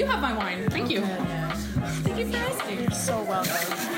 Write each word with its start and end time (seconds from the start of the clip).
do 0.00 0.06
have 0.06 0.20
my 0.20 0.32
wine. 0.32 0.68
Thank 0.70 0.90
you. 0.90 1.02
Thank 1.02 2.18
you 2.18 2.30
for 2.30 2.36
asking. 2.36 2.80
You're 2.80 2.90
so 2.90 3.22
welcome. 3.22 3.89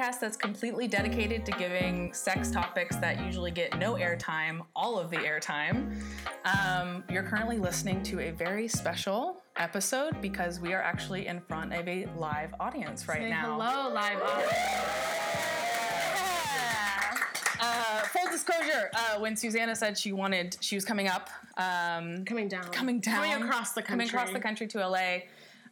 Podcast 0.00 0.20
that's 0.20 0.36
completely 0.36 0.88
dedicated 0.88 1.44
to 1.46 1.52
giving 1.52 2.12
sex 2.14 2.50
topics 2.50 2.96
that 2.96 3.20
usually 3.24 3.50
get 3.50 3.78
no 3.78 3.94
airtime, 3.94 4.60
all 4.74 4.98
of 4.98 5.10
the 5.10 5.16
airtime. 5.16 5.94
Um, 6.44 7.04
you're 7.10 7.22
currently 7.22 7.58
listening 7.58 8.02
to 8.04 8.20
a 8.20 8.30
very 8.30 8.66
special 8.66 9.42
episode 9.56 10.20
because 10.22 10.58
we 10.60 10.72
are 10.72 10.80
actually 10.82 11.26
in 11.26 11.40
front 11.40 11.74
of 11.74 11.86
a 11.86 12.06
live 12.16 12.54
audience 12.60 13.06
right 13.08 13.18
Say 13.22 13.30
now. 13.30 13.58
hello, 13.60 13.92
live 13.92 14.22
audience. 14.22 14.52
Uh, 17.62 18.00
full 18.04 18.30
disclosure: 18.30 18.90
uh, 18.94 19.18
when 19.20 19.36
Susanna 19.36 19.76
said 19.76 19.98
she 19.98 20.12
wanted, 20.12 20.56
she 20.60 20.76
was 20.76 20.84
coming 20.86 21.08
up, 21.08 21.28
um, 21.58 22.24
Coming 22.24 22.48
down. 22.48 22.62
coming 22.64 23.00
down, 23.00 23.16
Coming 23.26 23.42
across 23.42 23.72
the 23.72 23.82
country. 23.82 24.06
coming 24.06 24.08
across 24.08 24.32
the 24.32 24.40
country 24.40 24.66
to 24.68 24.78
LA. 24.88 25.18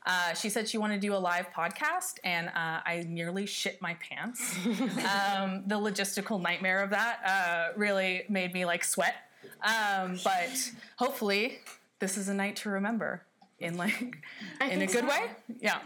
Uh, 0.07 0.35
she 0.35 0.49
said 0.49 0.69
she 0.69 0.79
wanted 0.79 1.01
to 1.01 1.07
do 1.07 1.15
a 1.15 1.19
live 1.19 1.51
podcast, 1.51 2.19
and 2.25 2.49
uh, 2.49 2.81
I 2.85 3.05
nearly 3.09 3.47
shit 3.47 3.81
my 3.83 3.95
pants. 3.95 4.57
um, 4.67 5.65
the 5.67 5.77
logistical 5.77 6.41
nightmare 6.41 6.83
of 6.83 6.91
that 6.91 7.21
uh, 7.27 7.79
really 7.79 8.25
made 8.29 8.55
me 8.55 8.65
like 8.65 8.85
sweat. 8.85 9.15
Um, 9.63 10.19
but 10.25 10.71
hopefully, 10.97 11.59
this 11.99 12.17
is 12.17 12.29
a 12.29 12.35
night 12.35 12.57
to 12.57 12.71
remember 12.71 13.23
in 13.59 13.77
like 13.77 14.19
in 14.61 14.83
a 14.83 14.87
good 14.87 15.05
so. 15.05 15.09
way. 15.09 15.31
Yeah. 15.61 15.79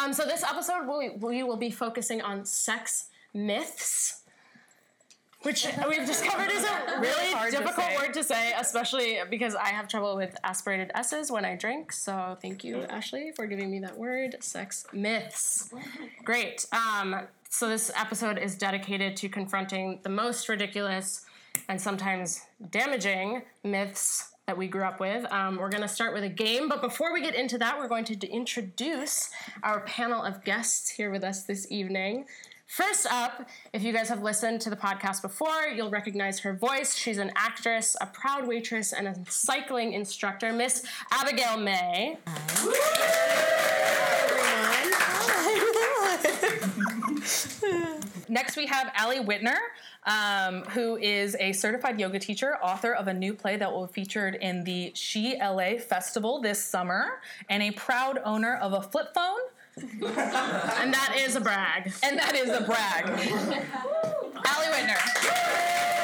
Um, 0.00 0.12
so 0.12 0.24
this 0.26 0.42
episode, 0.42 0.86
we, 0.86 1.10
we 1.10 1.42
will 1.42 1.56
be 1.56 1.70
focusing 1.70 2.20
on 2.20 2.44
sex 2.44 3.06
myths. 3.32 4.19
Which 5.42 5.66
we've 5.88 6.06
discovered 6.06 6.50
is 6.50 6.64
a 6.64 7.00
really 7.00 7.32
hard 7.32 7.52
to 7.52 7.58
difficult 7.58 7.96
word 7.96 8.12
to 8.14 8.22
say, 8.22 8.52
especially 8.58 9.18
because 9.30 9.54
I 9.54 9.68
have 9.68 9.88
trouble 9.88 10.16
with 10.16 10.36
aspirated 10.44 10.90
S's 10.94 11.30
when 11.30 11.44
I 11.44 11.56
drink. 11.56 11.92
So 11.92 12.36
thank 12.42 12.62
you, 12.62 12.82
Ashley, 12.82 13.32
for 13.34 13.46
giving 13.46 13.70
me 13.70 13.80
that 13.80 13.96
word. 13.96 14.36
Sex 14.40 14.86
myths. 14.92 15.72
Great. 16.24 16.66
Um, 16.72 17.22
so 17.48 17.68
this 17.68 17.90
episode 17.96 18.38
is 18.38 18.54
dedicated 18.54 19.16
to 19.16 19.28
confronting 19.28 20.00
the 20.02 20.10
most 20.10 20.48
ridiculous 20.48 21.24
and 21.68 21.80
sometimes 21.80 22.42
damaging 22.70 23.42
myths 23.64 24.30
that 24.46 24.56
we 24.56 24.66
grew 24.66 24.84
up 24.84 25.00
with. 25.00 25.30
Um, 25.32 25.56
we're 25.56 25.68
going 25.68 25.82
to 25.82 25.88
start 25.88 26.12
with 26.12 26.24
a 26.24 26.28
game, 26.28 26.68
but 26.68 26.82
before 26.82 27.12
we 27.12 27.22
get 27.22 27.34
into 27.34 27.56
that, 27.58 27.78
we're 27.78 27.88
going 27.88 28.04
to 28.06 28.16
d- 28.16 28.26
introduce 28.26 29.30
our 29.62 29.80
panel 29.80 30.22
of 30.22 30.44
guests 30.44 30.90
here 30.90 31.10
with 31.10 31.22
us 31.22 31.44
this 31.44 31.70
evening. 31.70 32.26
First 32.70 33.08
up, 33.10 33.48
if 33.72 33.82
you 33.82 33.92
guys 33.92 34.08
have 34.10 34.22
listened 34.22 34.60
to 34.60 34.70
the 34.70 34.76
podcast 34.76 35.22
before, 35.22 35.66
you'll 35.74 35.90
recognize 35.90 36.38
her 36.38 36.54
voice. 36.54 36.94
She's 36.94 37.18
an 37.18 37.32
actress, 37.34 37.96
a 38.00 38.06
proud 38.06 38.46
waitress, 38.46 38.92
and 38.92 39.08
a 39.08 39.16
cycling 39.28 39.92
instructor, 39.92 40.52
Miss 40.52 40.86
Abigail 41.10 41.56
May. 41.56 42.16
Next, 48.28 48.56
we 48.56 48.66
have 48.66 48.92
Allie 48.94 49.18
Whitner, 49.18 49.58
um, 50.06 50.62
who 50.66 50.96
is 50.96 51.36
a 51.40 51.52
certified 51.52 51.98
yoga 51.98 52.20
teacher, 52.20 52.56
author 52.62 52.92
of 52.92 53.08
a 53.08 53.12
new 53.12 53.34
play 53.34 53.56
that 53.56 53.72
will 53.72 53.88
be 53.88 53.92
featured 53.94 54.36
in 54.36 54.62
the 54.62 54.92
She 54.94 55.36
LA 55.36 55.78
Festival 55.78 56.40
this 56.40 56.62
summer, 56.64 57.20
and 57.48 57.64
a 57.64 57.72
proud 57.72 58.20
owner 58.24 58.54
of 58.58 58.74
a 58.74 58.80
flip 58.80 59.12
phone. 59.12 59.40
And 59.82 60.92
that 60.94 61.14
is 61.18 61.36
a 61.36 61.40
brag. 61.40 61.92
And 62.02 62.18
that 62.18 62.34
is 62.34 62.48
a 62.50 62.60
brag. 62.62 63.06
Allie 64.46 64.66
Whitner. 64.72 66.00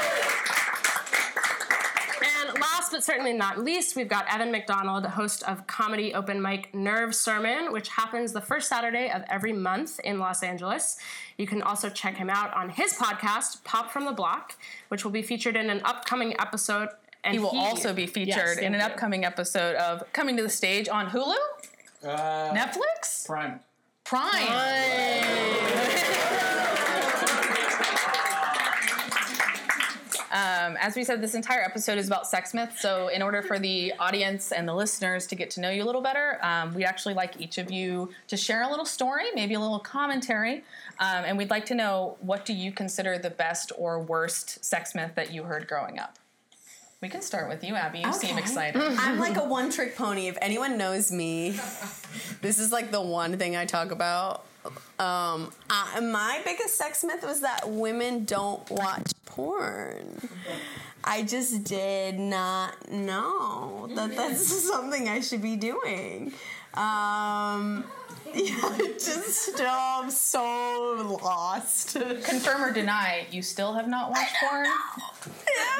And 2.22 2.58
last 2.60 2.92
but 2.92 3.04
certainly 3.04 3.32
not 3.32 3.58
least, 3.58 3.94
we've 3.96 4.08
got 4.08 4.26
Evan 4.32 4.50
McDonald, 4.50 5.04
host 5.06 5.42
of 5.44 5.66
comedy 5.66 6.14
open 6.14 6.40
mic 6.40 6.74
Nerve 6.74 7.14
Sermon, 7.14 7.72
which 7.72 7.88
happens 7.88 8.32
the 8.32 8.40
first 8.40 8.68
Saturday 8.68 9.10
of 9.10 9.22
every 9.28 9.52
month 9.52 10.00
in 10.00 10.18
Los 10.18 10.42
Angeles. 10.42 10.98
You 11.36 11.46
can 11.46 11.62
also 11.62 11.88
check 11.90 12.16
him 12.16 12.30
out 12.30 12.54
on 12.54 12.70
his 12.70 12.94
podcast, 12.94 13.62
Pop 13.64 13.90
from 13.90 14.04
the 14.06 14.12
Block, 14.12 14.54
which 14.88 15.04
will 15.04 15.12
be 15.12 15.22
featured 15.22 15.56
in 15.56 15.68
an 15.70 15.82
upcoming 15.84 16.34
episode. 16.40 16.88
And 17.24 17.34
He 17.34 17.38
will 17.40 17.50
also 17.58 17.92
be 17.92 18.06
featured 18.06 18.36
Yes, 18.36 18.58
in 18.58 18.72
an 18.74 18.80
you. 18.80 18.86
upcoming 18.86 19.24
episode 19.24 19.74
of 19.76 20.02
Coming 20.12 20.36
to 20.36 20.42
the 20.42 20.48
Stage 20.50 20.88
on 20.88 21.08
Hulu, 21.10 21.34
Uh, 22.04 22.54
Netflix, 22.54 23.26
Prime. 23.26 23.60
Prime. 24.06 24.46
Um, 30.32 30.76
as 30.78 30.96
we 30.96 31.02
said, 31.02 31.22
this 31.22 31.34
entire 31.34 31.62
episode 31.62 31.96
is 31.96 32.08
about 32.08 32.26
sex 32.26 32.52
myths. 32.52 32.82
So, 32.82 33.08
in 33.08 33.22
order 33.22 33.40
for 33.40 33.58
the 33.58 33.94
audience 33.98 34.52
and 34.52 34.68
the 34.68 34.74
listeners 34.74 35.26
to 35.28 35.34
get 35.34 35.48
to 35.50 35.62
know 35.62 35.70
you 35.70 35.82
a 35.82 35.86
little 35.86 36.02
better, 36.02 36.38
um, 36.44 36.74
we'd 36.74 36.84
actually 36.84 37.14
like 37.14 37.40
each 37.40 37.56
of 37.56 37.70
you 37.70 38.10
to 38.28 38.36
share 38.36 38.62
a 38.62 38.68
little 38.68 38.84
story, 38.84 39.24
maybe 39.34 39.54
a 39.54 39.60
little 39.60 39.78
commentary, 39.78 40.56
um, 40.98 41.24
and 41.24 41.38
we'd 41.38 41.48
like 41.48 41.64
to 41.66 41.74
know 41.74 42.18
what 42.20 42.44
do 42.44 42.52
you 42.52 42.70
consider 42.70 43.16
the 43.16 43.30
best 43.30 43.72
or 43.78 43.98
worst 43.98 44.62
sex 44.62 44.94
myth 44.94 45.12
that 45.14 45.32
you 45.32 45.44
heard 45.44 45.66
growing 45.66 45.98
up. 45.98 46.18
We 47.02 47.08
can 47.08 47.20
start 47.20 47.48
with 47.48 47.62
you, 47.62 47.74
Abby. 47.74 48.00
You 48.00 48.12
seem 48.12 48.38
excited. 48.38 48.80
I'm 48.98 49.18
like 49.18 49.36
a 49.36 49.44
one 49.48 49.70
trick 49.70 49.96
pony. 49.96 50.28
If 50.28 50.38
anyone 50.40 50.78
knows 50.78 51.12
me, 51.12 51.50
this 52.40 52.58
is 52.58 52.72
like 52.72 52.90
the 52.90 53.02
one 53.02 53.36
thing 53.36 53.54
I 53.54 53.66
talk 53.66 53.90
about. 53.90 54.44
Um, 54.98 55.52
I, 55.68 56.00
my 56.00 56.40
biggest 56.44 56.76
sex 56.76 57.04
myth 57.04 57.22
was 57.22 57.40
that 57.42 57.68
women 57.68 58.24
don't 58.24 58.68
watch 58.70 59.12
porn. 59.26 60.28
I 61.04 61.22
just 61.22 61.64
did 61.64 62.18
not 62.18 62.90
know 62.90 63.88
that 63.94 64.16
that's 64.16 64.46
something 64.66 65.08
I 65.08 65.20
should 65.20 65.42
be 65.42 65.54
doing. 65.56 66.32
Um, 66.74 67.84
yeah, 68.44 68.54
I 68.62 68.92
just 68.98 69.54
still 69.54 69.66
I'm 69.66 70.10
so 70.10 71.18
lost. 71.22 71.94
Confirm 71.94 72.64
or 72.64 72.70
deny, 72.70 73.26
you 73.30 73.40
still 73.40 73.72
have 73.72 73.88
not 73.88 74.10
watched 74.10 74.34
porn? 74.42 74.66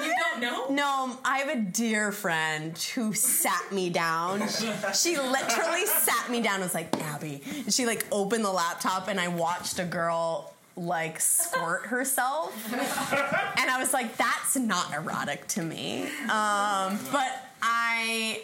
You 0.03 0.15
don't 0.17 0.41
know? 0.41 0.67
No, 0.71 1.19
I 1.23 1.39
have 1.39 1.51
a 1.51 1.61
dear 1.61 2.13
friend 2.13 2.77
who 2.95 3.13
sat 3.13 3.71
me 3.73 3.91
down. 3.91 4.49
She, 4.49 4.73
she 4.95 5.19
literally 5.19 5.85
sat 5.85 6.31
me 6.31 6.41
down 6.41 6.55
and 6.55 6.63
was 6.65 6.73
like, 6.73 6.89
Abby. 7.03 7.43
And 7.47 7.75
she 7.75 7.85
like 7.85 8.07
opened 8.11 8.43
the 8.43 8.53
laptop 8.53 9.09
and 9.09 9.21
I 9.21 9.29
watched 9.29 9.79
a 9.79 9.85
girl 9.85 10.55
like 10.77 11.21
squirt 11.21 11.87
herself. 11.87 12.55
and 12.73 13.71
I 13.71 13.77
was 13.79 13.93
like, 13.93 14.17
that's 14.17 14.57
not 14.57 14.95
erotic 14.95 15.47
to 15.49 15.63
me. 15.63 16.05
Um, 16.23 16.99
but 17.13 17.51
I, 17.61 18.41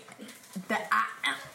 the, 0.68 0.78
I, 0.92 1.06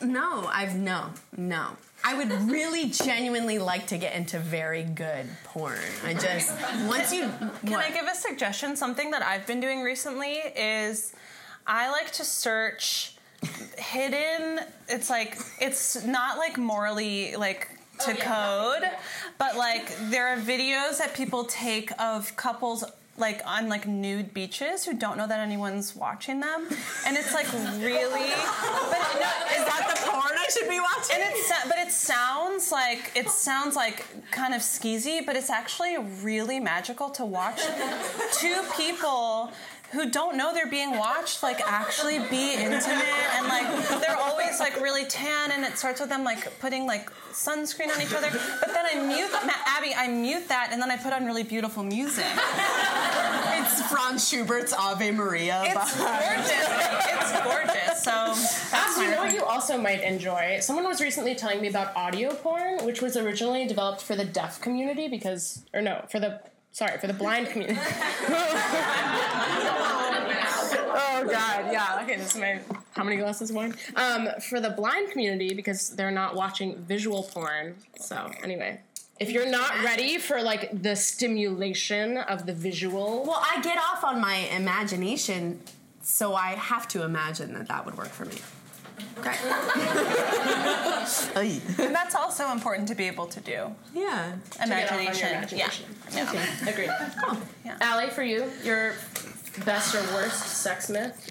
no, 0.02 0.48
I've 0.48 0.76
no, 0.76 1.12
no. 1.36 1.78
I 2.08 2.14
would 2.14 2.32
really 2.50 2.86
genuinely 2.90 3.60
like 3.60 3.88
to 3.88 3.98
get 3.98 4.16
into 4.16 4.40
very 4.40 4.84
good 4.84 5.26
porn. 5.44 5.78
I 6.06 6.14
just 6.14 6.54
once 6.88 7.14
you 7.14 7.30
Can 7.66 7.76
I 7.76 7.92
give 7.92 8.06
a 8.06 8.16
suggestion? 8.16 8.78
Something 8.78 9.12
that 9.12 9.22
I've 9.22 9.46
been 9.46 9.60
doing 9.60 9.82
recently 9.82 10.36
is 10.36 11.14
I 11.68 11.92
like 11.92 12.14
to 12.14 12.24
search 12.24 13.18
hidden. 13.78 14.62
It's 14.88 15.10
like 15.10 15.38
it's 15.60 16.06
not 16.06 16.38
like 16.38 16.58
morally 16.58 17.36
like 17.36 17.78
to 18.00 18.14
oh, 18.14 18.80
code, 18.80 18.90
but 19.38 19.58
like 19.58 19.94
there 20.10 20.30
are 20.30 20.38
videos 20.38 21.00
that 21.00 21.14
people 21.14 21.44
take 21.44 21.92
of 22.00 22.34
couples 22.38 22.86
like 23.18 23.42
on 23.46 23.68
like 23.68 23.88
nude 23.88 24.34
beaches 24.34 24.86
who 24.86 24.94
don't 24.94 25.18
know 25.18 25.28
that 25.28 25.40
anyone's 25.40 25.96
watching 25.96 26.40
them, 26.40 26.68
and 27.06 27.18
it's 27.18 27.34
like 27.34 27.52
really. 27.54 28.30
But 28.30 29.04
no, 29.20 29.32
Is 29.58 29.66
that 29.66 29.92
the 29.94 30.10
porn 30.10 30.24
I 30.38 30.48
should 30.52 30.70
be 30.70 30.80
watching? 30.80 31.16
and 31.16 31.24
it 31.34 31.38
sa- 31.46 31.68
but 31.68 31.78
it 31.80 31.92
sounds 31.92 32.72
like 32.72 33.12
it 33.16 33.30
sounds 33.30 33.76
like 33.76 34.06
kind 34.32 34.54
of 34.54 34.62
skeezy, 34.62 35.26
but 35.26 35.36
it's 35.36 35.50
actually 35.50 35.98
really 36.22 36.60
magical 36.60 37.10
to 37.12 37.26
watch 37.26 37.62
two 38.34 38.62
people 38.78 39.52
who 39.92 40.10
don't 40.10 40.36
know 40.36 40.54
they're 40.54 40.68
being 40.70 40.98
watched 40.98 41.42
like 41.44 41.60
actually 41.62 42.20
be 42.30 42.54
intimate 42.56 43.28
and 43.38 43.48
like 43.48 43.68
they're 44.02 44.18
always 44.18 44.60
like 44.60 44.80
really 44.82 45.06
tan 45.06 45.52
and 45.52 45.64
it 45.64 45.78
starts 45.78 46.00
with 46.02 46.10
them 46.10 46.24
like 46.24 46.60
putting 46.60 46.86
like 46.86 47.10
sunscreen 47.32 47.94
on 47.96 48.02
each 48.02 48.14
other 48.14 48.30
but 48.60 48.74
then 48.74 48.86
i 48.86 48.96
mute 49.08 49.32
Ma- 49.46 49.54
abby 49.66 49.94
i 49.96 50.08
mute 50.08 50.48
that 50.50 50.70
and 50.72 50.82
then 50.82 50.92
i 50.92 50.98
put 50.98 51.14
on 51.14 51.26
really 51.26 51.44
beautiful 51.44 51.84
music 51.84 52.26
It's 53.60 53.82
Franz 53.92 54.28
Schubert's 54.28 54.74
Ave 54.74 55.12
Maria. 55.12 55.64
it's 55.66 55.98
gorgeous 55.98 56.68
it's 57.10 57.32
gorgeous 57.44 58.04
so 58.04 58.34
that's 58.72 58.98
You 58.98 59.12
know 59.12 59.18
what 59.24 59.34
you 59.34 59.44
also 59.44 59.78
might 59.78 60.02
enjoy? 60.02 60.60
Someone 60.62 60.86
was 60.86 61.02
recently 61.02 61.36
telling 61.36 61.62
me 61.62 61.68
about 61.68 61.96
audio 61.96 62.34
porn, 62.34 62.86
which 62.86 63.02
was 63.02 63.18
originally 63.18 63.66
developed 63.68 64.02
for 64.02 64.16
the 64.16 64.24
deaf 64.26 64.62
community 64.62 65.08
because, 65.08 65.64
or 65.74 65.82
no, 65.82 66.06
for 66.10 66.20
the, 66.20 66.40
sorry, 66.78 66.98
for 67.00 67.08
the 67.08 67.14
blind 67.14 67.48
community. 67.52 67.80
oh 68.30 69.48
Oh 71.00 71.24
God, 71.24 71.72
yeah. 71.72 72.00
Okay, 72.04 72.16
this 72.18 72.36
is 72.36 72.40
my 72.40 72.60
how 72.92 73.04
many 73.04 73.18
glasses 73.18 73.50
of 73.50 73.56
wine? 73.56 73.74
Um, 73.96 74.30
for 74.50 74.60
the 74.60 74.70
blind 74.70 75.12
community 75.12 75.54
because 75.56 75.90
they're 75.90 76.12
not 76.12 76.36
watching 76.36 76.76
visual 76.84 77.24
porn. 77.24 77.76
So 78.00 78.32
anyway, 78.44 78.80
if 79.20 79.32
you're 79.32 79.50
not 79.50 79.84
ready 79.84 80.20
for 80.20 80.42
like 80.44 80.82
the 80.84 80.96
stimulation 80.96 82.18
of 82.18 82.46
the 82.46 82.54
visual, 82.54 83.24
Well, 83.28 83.44
I 83.44 83.62
get 83.62 83.80
off 83.80 84.04
on 84.04 84.22
my 84.22 84.36
imagination, 84.56 85.60
so 86.02 86.36
I 86.36 86.50
have 86.50 86.88
to 86.90 87.04
imagine 87.04 87.54
that 87.54 87.68
that 87.68 87.86
would 87.86 87.98
work 87.98 88.10
for 88.10 88.26
me. 88.26 88.38
Okay. 89.20 89.38
And 91.80 91.96
that's 91.96 92.16
also 92.16 92.52
important 92.52 92.88
to 92.90 92.96
be 92.96 93.06
able 93.06 93.28
to 93.28 93.40
do. 93.40 93.72
yeah. 93.94 94.34
Imagination. 94.64 95.30
imagination. 95.30 95.86
Yeah. 96.12 96.24
okay, 96.30 96.72
agreed. 96.72 96.90
Oh. 97.24 97.42
Yeah. 97.66 97.78
Allie, 97.82 98.10
for 98.10 98.24
you, 98.24 98.52
your 98.64 98.96
best 99.66 99.96
or 99.96 100.02
worst 100.14 100.44
sex 100.62 100.90
myth? 100.90 101.30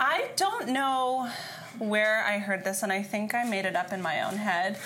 I 0.00 0.28
don't 0.36 0.68
know 0.68 1.28
where 1.78 2.24
I 2.24 2.38
heard 2.38 2.64
this, 2.64 2.82
and 2.82 2.92
I 2.92 3.02
think 3.02 3.34
I 3.34 3.44
made 3.44 3.64
it 3.64 3.76
up 3.76 3.92
in 3.92 4.00
my 4.00 4.22
own 4.22 4.36
head. 4.36 4.78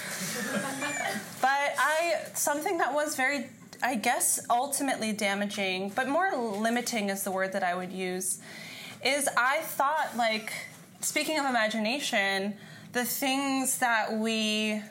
but 1.41 1.75
I 1.79 2.17
something 2.35 2.79
that 2.79 2.93
was 2.93 3.17
very, 3.17 3.47
I 3.83 3.95
guess, 3.95 4.41
ultimately 4.51 5.13
damaging, 5.13 5.91
but 5.95 6.09
more 6.09 6.35
limiting 6.37 7.11
is 7.11 7.23
the 7.25 7.31
word 7.31 7.53
that 7.53 7.63
I 7.63 7.75
would 7.75 7.93
use. 7.93 8.41
Is 9.05 9.29
I 9.37 9.61
thought 9.61 10.17
like 10.17 10.53
speaking 11.01 11.39
of 11.39 11.47
imagination, 11.47 12.55
the 12.93 13.05
things 13.05 13.79
that 13.79 14.13
we 14.19 14.83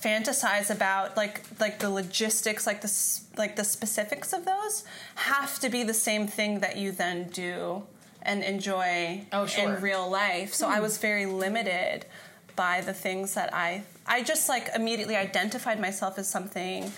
fantasize 0.00 0.70
about 0.70 1.16
like 1.16 1.42
like 1.58 1.80
the 1.80 1.90
logistics 1.90 2.68
like 2.68 2.80
the 2.82 3.20
like 3.36 3.56
the 3.56 3.64
specifics 3.64 4.32
of 4.32 4.44
those 4.44 4.84
have 5.16 5.58
to 5.58 5.68
be 5.68 5.82
the 5.82 5.92
same 5.94 6.28
thing 6.28 6.60
that 6.60 6.76
you 6.76 6.92
then 6.92 7.24
do 7.30 7.82
and 8.22 8.44
enjoy 8.44 9.24
Oh, 9.32 9.44
sure. 9.46 9.74
in 9.74 9.82
real 9.82 10.08
life 10.08 10.54
so 10.54 10.68
i 10.68 10.78
was 10.78 10.98
very 10.98 11.26
limited 11.26 12.06
by 12.54 12.80
the 12.80 12.92
things 12.94 13.34
that 13.34 13.52
i 13.52 13.82
i 14.06 14.22
just 14.22 14.48
like 14.48 14.68
immediately 14.72 15.16
identified 15.16 15.80
myself 15.80 16.16
as 16.16 16.28
something 16.28 16.92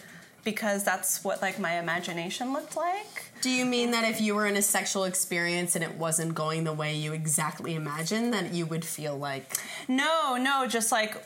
because 0.45 0.85
that's 0.85 1.23
what 1.25 1.43
like 1.43 1.59
my 1.59 1.79
imagination 1.79 2.53
looked 2.53 2.77
like 2.77 3.25
Do 3.43 3.51
you 3.51 3.65
mean 3.65 3.91
that 3.93 4.05
if 4.09 4.21
you 4.21 4.35
were 4.35 4.47
in 4.47 4.57
a 4.57 4.63
sexual 4.63 5.05
experience 5.05 5.75
and 5.75 5.85
it 5.85 5.95
wasn't 5.97 6.35
going 6.35 6.65
the 6.65 6.73
way 6.73 6.95
you 6.97 7.13
exactly 7.13 7.75
imagined, 7.75 8.33
that 8.33 8.53
you 8.53 8.67
would 8.67 8.85
feel 8.85 9.17
like 9.17 9.57
no 9.89 10.37
no 10.37 10.67
just 10.67 10.91
like 10.93 11.17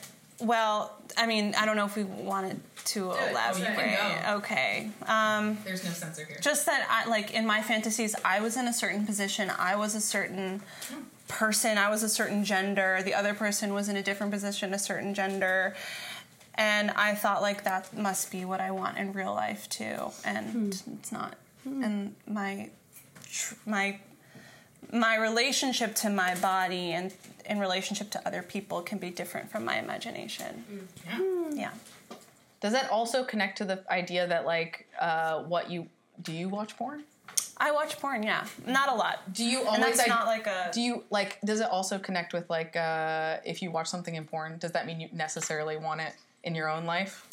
well 0.40 0.92
i 1.16 1.26
mean 1.26 1.54
i 1.56 1.64
don't 1.64 1.76
know 1.76 1.84
if 1.86 1.94
we 1.96 2.02
wanted 2.04 2.60
to 2.84 3.12
it. 3.12 3.30
elaborate 3.30 3.60
You 3.60 3.74
can 3.76 4.22
go. 4.24 4.36
okay 4.38 4.90
um 5.06 5.56
There's 5.64 5.84
no 5.84 5.90
censor 5.92 6.24
here. 6.24 6.38
just 6.40 6.66
that 6.66 6.86
I 6.90 7.08
like 7.08 7.32
in 7.32 7.46
my 7.46 7.62
fantasies 7.62 8.14
I 8.24 8.40
was 8.40 8.56
in 8.56 8.66
a 8.68 8.72
certain 8.72 9.06
position, 9.06 9.50
I 9.58 9.76
was 9.76 9.94
a 9.94 10.00
certain 10.00 10.60
person, 11.28 11.78
I 11.78 11.88
was 11.88 12.02
a 12.02 12.08
certain 12.08 12.44
gender, 12.44 13.00
the 13.02 13.14
other 13.14 13.32
person 13.32 13.72
was 13.72 13.88
in 13.88 13.96
a 13.96 14.02
different 14.02 14.32
position, 14.32 14.74
a 14.74 14.78
certain 14.78 15.14
gender. 15.14 15.74
And 16.56 16.90
I 16.92 17.14
thought 17.14 17.42
like 17.42 17.64
that 17.64 17.96
must 17.96 18.30
be 18.30 18.44
what 18.44 18.60
I 18.60 18.70
want 18.70 18.96
in 18.96 19.12
real 19.12 19.34
life 19.34 19.68
too, 19.68 20.12
and 20.24 20.72
it's 20.72 21.10
not. 21.10 21.36
And 21.64 22.14
my 22.26 22.70
tr- 23.28 23.54
my 23.66 23.98
my 24.92 25.16
relationship 25.16 25.94
to 25.96 26.10
my 26.10 26.36
body 26.36 26.92
and 26.92 27.12
in 27.46 27.58
relationship 27.58 28.10
to 28.10 28.26
other 28.26 28.42
people 28.42 28.82
can 28.82 28.98
be 28.98 29.10
different 29.10 29.50
from 29.50 29.64
my 29.64 29.78
imagination. 29.78 30.64
Yeah. 31.06 31.20
yeah. 31.52 31.70
Does 32.60 32.72
that 32.72 32.90
also 32.90 33.24
connect 33.24 33.58
to 33.58 33.64
the 33.64 33.82
idea 33.90 34.26
that 34.26 34.46
like 34.46 34.86
uh, 35.00 35.42
what 35.42 35.70
you 35.70 35.88
do 36.22 36.32
you 36.32 36.48
watch 36.48 36.76
porn? 36.76 37.02
I 37.56 37.72
watch 37.72 37.98
porn, 37.98 38.22
yeah. 38.22 38.46
Not 38.66 38.90
a 38.90 38.94
lot. 38.94 39.32
Do 39.32 39.44
you 39.44 39.58
always? 39.60 39.74
And 39.74 39.82
that's 39.82 39.98
like, 39.98 40.08
not 40.08 40.26
like 40.26 40.46
a 40.46 40.70
Do 40.72 40.80
you 40.80 41.04
like? 41.10 41.40
Does 41.42 41.60
it 41.60 41.68
also 41.68 41.98
connect 41.98 42.32
with 42.32 42.48
like 42.48 42.76
uh, 42.76 43.38
if 43.44 43.60
you 43.60 43.70
watch 43.70 43.88
something 43.88 44.14
in 44.14 44.24
porn? 44.24 44.58
Does 44.58 44.72
that 44.72 44.86
mean 44.86 45.00
you 45.00 45.08
necessarily 45.12 45.76
want 45.76 46.00
it 46.00 46.14
in 46.44 46.54
your 46.54 46.68
own 46.68 46.84
life? 46.84 47.26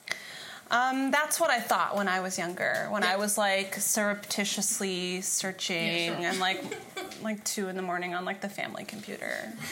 Um, 0.72 1.12
that's 1.12 1.38
what 1.38 1.50
I 1.50 1.60
thought 1.60 1.98
when 1.98 2.08
I 2.08 2.22
was 2.22 2.38
younger. 2.38 2.88
When 2.92 3.04
I 3.04 3.18
was 3.18 3.38
like 3.38 3.76
surreptitiously 3.76 5.20
searching 5.20 5.86
Yeah, 5.86 6.16
sure. 6.18 6.26
and 6.30 6.40
like 6.40 6.64
like 7.22 7.44
two 7.44 7.68
in 7.68 7.76
the 7.76 7.82
morning 7.82 8.16
on 8.16 8.24
like 8.24 8.40
the 8.40 8.48
family 8.50 8.86
computer. 8.86 9.52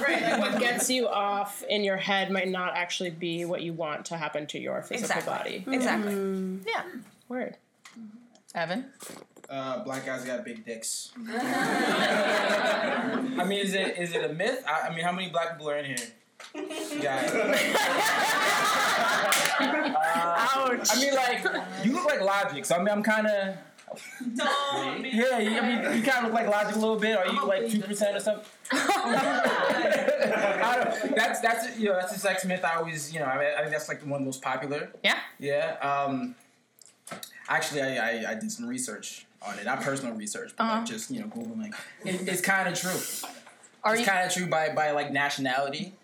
Right. 0.00 0.22
Like 0.22 0.40
what 0.40 0.58
gets 0.60 0.88
you 0.90 1.08
off 1.08 1.62
in 1.68 1.82
your 1.82 1.96
head 1.96 2.30
might 2.30 2.48
not 2.48 2.74
actually 2.76 3.10
be 3.10 3.44
what 3.44 3.62
you 3.62 3.72
want 3.72 4.04
to 4.06 4.16
happen 4.16 4.46
to 4.48 4.58
your 4.58 4.80
physical 4.82 5.22
body. 5.22 5.64
Exactly. 5.66 6.12
Mm. 6.14 6.60
Yeah. 6.66 6.82
Word. 7.28 7.56
Evan, 8.54 8.86
Uh, 9.50 9.82
black 9.84 10.06
guys 10.06 10.24
got 10.24 10.44
big 10.44 10.64
dicks. 10.64 11.10
I 11.28 11.34
mean, 13.46 13.58
is 13.60 13.74
it 13.74 13.98
is 13.98 14.12
it 14.14 14.24
a 14.24 14.32
myth? 14.32 14.62
I, 14.66 14.88
I 14.88 14.94
mean, 14.94 15.04
how 15.04 15.12
many 15.12 15.30
black 15.30 15.52
people 15.52 15.68
are 15.70 15.76
in 15.78 15.84
here? 15.86 15.96
Yeah. 17.02 17.54
Ouch. 19.60 20.88
I 20.90 20.96
mean, 21.00 21.14
like 21.14 21.44
you 21.84 21.92
look 21.92 22.04
like 22.06 22.20
Logic, 22.20 22.64
so 22.64 22.76
I 22.76 22.78
mean, 22.78 22.88
I'm 22.88 23.02
kind 23.02 23.26
of. 23.26 23.56
Yeah, 25.02 25.38
you, 25.38 25.58
I 25.58 25.62
mean, 25.90 25.96
you 25.98 26.02
kind 26.02 26.26
of 26.26 26.32
look 26.32 26.34
like 26.34 26.46
Logic 26.48 26.76
a 26.76 26.78
little 26.78 26.96
bit. 26.98 27.16
Are 27.16 27.26
you 27.26 27.44
like 27.46 27.68
two 27.70 27.80
percent 27.80 28.16
or 28.16 28.20
something? 28.20 28.44
I 30.30 30.84
don't, 31.02 31.16
that's 31.16 31.40
that's 31.40 31.78
you 31.78 31.86
know 31.88 31.94
that's 31.94 32.14
a 32.14 32.18
sex 32.18 32.44
myth. 32.44 32.64
I 32.64 32.76
always 32.76 33.12
you 33.12 33.20
know 33.20 33.26
I, 33.26 33.38
mean, 33.38 33.48
I 33.56 33.60
think 33.60 33.72
that's 33.72 33.88
like 33.88 34.00
the 34.00 34.08
one 34.08 34.24
most 34.24 34.42
popular. 34.42 34.90
yeah. 35.02 35.18
Yeah. 35.38 35.76
Um, 35.80 36.34
actually, 37.48 37.82
I, 37.82 37.96
I, 38.26 38.30
I 38.32 38.34
did 38.34 38.52
some 38.52 38.66
research 38.66 39.26
on 39.42 39.58
it. 39.58 39.64
Not 39.64 39.80
personal 39.80 40.14
research, 40.14 40.52
but 40.56 40.64
like 40.64 40.84
just 40.84 41.10
you 41.10 41.20
know 41.20 41.26
googling. 41.28 41.72
It, 42.04 42.28
it's 42.28 42.40
kind 42.42 42.68
of 42.68 42.74
true. 42.78 42.90
Are 43.84 43.94
It's 43.94 44.00
you? 44.00 44.06
kind 44.06 44.26
of 44.26 44.32
true 44.34 44.46
by 44.48 44.68
by 44.70 44.90
like 44.90 45.12
nationality. 45.12 45.94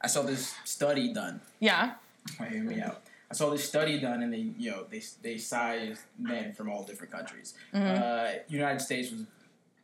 I 0.00 0.06
saw 0.06 0.22
this 0.22 0.54
study 0.64 1.12
done. 1.12 1.40
Yeah. 1.58 1.94
Wait, 2.38 2.50
hear 2.52 2.62
me 2.64 2.80
out. 2.80 3.02
I 3.30 3.34
saw 3.34 3.50
this 3.50 3.64
study 3.64 4.00
done, 4.00 4.22
and 4.22 4.32
they 4.32 4.38
you 4.58 4.70
know 4.70 4.84
they 4.90 5.02
they 5.22 5.36
sized 5.38 6.00
men 6.18 6.52
from 6.52 6.68
all 6.70 6.82
different 6.84 7.12
countries. 7.12 7.54
Uh, 7.72 8.30
United 8.48 8.80
States 8.80 9.10
was 9.12 9.20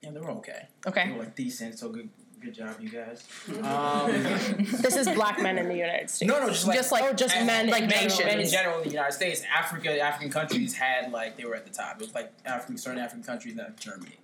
yeah 0.02 0.10
they 0.10 0.20
were 0.20 0.30
okay. 0.32 0.66
Okay. 0.86 1.04
They 1.04 1.10
Okay. 1.10 1.12
were 1.12 1.24
like 1.24 1.36
decent. 1.36 1.78
So 1.78 1.88
good 1.90 2.08
good 2.40 2.52
job, 2.54 2.74
you 2.80 2.88
guys. 2.90 3.24
Um, 3.62 4.10
This 4.82 4.94
is 4.96 5.08
black 5.10 5.40
men 5.40 5.58
in 5.58 5.68
the 5.68 5.74
United 5.74 6.10
States. 6.10 6.28
no, 6.30 6.38
no, 6.40 6.48
just 6.50 6.66
like 6.66 6.76
Just 6.76 6.92
like- 6.92 7.04
Oh, 7.04 7.12
just 7.14 7.34
men 7.34 7.68
like 7.68 7.84
in 7.84 7.88
men, 7.88 8.08
general. 8.10 8.26
men 8.26 8.40
in 8.40 8.48
general 8.50 8.78
in 8.78 8.84
the 8.84 8.90
United 8.90 9.12
States, 9.14 9.42
Africa, 9.52 9.98
African 10.00 10.30
countries 10.30 10.74
had 10.74 11.10
like 11.12 11.36
they 11.38 11.44
were 11.46 11.54
at 11.54 11.64
the 11.64 11.72
top. 11.72 11.96
It 11.96 12.02
was 12.02 12.14
like 12.14 12.32
African, 12.44 12.76
certain 12.78 12.98
African 13.00 13.24
countries, 13.24 13.54
not 13.56 13.76
Germany. 13.78 14.16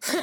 So 0.00 0.18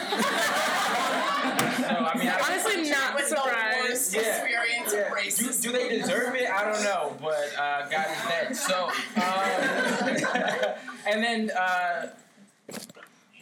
I 1.96 2.14
mean, 2.18 2.28
I, 2.28 2.42
Honestly, 2.50 2.90
not 2.90 3.20
surprised. 3.22 4.14
yeah. 4.14 4.44
experience 4.44 4.94
Yeah. 4.94 5.10
Do, 5.38 5.54
do 5.62 5.72
they 5.72 5.90
deserve 5.90 6.36
it? 6.36 6.50
I 6.50 6.72
don't 6.72 6.84
know, 6.84 7.16
but 7.22 7.54
uh, 7.58 7.90
God 7.90 8.08
is 8.12 8.24
dead. 8.28 8.56
So, 8.56 8.90
um, 9.18 10.76
and 11.08 11.24
then 11.24 11.52
uh, 11.52 12.08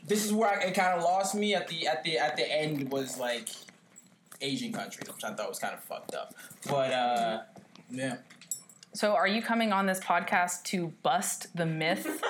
this 0.08 0.26
is 0.26 0.34
where 0.34 0.50
I, 0.50 0.64
it 0.64 0.74
kind 0.74 0.98
of 0.98 1.04
lost 1.04 1.36
me 1.36 1.54
at 1.56 1.68
the 1.68 1.88
at 1.88 2.04
the 2.04 2.18
at 2.18 2.36
the 2.36 2.52
end 2.52 2.92
was 2.92 3.18
like 3.18 3.50
Asian 4.42 4.74
countries, 4.74 5.08
which 5.14 5.24
I 5.24 5.34
thought 5.34 5.50
was 5.50 5.60
kind 5.60 5.74
of 5.74 5.84
fucked 5.84 6.16
up. 6.16 6.34
But 6.68 6.92
uh, 6.92 7.42
yeah. 7.92 8.18
So, 8.96 9.16
are 9.16 9.28
you 9.28 9.42
coming 9.42 9.74
on 9.74 9.88
this 9.88 10.00
podcast 10.00 10.66
to 10.66 10.94
bust 11.02 11.48
the 11.58 11.66
myth 11.66 12.04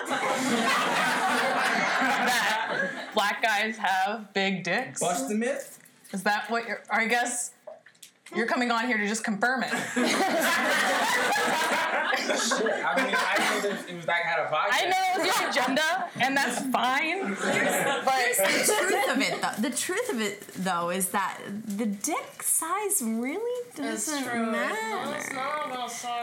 that 2.13 3.09
black 3.13 3.41
guys 3.41 3.75
have 3.77 4.33
big 4.33 4.63
dicks? 4.63 5.01
Bust 5.01 5.27
the 5.27 5.35
myth. 5.35 5.79
Is 6.13 6.23
that 6.23 6.49
what 6.49 6.65
you're? 6.65 6.81
I 6.89 7.07
guess 7.07 7.51
you're 8.35 8.47
coming 8.47 8.71
on 8.71 8.87
here 8.87 8.97
to 8.97 9.07
just 9.07 9.23
confirm 9.23 9.63
it. 9.63 9.71
Shit, 12.23 12.71
I 12.85 13.05
mean, 13.05 13.13
I 13.15 13.59
didn't 13.61 13.63
that 13.63 13.89
it 13.89 13.95
was 13.95 14.05
that 14.05 14.23
kind 14.23 14.41
of 14.41 14.51
podcast. 14.51 14.69
I 14.71 14.85
know 14.89 14.97
it 15.15 15.27
was 15.27 15.39
your 15.39 15.49
agenda, 15.49 16.09
and 16.19 16.37
that's 16.37 16.59
fine. 16.67 17.29
But 17.29 18.37
the 18.37 18.63
truth 18.65 19.11
of 19.11 19.21
it, 19.21 19.41
though, 19.41 19.61
the 19.61 19.75
truth 19.75 20.09
of 20.09 20.21
it, 20.21 20.47
though, 20.63 20.89
is 20.89 21.09
that 21.09 21.39
the 21.65 21.85
dick 21.85 22.43
size 22.43 23.01
really 23.01 23.69
doesn't 23.75 24.25
matter. 24.25 24.73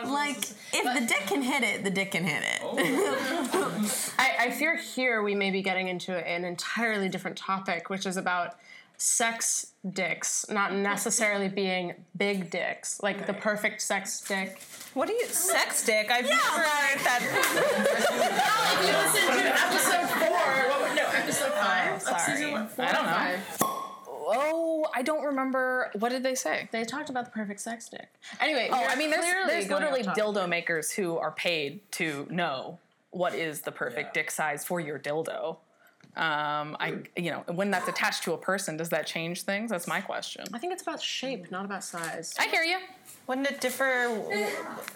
Like, 0.06 0.38
if 0.72 1.00
the 1.00 1.06
dick 1.06 1.26
can 1.26 1.42
hit 1.42 1.62
it, 1.62 1.84
the 1.84 1.90
dick 1.90 2.12
can 2.12 2.24
hit 2.24 2.42
it. 2.42 2.60
Oh. 2.62 3.90
I, 4.18 4.46
I 4.46 4.50
fear 4.50 4.76
here 4.76 5.22
we 5.22 5.34
may 5.34 5.50
be 5.50 5.62
getting 5.62 5.88
into 5.88 6.16
an 6.16 6.44
entirely 6.44 7.08
different 7.08 7.36
topic, 7.36 7.90
which 7.90 8.06
is 8.06 8.16
about 8.16 8.56
sex 9.00 9.72
dicks, 9.92 10.44
not 10.50 10.74
necessarily 10.74 11.48
being 11.48 11.94
big 12.18 12.50
dicks, 12.50 13.02
like 13.02 13.26
the 13.26 13.32
perfect 13.32 13.80
sex 13.80 14.20
dick. 14.20 14.60
What 14.92 15.08
do 15.08 15.14
you 15.14 15.24
sex 15.26 15.86
dick? 15.86 16.10
I've 16.10 16.24
never 16.28 16.42
heard 16.42 16.98
that. 17.00 17.20
Well, 18.20 18.74
if 18.74 18.86
you 18.86 18.92
listen 18.96 19.42
to 19.42 19.50
episode 19.64 20.08
four, 20.18 20.94
no, 20.94 21.08
episode 21.14 21.52
oh, 21.52 21.62
five. 21.62 22.02
Sorry. 22.02 22.54
I 22.54 22.92
don't 22.92 23.06
know. 23.06 23.66
Oh, 24.32 24.86
I 24.94 25.02
don't 25.02 25.24
remember. 25.24 25.90
What 25.98 26.10
did 26.10 26.22
they 26.22 26.34
say? 26.34 26.68
They 26.70 26.84
talked 26.84 27.08
about 27.10 27.24
the 27.24 27.30
perfect 27.30 27.60
sex 27.60 27.88
dick. 27.88 28.08
Anyway, 28.40 28.68
Oh, 28.70 28.84
I 28.86 28.96
mean, 28.96 29.10
there's, 29.10 29.24
there's 29.48 29.68
literally 29.68 30.02
dildo 30.02 30.48
makers 30.48 30.90
who 30.90 31.16
are 31.16 31.32
paid 31.32 31.80
to 31.92 32.26
know 32.30 32.78
what 33.10 33.34
is 33.34 33.62
the 33.62 33.72
perfect 33.72 34.14
Yeah. 34.14 34.22
dick 34.22 34.30
size 34.30 34.64
for 34.64 34.78
your 34.78 34.98
dildo. 34.98 35.56
Um, 36.16 36.76
I, 36.80 36.98
you 37.16 37.30
know, 37.30 37.44
when 37.52 37.70
that's 37.70 37.88
attached 37.88 38.24
to 38.24 38.32
a 38.32 38.38
person, 38.38 38.76
does 38.76 38.88
that 38.88 39.06
change 39.06 39.42
things? 39.42 39.70
That's 39.70 39.86
my 39.86 40.00
question. 40.00 40.44
I 40.52 40.58
think 40.58 40.72
it's 40.72 40.82
about 40.82 41.00
shape, 41.00 41.50
not 41.50 41.64
about 41.64 41.84
size. 41.84 42.34
I 42.38 42.46
hear 42.48 42.62
you. 42.62 42.78
Wouldn't 43.28 43.48
it 43.48 43.60
differ 43.60 44.06
w- 44.08 44.46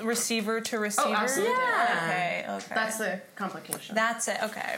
receiver 0.03 0.61
to 0.61 0.79
receiver? 0.79 1.09
Oh, 1.09 1.15
absolutely. 1.15 1.55
Yeah. 1.55 2.01
Okay, 2.03 2.45
okay. 2.49 2.75
That's 2.75 2.99
the 2.99 3.21
complication. 3.37 3.95
That's 3.95 4.27
it. 4.27 4.39
Okay. 4.43 4.77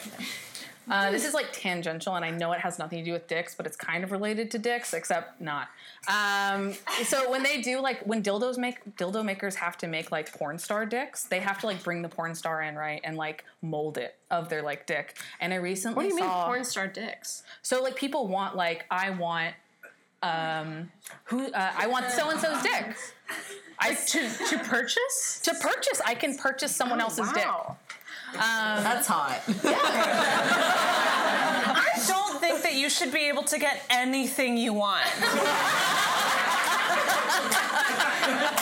Uh, 0.89 1.11
this 1.11 1.25
is 1.27 1.35
like 1.35 1.53
tangential, 1.53 2.15
and 2.15 2.25
I 2.25 2.31
know 2.31 2.53
it 2.53 2.61
has 2.61 2.79
nothing 2.79 3.01
to 3.01 3.05
do 3.05 3.13
with 3.13 3.27
dicks, 3.27 3.55
but 3.55 3.67
it's 3.67 3.77
kind 3.77 4.05
of 4.05 4.13
related 4.13 4.51
to 4.53 4.59
dicks, 4.59 4.95
except 4.95 5.41
not. 5.41 5.69
Um, 6.09 6.75
so 7.05 7.29
when 7.31 7.43
they 7.43 7.61
do 7.61 7.81
like 7.81 8.03
when 8.03 8.23
dildos 8.23 8.57
make 8.57 8.97
dildo 8.97 9.25
makers 9.25 9.57
have 9.57 9.77
to 9.79 9.89
make 9.89 10.13
like 10.13 10.33
porn 10.33 10.59
star 10.59 10.87
dicks, 10.87 11.25
they 11.25 11.41
have 11.41 11.59
to 11.61 11.67
like 11.67 11.83
bring 11.83 12.03
the 12.03 12.09
porn 12.09 12.35
star 12.35 12.63
in 12.63 12.77
right 12.77 13.01
and 13.03 13.17
like 13.17 13.45
mold 13.63 13.99
it 13.99 14.15
of 14.31 14.49
their 14.49 14.63
like 14.63 14.87
dick. 14.87 15.17
And 15.41 15.53
I 15.53 15.57
recently 15.57 15.97
what 15.97 16.03
do 16.03 16.09
you 16.09 16.17
mean 16.21 16.31
porn 16.31 16.65
star 16.65 16.87
dicks? 16.87 17.43
so 17.63 17.83
like 17.83 17.97
people 17.97 18.29
want 18.29 18.55
like 18.55 18.85
I 18.91 19.11
want 19.11 19.55
um 20.23 20.91
who 21.25 21.51
uh, 21.53 21.73
I 21.77 21.87
want 21.89 22.11
so 22.11 22.31
and 22.31 22.41
so's 22.41 22.63
dick. 22.63 22.97
I 23.79 23.95
To 23.95 24.29
to 24.51 24.59
purchase? 24.61 25.41
to 25.43 25.55
purchase 25.55 26.01
I 26.07 26.15
can 26.15 26.37
purchase 26.37 26.75
someone 26.75 27.01
else's 27.01 27.31
dick. 27.33 27.47
Wow. 28.39 28.81
That's 28.83 29.07
hot. 29.07 29.43
I 31.79 32.03
don't 32.07 32.41
think 32.41 32.63
that 32.63 32.75
you 32.75 32.89
should 32.91 33.13
be 33.13 33.29
able 33.29 33.43
to 33.45 33.59
get 33.59 33.85
anything 33.91 34.57
you 34.57 34.73
want. 34.73 35.05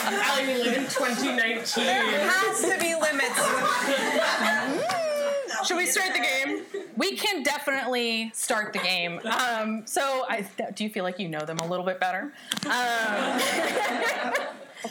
Allie, 0.07 0.47
we 0.47 0.53
live 0.63 0.77
in 0.77 0.83
2019. 0.83 1.85
There 1.85 2.29
has 2.29 2.61
to 2.61 2.77
be 2.79 2.95
limits. 2.95 3.39
Should 5.67 5.77
we 5.77 5.85
start 5.87 6.13
the 6.13 6.19
game? 6.19 6.61
We 6.95 7.15
can 7.17 7.43
definitely 7.43 8.31
start 8.33 8.71
the 8.71 8.79
game. 8.79 9.19
Um, 9.25 9.85
so, 9.87 10.25
I 10.29 10.45
do 10.75 10.83
you 10.83 10.89
feel 10.89 11.03
like 11.03 11.19
you 11.19 11.27
know 11.27 11.43
them 11.45 11.57
a 11.59 11.67
little 11.67 11.85
bit 11.85 11.99
better? 11.99 12.31
I'll 12.65 13.39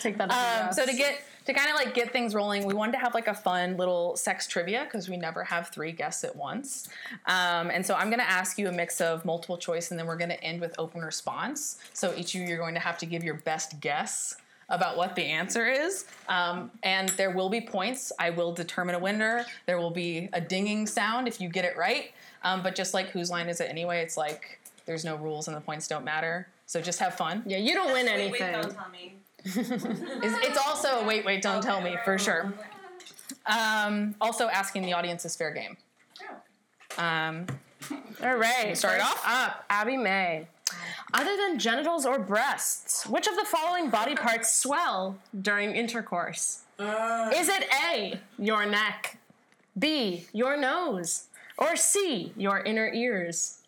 take 0.00 0.19
that. 0.19 0.31
As 0.31 0.37
a 0.37 0.67
Um, 0.67 0.73
so 0.73 0.85
to 0.87 0.93
get 0.97 1.23
to 1.47 1.53
kind 1.53 1.71
of 1.71 1.77
like 1.77 1.95
get 1.95 2.13
things 2.13 2.35
rolling, 2.35 2.65
we 2.65 2.75
wanted 2.75 2.93
to 2.93 2.99
have 2.99 3.15
like 3.15 3.29
a 3.29 3.35
fun 3.35 3.77
little 3.77 4.17
sex 4.17 4.47
trivia 4.47 4.85
because 4.85 5.09
we 5.09 5.17
never 5.17 5.45
have 5.45 5.69
three 5.69 5.93
guests 5.93 6.25
at 6.25 6.35
once. 6.35 6.89
Um, 7.27 7.71
and 7.71 7.85
so 7.85 7.95
I'm 7.95 8.09
going 8.09 8.21
to 8.21 8.31
ask 8.31 8.59
you 8.59 8.69
a 8.69 8.73
mix 8.73 9.01
of 9.01 9.25
multiple 9.25 9.59
choice, 9.59 9.91
and 9.91 10.01
then 10.01 10.07
we're 10.07 10.17
going 10.17 10.31
to 10.31 10.43
end 10.43 10.61
with 10.61 10.75
open 10.79 11.03
response. 11.03 11.79
So 11.93 12.15
each 12.17 12.35
of 12.35 12.41
you, 12.41 12.47
you're 12.47 12.59
going 12.59 12.75
to 12.75 12.81
have 12.81 12.99
to 12.99 13.07
give 13.07 13.23
your 13.23 13.35
best 13.35 13.81
guess 13.81 14.37
about 14.71 14.97
what 14.97 15.15
the 15.15 15.23
answer 15.23 15.67
is. 15.67 16.07
Um, 16.29 16.71
and 16.83 17.11
there 17.11 17.31
will 17.31 17.51
be 17.51 17.61
points. 17.61 18.13
I 18.19 18.31
will 18.31 18.53
determine 18.53 18.95
a 18.95 18.99
winner. 18.99 19.45
There 19.67 19.79
will 19.79 19.91
be 19.91 20.31
a 20.33 20.41
dinging 20.41 20.87
sound 20.87 21.29
if 21.29 21.41
you 21.41 21.49
get 21.49 21.65
it 21.65 21.77
right. 21.77 22.13
Um, 22.43 22.63
but 22.63 22.75
just 22.75 22.95
like 22.95 23.11
whose 23.11 23.31
line 23.31 23.49
is 23.49 23.61
it 23.61 23.69
anyway? 23.69 24.01
It's 24.01 24.17
like 24.17 24.61
there's 24.87 25.05
no 25.05 25.17
rules 25.17 25.49
and 25.49 25.57
the 25.57 25.61
points 25.61 25.89
don't 25.89 26.05
matter. 26.05 26.49
So 26.67 26.81
just 26.81 26.99
have 26.99 27.15
fun. 27.15 27.43
yeah, 27.47 27.59
you 27.59 27.75
don't 27.75 27.93
win 27.93 28.09
anything. 28.09 28.75
Tell 29.45 29.63
me. 29.63 29.97
It's, 30.23 30.47
it's 30.49 30.59
also 30.59 31.01
a 31.01 31.05
wait, 31.07 31.25
wait, 31.25 31.43
don't 31.43 31.63
tell 31.63 31.81
me 31.81 31.97
for 32.05 32.19
sure. 32.19 32.53
Um, 33.47 34.15
also, 34.21 34.49
asking 34.49 34.83
the 34.83 34.93
audience 34.93 35.25
is 35.25 35.37
fair 35.37 35.51
game. 35.53 35.77
Um, 36.97 37.47
All 38.23 38.37
right. 38.37 38.77
start 38.77 39.01
first 39.01 39.05
off? 39.07 39.23
up, 39.27 39.65
Abby 39.69 39.97
May. 39.97 40.47
Other 41.13 41.37
than 41.37 41.59
genitals 41.59 42.07
or 42.07 42.19
breasts, 42.19 43.07
which 43.07 43.27
of 43.27 43.37
the 43.37 43.45
following 43.45 43.91
body 43.91 44.15
parts 44.15 44.53
swell 44.55 45.17
during 45.43 45.71
intercourse? 45.73 46.63
Is 46.79 47.49
it 47.49 47.67
A, 47.93 48.19
your 48.39 48.67
neck, 48.67 49.19
B, 49.79 50.27
your 50.33 50.57
nose, 50.57 51.25
or 51.57 51.77
C, 51.77 52.33
your 52.37 52.61
inner 52.61 52.91
ears? 52.93 53.59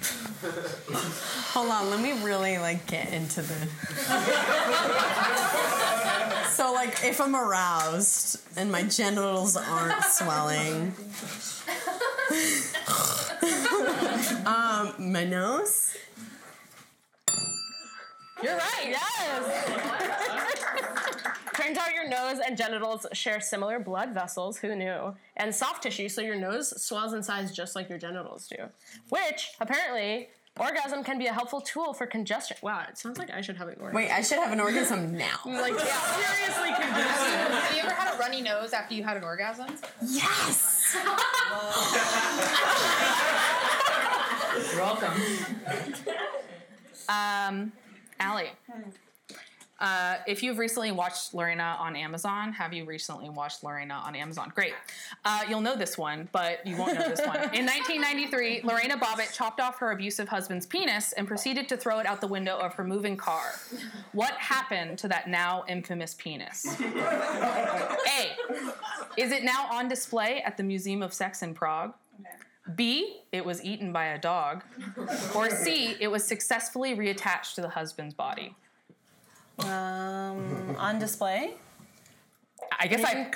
Hold 1.52 1.70
on, 1.70 1.90
let 1.90 2.00
me 2.00 2.12
really 2.24 2.56
like 2.58 2.86
get 2.86 3.12
into 3.12 3.42
the. 3.42 3.54
so 6.50 6.72
like, 6.72 7.04
if 7.04 7.20
I'm 7.20 7.36
aroused 7.36 8.40
and 8.56 8.72
my 8.72 8.84
genitals 8.84 9.56
aren't 9.56 10.02
swelling, 10.04 10.94
um, 14.46 15.12
my 15.12 15.24
nose. 15.24 15.94
You're 18.42 18.56
right, 18.56 18.86
yes! 18.86 19.10
Turns 21.60 21.76
out 21.76 21.92
your 21.94 22.08
nose 22.08 22.38
and 22.44 22.56
genitals 22.56 23.06
share 23.12 23.40
similar 23.40 23.78
blood 23.78 24.14
vessels, 24.14 24.56
who 24.56 24.74
knew? 24.74 25.14
And 25.36 25.54
soft 25.54 25.82
tissue, 25.82 26.08
so 26.08 26.22
your 26.22 26.36
nose 26.36 26.82
swells 26.82 27.12
in 27.12 27.22
size 27.22 27.52
just 27.52 27.76
like 27.76 27.88
your 27.88 27.98
genitals 27.98 28.48
do. 28.48 28.56
Which, 29.10 29.52
apparently, 29.60 30.28
orgasm 30.58 31.04
can 31.04 31.18
be 31.18 31.26
a 31.26 31.32
helpful 31.34 31.60
tool 31.60 31.92
for 31.92 32.06
congestion. 32.06 32.56
Wow, 32.62 32.84
it 32.88 32.96
sounds 32.96 33.18
like 33.18 33.30
I 33.30 33.42
should 33.42 33.56
have 33.56 33.68
an 33.68 33.74
orgasm. 33.78 33.94
Wait, 33.94 34.10
I 34.10 34.22
should 34.22 34.38
have 34.38 34.52
an 34.52 34.60
orgasm 34.60 35.16
now. 35.16 35.38
Like, 35.44 35.78
seriously 35.78 36.70
congestion. 36.70 37.52
Have 37.52 37.76
you 37.76 37.82
ever 37.82 37.92
had 37.92 38.14
a 38.14 38.18
runny 38.18 38.40
nose 38.40 38.72
after 38.72 38.94
you 38.94 39.04
had 39.04 39.18
an 39.18 39.24
orgasm? 39.24 39.68
Yes. 40.02 40.96
You're 44.72 44.80
welcome. 44.80 45.12
Um, 47.08 47.72
Allie, 48.18 48.50
uh, 49.80 50.16
if 50.26 50.42
you've 50.42 50.58
recently 50.58 50.92
watched 50.92 51.32
Lorena 51.32 51.76
on 51.78 51.96
Amazon, 51.96 52.52
have 52.52 52.72
you 52.72 52.84
recently 52.84 53.30
watched 53.30 53.64
Lorena 53.64 53.94
on 54.04 54.14
Amazon? 54.14 54.52
Great. 54.54 54.74
Uh, 55.24 55.40
you'll 55.48 55.62
know 55.62 55.74
this 55.74 55.96
one, 55.96 56.28
but 56.32 56.66
you 56.66 56.76
won't 56.76 56.94
know 56.94 57.08
this 57.08 57.20
one. 57.20 57.36
In 57.54 57.64
1993, 57.64 58.60
Lorena 58.64 58.98
Bobbitt 58.98 59.32
chopped 59.32 59.58
off 59.58 59.78
her 59.78 59.92
abusive 59.92 60.28
husband's 60.28 60.66
penis 60.66 61.12
and 61.12 61.26
proceeded 61.26 61.68
to 61.70 61.76
throw 61.76 61.98
it 61.98 62.06
out 62.06 62.20
the 62.20 62.26
window 62.26 62.58
of 62.58 62.74
her 62.74 62.84
moving 62.84 63.16
car. 63.16 63.52
What 64.12 64.32
happened 64.32 64.98
to 64.98 65.08
that 65.08 65.28
now 65.28 65.64
infamous 65.66 66.14
penis? 66.14 66.66
A. 66.80 68.36
Is 69.16 69.32
it 69.32 69.44
now 69.44 69.66
on 69.72 69.88
display 69.88 70.42
at 70.44 70.56
the 70.56 70.62
Museum 70.62 71.02
of 71.02 71.14
Sex 71.14 71.42
in 71.42 71.54
Prague? 71.54 71.94
B, 72.74 73.22
it 73.32 73.44
was 73.44 73.64
eaten 73.64 73.92
by 73.92 74.06
a 74.06 74.18
dog. 74.18 74.62
Or 75.34 75.48
C, 75.50 75.96
it 75.98 76.08
was 76.08 76.24
successfully 76.24 76.94
reattached 76.94 77.54
to 77.54 77.62
the 77.62 77.70
husband's 77.70 78.14
body. 78.14 78.54
Um, 79.66 80.76
on 80.78 80.98
display. 80.98 81.54
I 82.78 82.86
guess 82.86 83.04
I. 83.04 83.30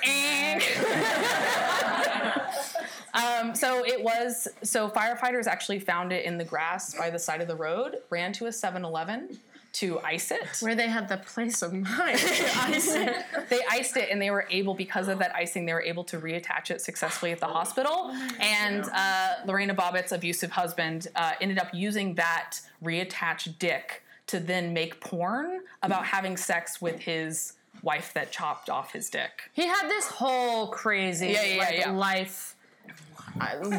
um, 3.41 3.55
so 3.55 3.85
it 3.85 4.03
was. 4.03 4.49
So 4.63 4.89
firefighters 4.89 5.47
actually 5.47 5.81
found 5.81 6.13
it 6.13 6.25
in 6.25 6.39
the 6.39 6.45
grass 6.45 6.95
by 6.95 7.11
the 7.11 7.19
side 7.19 7.41
of 7.41 7.49
the 7.49 7.57
road. 7.57 7.99
Ran 8.11 8.33
to 8.35 8.47
a 8.47 8.51
7-Eleven 8.51 9.39
to 9.75 9.99
ice 10.01 10.31
it. 10.31 10.47
Where 10.61 10.77
they 10.77 10.87
had 10.87 11.09
the 11.09 11.17
place 11.17 11.61
of 11.61 11.73
mind. 11.73 11.89
ice 11.99 12.95
it. 12.95 13.27
They 13.51 13.61
iced 13.69 13.97
it, 13.97 14.09
and 14.11 14.23
they 14.23 14.31
were 14.31 14.47
able, 14.51 14.75
because 14.75 15.09
of 15.09 15.19
that 15.19 15.35
icing, 15.35 15.67
they 15.67 15.73
were 15.73 15.83
able 15.83 16.05
to 16.05 16.19
reattach 16.19 16.71
it 16.71 16.81
successfully 16.81 17.33
at 17.33 17.41
the 17.41 17.47
hospital. 17.47 18.15
And 18.41 18.85
uh, 18.95 19.35
Lorena 19.47 19.75
Bobbitt's 19.75 20.13
abusive 20.13 20.53
husband 20.53 21.09
uh, 21.17 21.33
ended 21.41 21.59
up 21.59 21.75
using 21.75 22.15
that 22.15 22.61
reattached 22.83 23.59
dick 23.59 24.04
to 24.27 24.41
then 24.41 24.73
make 24.73 25.01
porn 25.01 25.61
about 25.83 26.03
mm-hmm. 26.03 26.17
having 26.17 26.37
sex 26.37 26.81
with 26.81 27.01
his 27.01 27.55
wife 27.83 28.13
that 28.15 28.33
chopped 28.33 28.71
off 28.71 28.93
his 28.93 29.11
dick. 29.11 29.51
He 29.53 29.67
had 29.67 29.89
this 29.89 30.07
whole 30.07 30.69
crazy 30.69 31.29
Yeah, 31.29 31.45
yeah, 31.45 31.59
like, 31.59 31.79
yeah. 31.79 31.91
life. 31.91 32.54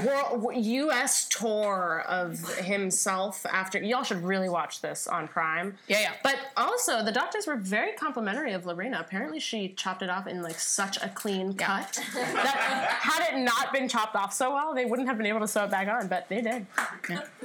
World, 0.05 0.53
U.S. 0.55 1.27
tour 1.29 2.03
of 2.07 2.39
himself 2.57 3.45
after 3.45 3.79
y'all 3.79 4.03
should 4.03 4.23
really 4.23 4.49
watch 4.49 4.81
this 4.81 5.07
on 5.07 5.27
Prime. 5.27 5.75
Yeah, 5.87 6.01
yeah. 6.01 6.13
But 6.23 6.37
also, 6.57 7.03
the 7.03 7.11
doctors 7.11 7.47
were 7.47 7.55
very 7.55 7.93
complimentary 7.93 8.53
of 8.53 8.65
Lorena. 8.65 8.99
Apparently, 8.99 9.39
she 9.39 9.69
chopped 9.69 10.01
it 10.01 10.09
off 10.09 10.27
in 10.27 10.41
like 10.41 10.59
such 10.59 10.97
a 11.01 11.09
clean 11.09 11.53
cut 11.53 11.99
that 12.13 12.97
had 13.01 13.33
it 13.33 13.39
not 13.39 13.71
been 13.71 13.87
chopped 13.87 14.15
off 14.15 14.33
so 14.33 14.53
well, 14.53 14.73
they 14.73 14.85
wouldn't 14.85 15.07
have 15.07 15.17
been 15.17 15.27
able 15.27 15.39
to 15.39 15.47
sew 15.47 15.65
it 15.65 15.71
back 15.71 15.87
on. 15.87 16.07
But 16.07 16.27
they 16.29 16.41
did. 16.41 16.65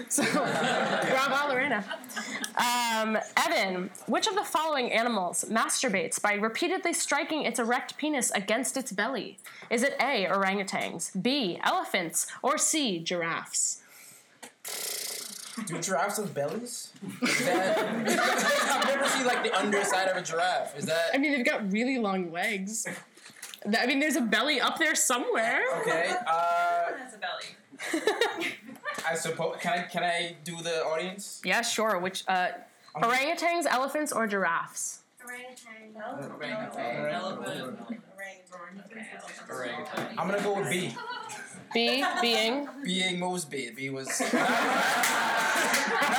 So, 0.08 0.24
bravo, 0.24 1.52
Lorena. 1.52 1.84
Um, 2.56 3.16
Evan, 3.36 3.90
which 4.06 4.26
of 4.26 4.34
the 4.34 4.42
following 4.42 4.90
animals 4.92 5.44
masturbates 5.48 6.20
by 6.20 6.34
repeatedly 6.34 6.92
striking 6.92 7.44
its 7.44 7.60
erect 7.60 7.96
penis 7.96 8.30
against 8.32 8.76
its 8.76 8.90
belly? 8.90 9.38
Is 9.68 9.82
it 9.82 9.94
A, 10.00 10.26
orangutans, 10.26 11.10
B, 11.22 11.60
elephants, 11.62 11.99
or 12.42 12.58
C, 12.58 12.98
giraffes? 13.00 13.82
Do 15.66 15.78
giraffes 15.80 16.16
have 16.16 16.32
bellies? 16.32 16.92
Is 17.22 17.44
that, 17.44 17.78
I've 17.78 18.86
never 18.86 19.08
seen 19.08 19.26
like 19.26 19.42
the 19.42 19.56
underside 19.58 20.08
of 20.08 20.16
a 20.16 20.22
giraffe. 20.22 20.78
Is 20.78 20.86
that 20.86 21.10
I 21.12 21.18
mean, 21.18 21.32
they've 21.32 21.44
got 21.44 21.70
really 21.70 21.98
long 21.98 22.32
legs. 22.32 22.86
I 23.78 23.86
mean, 23.86 24.00
there's 24.00 24.16
a 24.16 24.22
belly 24.22 24.60
up 24.60 24.78
there 24.78 24.94
somewhere. 24.94 25.62
okay? 25.82 26.14
Uh, 26.26 26.96
Has 26.96 27.14
a 27.14 27.18
belly. 27.18 28.46
I 29.08 29.14
suppose. 29.14 29.56
Can 29.60 29.72
I 29.72 29.82
can 29.82 30.02
I 30.02 30.36
do 30.44 30.56
the 30.62 30.82
audience? 30.84 31.42
Yeah, 31.44 31.60
sure. 31.62 31.98
Which 31.98 32.24
uh, 32.28 32.48
Orangutans, 32.96 33.66
elephants, 33.66 34.12
or 34.12 34.26
giraffes? 34.26 35.00
I'm 40.18 40.28
gonna 40.28 40.42
go 40.42 40.58
with 40.58 40.70
B. 40.70 40.94
B. 41.72 42.04
Being. 42.20 42.68
Being 42.84 43.18
Mosby. 43.20 43.70
B 43.76 43.90
was 43.90 44.08
not, 44.20 44.32
not 44.32 44.48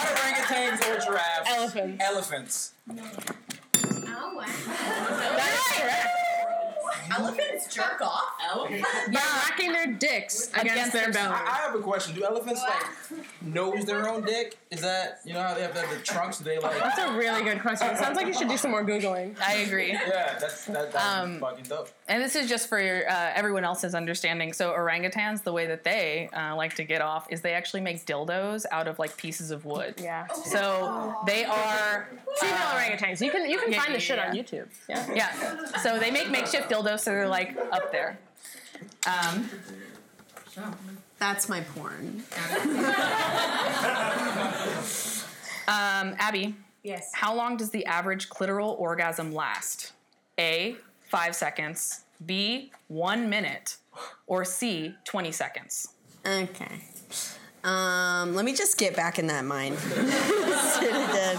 orangutans 0.07 0.79
or 0.89 0.99
giraffes. 0.99 1.49
Elephants. 1.49 2.03
Elephants. 2.03 2.73
Oh, 2.89 4.43
That's 5.35 5.77
correct. 5.77 6.20
Elephants 7.17 7.73
jerk 7.73 8.01
off. 8.01 8.23
By 8.53 9.11
racking 9.13 9.71
their 9.71 9.87
dicks 9.87 10.49
against, 10.55 10.93
their 10.93 11.11
belly. 11.11 11.33
I, 11.33 11.45
I 11.45 11.57
have 11.67 11.75
a 11.75 11.79
question. 11.79 12.15
Do 12.15 12.23
elephants 12.23 12.61
like 12.61 13.21
nose 13.41 13.85
their 13.85 14.07
own 14.09 14.23
dick? 14.25 14.57
Is 14.71 14.81
that 14.81 15.19
you 15.25 15.33
know 15.33 15.41
how 15.41 15.53
they 15.53 15.61
have 15.61 15.73
the, 15.73 15.81
the 15.95 16.01
trunks? 16.03 16.37
Do 16.37 16.45
they 16.45 16.57
like? 16.59 16.79
That's 16.79 16.97
a 16.99 17.13
really 17.17 17.43
good 17.43 17.61
question. 17.61 17.89
It 17.89 17.97
sounds 17.97 18.15
like 18.15 18.27
you 18.27 18.33
should 18.33 18.47
do 18.49 18.57
some 18.57 18.71
more 18.71 18.83
googling. 18.85 19.35
I 19.41 19.55
agree. 19.57 19.91
Yeah, 19.91 20.37
that's 20.39 20.65
that, 20.65 20.91
that's 20.93 21.05
Um, 21.05 21.39
fucking 21.39 21.65
dope. 21.65 21.89
And 22.07 22.21
this 22.23 22.35
is 22.35 22.47
just 22.49 22.67
for 22.69 22.77
uh, 22.79 23.31
everyone 23.35 23.63
else's 23.63 23.93
understanding. 23.95 24.53
So 24.53 24.71
orangutans, 24.71 25.43
the 25.43 25.53
way 25.53 25.67
that 25.67 25.83
they 25.83 26.29
uh, 26.33 26.55
like 26.55 26.75
to 26.75 26.83
get 26.83 27.01
off 27.01 27.27
is 27.29 27.41
they 27.41 27.53
actually 27.53 27.81
make 27.81 28.05
dildos 28.05 28.65
out 28.71 28.87
of 28.87 28.97
like 28.99 29.17
pieces 29.17 29.51
of 29.51 29.65
wood. 29.65 29.95
Yeah. 30.01 30.27
So 30.27 31.15
they 31.25 31.43
are 31.45 32.07
Female 32.39 32.57
orangutans. 32.57 33.19
You 33.23 33.29
can 33.31 33.49
you 33.49 33.59
can 33.59 33.71
Yeah, 33.71 33.79
find 33.79 33.89
yeah, 33.91 33.95
the 33.95 34.01
shit 34.01 34.17
yeah. 34.17 34.29
on 34.29 34.35
YouTube. 34.35 34.67
Yeah. 34.87 35.13
yeah. 35.13 35.81
So 35.83 35.99
they 35.99 36.11
make 36.11 36.29
makeshift 36.29 36.69
dildos, 36.69 37.00
so 37.01 37.11
they're 37.11 37.27
like 37.27 37.57
up 37.71 37.91
there. 37.91 38.19
Um, 39.07 39.49
That's 41.19 41.49
my 41.49 41.61
porn. 41.61 42.23
um, 45.67 46.15
Abby, 46.19 46.55
Yes. 46.83 47.11
how 47.13 47.35
long 47.35 47.57
does 47.57 47.69
the 47.71 47.85
average 47.85 48.29
clitoral 48.29 48.79
orgasm 48.79 49.33
last? 49.33 49.93
A, 50.39 50.75
five 51.09 51.35
seconds. 51.35 52.03
B, 52.25 52.71
one 52.87 53.29
minute. 53.29 53.77
Or 54.27 54.45
C, 54.45 54.95
20 55.05 55.31
seconds. 55.31 55.89
Okay. 56.25 56.79
Um, 57.63 58.33
let 58.35 58.45
me 58.45 58.53
just 58.55 58.77
get 58.77 58.95
back 58.95 59.19
in 59.19 59.27
that 59.27 59.45
mind. 59.45 59.77
Say 59.79 60.85
it 60.85 61.09
again. 61.09 61.37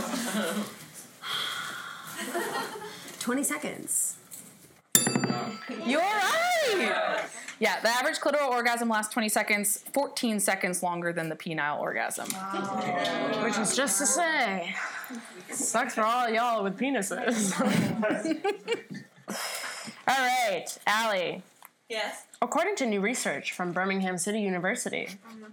20 3.21 3.43
seconds. 3.45 4.12
You're 5.87 6.01
right. 6.01 7.23
Yeah, 7.63 7.81
the 7.81 7.91
average 7.91 8.19
clitoral 8.19 8.51
orgasm 8.51 8.89
lasts 8.89 9.13
20 9.13 9.29
seconds, 9.29 9.85
14 9.93 10.41
seconds 10.41 10.83
longer 10.83 11.13
than 11.13 11.29
the 11.29 11.37
penile 11.37 11.79
orgasm. 11.79 12.27
Which 13.45 13.57
is 13.57 13.77
just 13.77 13.99
to 13.99 14.07
say, 14.07 14.75
sucks 15.49 15.95
for 15.95 16.03
all 16.03 16.29
y'all 16.29 16.65
with 16.65 16.77
penises. 16.77 17.53
all 20.09 20.17
right, 20.19 20.67
Allie. 20.89 21.43
Yes. 21.89 22.25
According 22.41 22.75
to 22.77 22.87
new 22.87 23.01
research 23.01 23.53
from 23.53 23.71
Birmingham 23.71 24.19
City 24.19 24.41
University, 24.41 25.07
mm-hmm. 25.07 25.45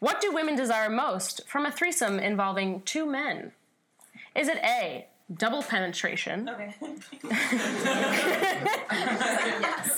what 0.00 0.20
do 0.20 0.34
women 0.34 0.56
desire 0.56 0.90
most 0.90 1.48
from 1.48 1.64
a 1.64 1.72
threesome 1.72 2.18
involving 2.18 2.82
two 2.82 3.06
men? 3.06 3.52
Is 4.34 4.48
it 4.48 4.58
A, 4.58 5.06
double 5.34 5.62
penetration? 5.62 6.48
Okay. 6.48 6.74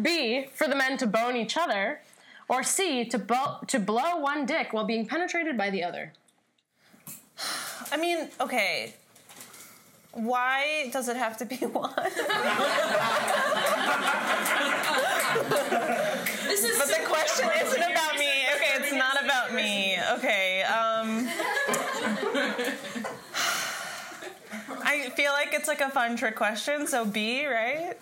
B, 0.00 0.46
for 0.54 0.66
the 0.68 0.74
men 0.74 0.96
to 0.98 1.06
bone 1.06 1.36
each 1.36 1.56
other? 1.56 2.00
Or 2.48 2.62
C, 2.62 3.04
to, 3.06 3.18
bo- 3.18 3.58
to 3.68 3.78
blow 3.78 4.16
one 4.18 4.44
dick 4.46 4.72
while 4.72 4.84
being 4.84 5.06
penetrated 5.06 5.56
by 5.56 5.70
the 5.70 5.84
other? 5.84 6.12
I 7.90 7.96
mean, 7.96 8.28
okay. 8.40 8.94
Why 10.12 10.90
does 10.92 11.08
it 11.08 11.16
have 11.16 11.36
to 11.38 11.44
be 11.46 11.56
one? 11.66 11.92
This 16.44 16.64
is 16.64 16.78
But 16.78 16.88
the 16.88 17.00
question 17.06 17.48
isn't 17.62 17.82
about 17.82 18.18
me. 18.18 18.28
Okay, 18.56 18.72
it's 18.76 18.92
not 18.92 19.22
about 19.24 19.54
me. 19.54 19.96
Okay, 20.18 20.62
um. 20.64 21.28
I 24.84 25.01
feel 25.14 25.32
like 25.32 25.54
it's 25.54 25.68
like 25.68 25.80
a 25.80 25.90
fun 25.90 26.16
trick 26.16 26.36
question, 26.36 26.86
so 26.86 27.04
B, 27.04 27.46
right? 27.46 27.94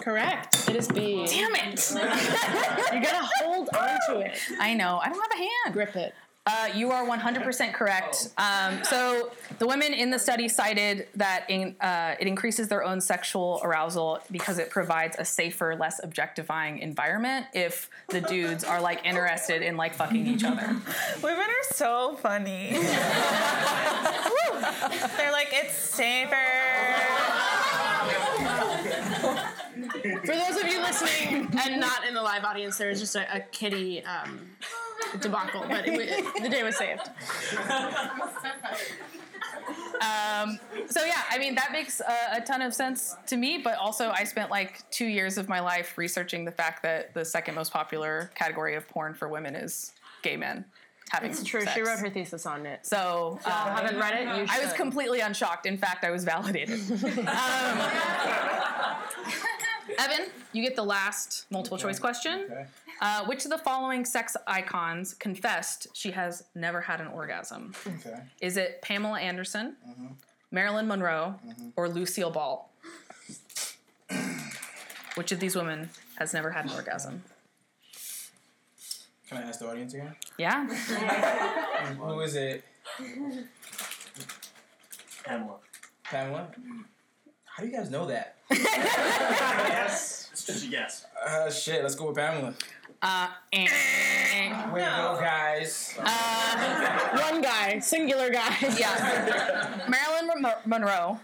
Correct. 0.00 0.68
It 0.68 0.76
is 0.76 0.88
B. 0.88 1.26
Damn 1.26 1.54
it! 1.54 1.94
You 2.94 3.02
gotta 3.02 3.28
hold 3.40 3.68
on 3.70 3.98
to 4.08 4.20
it. 4.20 4.38
I 4.60 4.74
know. 4.74 4.98
I 5.02 5.08
don't 5.08 5.20
have 5.20 5.32
a 5.32 5.42
hand. 5.42 5.72
Grip 5.72 5.96
it. 5.96 6.14
Uh, 6.46 6.68
you 6.76 6.92
are 6.92 7.04
100% 7.04 7.74
correct. 7.74 8.28
Um, 8.38 8.84
so 8.84 9.32
the 9.58 9.66
women 9.66 9.92
in 9.92 10.10
the 10.10 10.18
study 10.18 10.48
cited 10.48 11.08
that 11.16 11.44
in, 11.48 11.74
uh, 11.80 12.14
it 12.20 12.28
increases 12.28 12.68
their 12.68 12.84
own 12.84 13.00
sexual 13.00 13.60
arousal 13.64 14.20
because 14.30 14.58
it 14.58 14.70
provides 14.70 15.16
a 15.18 15.24
safer, 15.24 15.74
less 15.74 16.00
objectifying 16.04 16.78
environment 16.78 17.46
if 17.52 17.90
the 18.10 18.20
dudes 18.20 18.62
are 18.62 18.80
like 18.80 19.04
interested 19.04 19.60
in 19.60 19.76
like 19.76 19.94
fucking 19.94 20.24
each 20.24 20.44
other. 20.44 20.76
Women 21.20 21.40
are 21.40 21.74
so 21.74 22.16
funny. 22.22 22.68
They're 25.16 25.32
like, 25.32 25.48
it's 25.52 25.74
safer. 25.74 26.36
For 30.24 30.34
those 30.34 30.56
of 30.62 30.68
you 30.68 30.80
listening 30.80 31.48
and 31.58 31.80
not 31.80 32.06
in 32.06 32.14
the 32.14 32.22
live 32.22 32.44
audience, 32.44 32.78
there 32.78 32.88
was 32.88 33.00
just 33.00 33.16
a, 33.16 33.36
a 33.36 33.40
kitty 33.40 34.04
um, 34.04 34.40
debacle, 35.20 35.64
but 35.68 35.86
it, 35.86 35.92
wa- 35.92 36.40
the 36.42 36.48
day 36.48 36.62
was 36.62 36.76
saved. 36.76 37.10
Um, 39.96 40.58
so 40.88 41.04
yeah, 41.04 41.22
I 41.30 41.38
mean 41.38 41.54
that 41.56 41.72
makes 41.72 42.00
a, 42.00 42.36
a 42.36 42.40
ton 42.40 42.62
of 42.62 42.74
sense 42.74 43.16
to 43.26 43.36
me. 43.36 43.58
But 43.58 43.78
also, 43.78 44.10
I 44.10 44.24
spent 44.24 44.50
like 44.50 44.88
two 44.90 45.06
years 45.06 45.38
of 45.38 45.48
my 45.48 45.60
life 45.60 45.96
researching 45.98 46.44
the 46.44 46.52
fact 46.52 46.82
that 46.82 47.14
the 47.14 47.24
second 47.24 47.54
most 47.54 47.72
popular 47.72 48.30
category 48.34 48.76
of 48.76 48.88
porn 48.88 49.14
for 49.14 49.28
women 49.28 49.54
is 49.56 49.92
gay 50.22 50.36
men 50.36 50.64
having 51.10 51.30
It's 51.30 51.42
true. 51.42 51.64
She 51.74 51.82
wrote 51.82 51.98
her 51.98 52.10
thesis 52.10 52.46
on 52.46 52.66
it. 52.66 52.84
So 52.84 53.38
uh, 53.44 53.48
I 53.48 53.80
haven't 53.80 53.98
read 53.98 54.14
it. 54.14 54.22
You 54.38 54.46
I 54.48 54.62
was 54.62 54.72
completely 54.72 55.20
unshocked. 55.20 55.66
In 55.66 55.78
fact, 55.78 56.04
I 56.04 56.10
was 56.10 56.24
validated. 56.24 56.80
um, 56.90 57.78
Evan, 59.98 60.26
you 60.52 60.62
get 60.62 60.76
the 60.76 60.84
last 60.84 61.46
multiple 61.50 61.78
choice 61.78 61.98
question. 61.98 62.46
Okay. 62.50 62.66
Uh, 63.00 63.24
which 63.26 63.44
of 63.44 63.50
the 63.50 63.58
following 63.58 64.04
sex 64.04 64.36
icons 64.46 65.14
confessed 65.14 65.86
she 65.92 66.10
has 66.10 66.44
never 66.54 66.80
had 66.80 67.00
an 67.00 67.08
orgasm? 67.08 67.74
Okay. 67.86 68.18
Is 68.40 68.56
it 68.56 68.80
Pamela 68.82 69.20
Anderson, 69.20 69.76
Marilyn 70.50 70.88
Monroe, 70.88 71.34
or 71.76 71.88
Lucille 71.88 72.30
Ball? 72.30 72.70
Which 75.14 75.32
of 75.32 75.40
these 75.40 75.56
women 75.56 75.90
has 76.18 76.32
never 76.32 76.50
had 76.50 76.66
an 76.66 76.72
orgasm? 76.72 77.22
Can 79.28 79.38
I 79.38 79.42
ask 79.42 79.58
the 79.58 79.68
audience 79.68 79.94
again? 79.94 80.14
Yeah. 80.38 80.66
Who 81.98 82.20
is 82.20 82.36
it? 82.36 82.64
Pamela. 85.24 85.56
Pamela. 86.04 86.48
How 87.44 87.62
do 87.62 87.68
you 87.68 87.76
guys 87.76 87.90
know 87.90 88.06
that? 88.06 88.36
Yes. 89.86 90.28
It's 90.32 90.44
just 90.46 90.66
a 90.66 90.68
guess. 90.68 91.06
Uh, 91.24 91.50
shit. 91.50 91.82
Let's 91.82 91.94
go 91.94 92.08
with 92.08 92.16
Pamela. 92.16 92.54
Uh, 93.02 93.28
and, 93.52 94.72
Way 94.72 94.80
to 94.80 94.86
go, 94.86 95.18
guys. 95.20 95.94
One 95.96 97.40
guy, 97.40 97.78
singular 97.80 98.30
guy. 98.30 98.56
yeah. 98.78 99.86
Marilyn 99.88 100.44
Monroe 100.64 101.20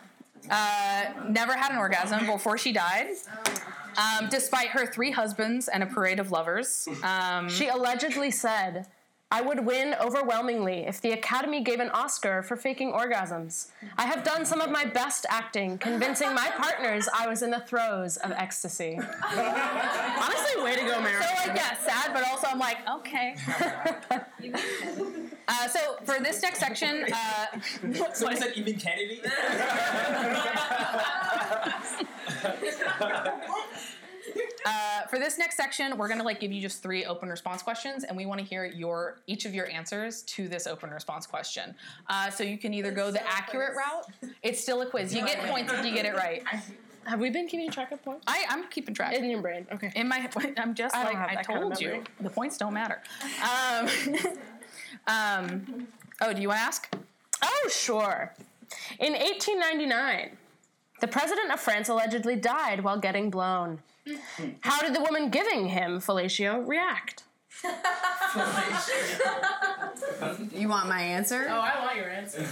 uh, 0.51 1.05
never 1.29 1.57
had 1.57 1.73
an 1.73 1.79
orgasm 1.79 2.27
before 2.27 2.59
she 2.59 2.73
died, 2.73 3.09
um, 3.97 4.29
despite 4.31 4.69
her 4.69 4.87
three 4.87 5.11
husbands 5.11 5.69
and 5.69 5.83
a 5.83 5.87
parade 5.87 6.19
of 6.21 6.31
lovers. 6.31 6.89
Um, 7.03 7.49
She 7.49 7.69
allegedly 7.69 8.31
said, 8.31 8.87
I 9.31 9.41
would 9.41 9.65
win 9.65 9.95
overwhelmingly 9.99 10.81
if 10.87 11.01
the 11.01 11.13
Academy 11.13 11.63
gave 11.63 11.81
an 11.81 11.89
Oscar 11.89 12.43
for 12.43 12.55
faking 12.55 12.93
orgasms. 12.93 13.69
I 13.97 14.05
have 14.05 14.25
done 14.25 14.45
some 14.45 14.61
of 14.61 14.71
my 14.71 14.85
best 14.85 15.25
acting, 15.31 15.79
convincing 15.79 16.35
my 16.35 16.51
partners 16.55 17.09
I 17.19 17.27
was 17.29 17.41
in 17.41 17.51
the 17.51 17.61
throes 17.61 18.19
of 18.19 18.31
ecstasy. 18.33 18.99
Honestly, 19.35 20.63
way 20.63 20.75
to 20.77 20.83
go, 20.83 21.01
Mary. 21.01 21.23
so 21.23 21.49
like 21.49 21.57
yeah, 21.57 21.79
sad, 21.79 22.13
but 22.13 22.29
also 22.29 22.47
I'm 22.49 22.59
like 22.59 22.77
okay. 22.99 23.35
uh, 25.49 25.69
so 25.69 25.97
for 26.05 26.23
this 26.23 26.43
next 26.43 26.59
section, 26.59 27.07
uh, 27.11 27.47
Someone 28.13 28.37
said 28.37 28.53
even 28.55 28.77
Kennedy. 28.77 29.23
Uh, 34.65 35.03
for 35.09 35.19
this 35.19 35.39
next 35.39 35.57
section, 35.57 35.97
we're 35.97 36.09
gonna 36.09 36.23
like 36.25 36.41
give 36.41 36.53
you 36.53 36.61
just 36.61 36.83
three 36.83 37.05
open 37.05 37.29
response 37.29 37.63
questions, 37.63 38.05
and 38.05 38.17
we 38.17 38.27
want 38.27 38.41
to 38.41 38.47
hear 38.47 38.65
your 38.65 39.21
each 39.27 39.45
of 39.45 39.55
your 39.55 39.69
answers 39.69 40.23
to 40.23 40.49
this 40.49 40.67
open 40.67 40.91
response 40.91 41.27
question. 41.27 41.75
Uh, 42.09 42.31
so 42.31 42.45
you 42.45 42.59
can 42.59 42.75
either 42.75 42.93
go 42.93 43.11
the 43.11 43.27
accurate 43.27 43.77
route. 43.77 44.07
It's 44.43 44.61
still 44.61 44.83
a 44.83 44.87
quiz. 44.87 45.15
You 45.15 45.25
get 45.27 45.41
points 45.41 45.73
if 45.73 45.85
you 45.85 45.93
get 45.95 46.07
it 46.07 46.15
right. 46.15 46.43
Have 47.05 47.19
we 47.19 47.31
been 47.31 47.49
keeping 47.49 47.71
track 47.71 47.91
of 47.91 48.03
points? 48.03 48.25
I, 48.27 48.45
I'm 48.49 48.69
keeping 48.69 48.95
track. 48.95 49.15
In 49.15 49.29
your 49.29 49.43
brain. 49.43 49.67
Okay. 49.73 49.93
in 49.97 50.09
my 50.09 50.29
I'm 50.57 50.75
just 50.75 50.95
I 50.95 51.05
like 51.05 51.17
I 51.17 51.35
that 51.35 51.47
kind 51.47 51.59
of 51.59 51.71
told 51.71 51.81
you. 51.81 52.05
The 52.21 52.31
points 52.31 52.57
don't 52.57 52.75
matter. 52.75 53.03
Um, 53.43 53.89
um, 55.07 55.89
oh, 56.21 56.33
do 56.33 56.41
you 56.41 56.49
want 56.49 56.59
to 56.59 56.65
ask? 56.65 56.95
Oh, 57.43 57.71
sure. 57.73 58.33
In 59.01 59.13
1899, 59.13 60.37
The 61.03 61.09
president 61.09 61.51
of 61.51 61.59
France 61.59 61.89
allegedly 61.89 62.37
died 62.37 62.85
while 62.85 62.97
getting 62.97 63.29
blown. 63.29 63.81
How 64.61 64.81
did 64.83 64.95
the 64.95 65.01
woman 65.01 65.31
giving 65.31 65.67
him 65.67 65.99
fellatio 65.99 66.65
react? 66.65 67.25
You 70.53 70.69
want 70.69 70.89
my 70.89 71.03
answer? 71.03 71.49
Oh, 71.51 71.59
I 71.59 71.85
want 71.85 71.97
your 71.97 72.09
answer. 72.09 72.47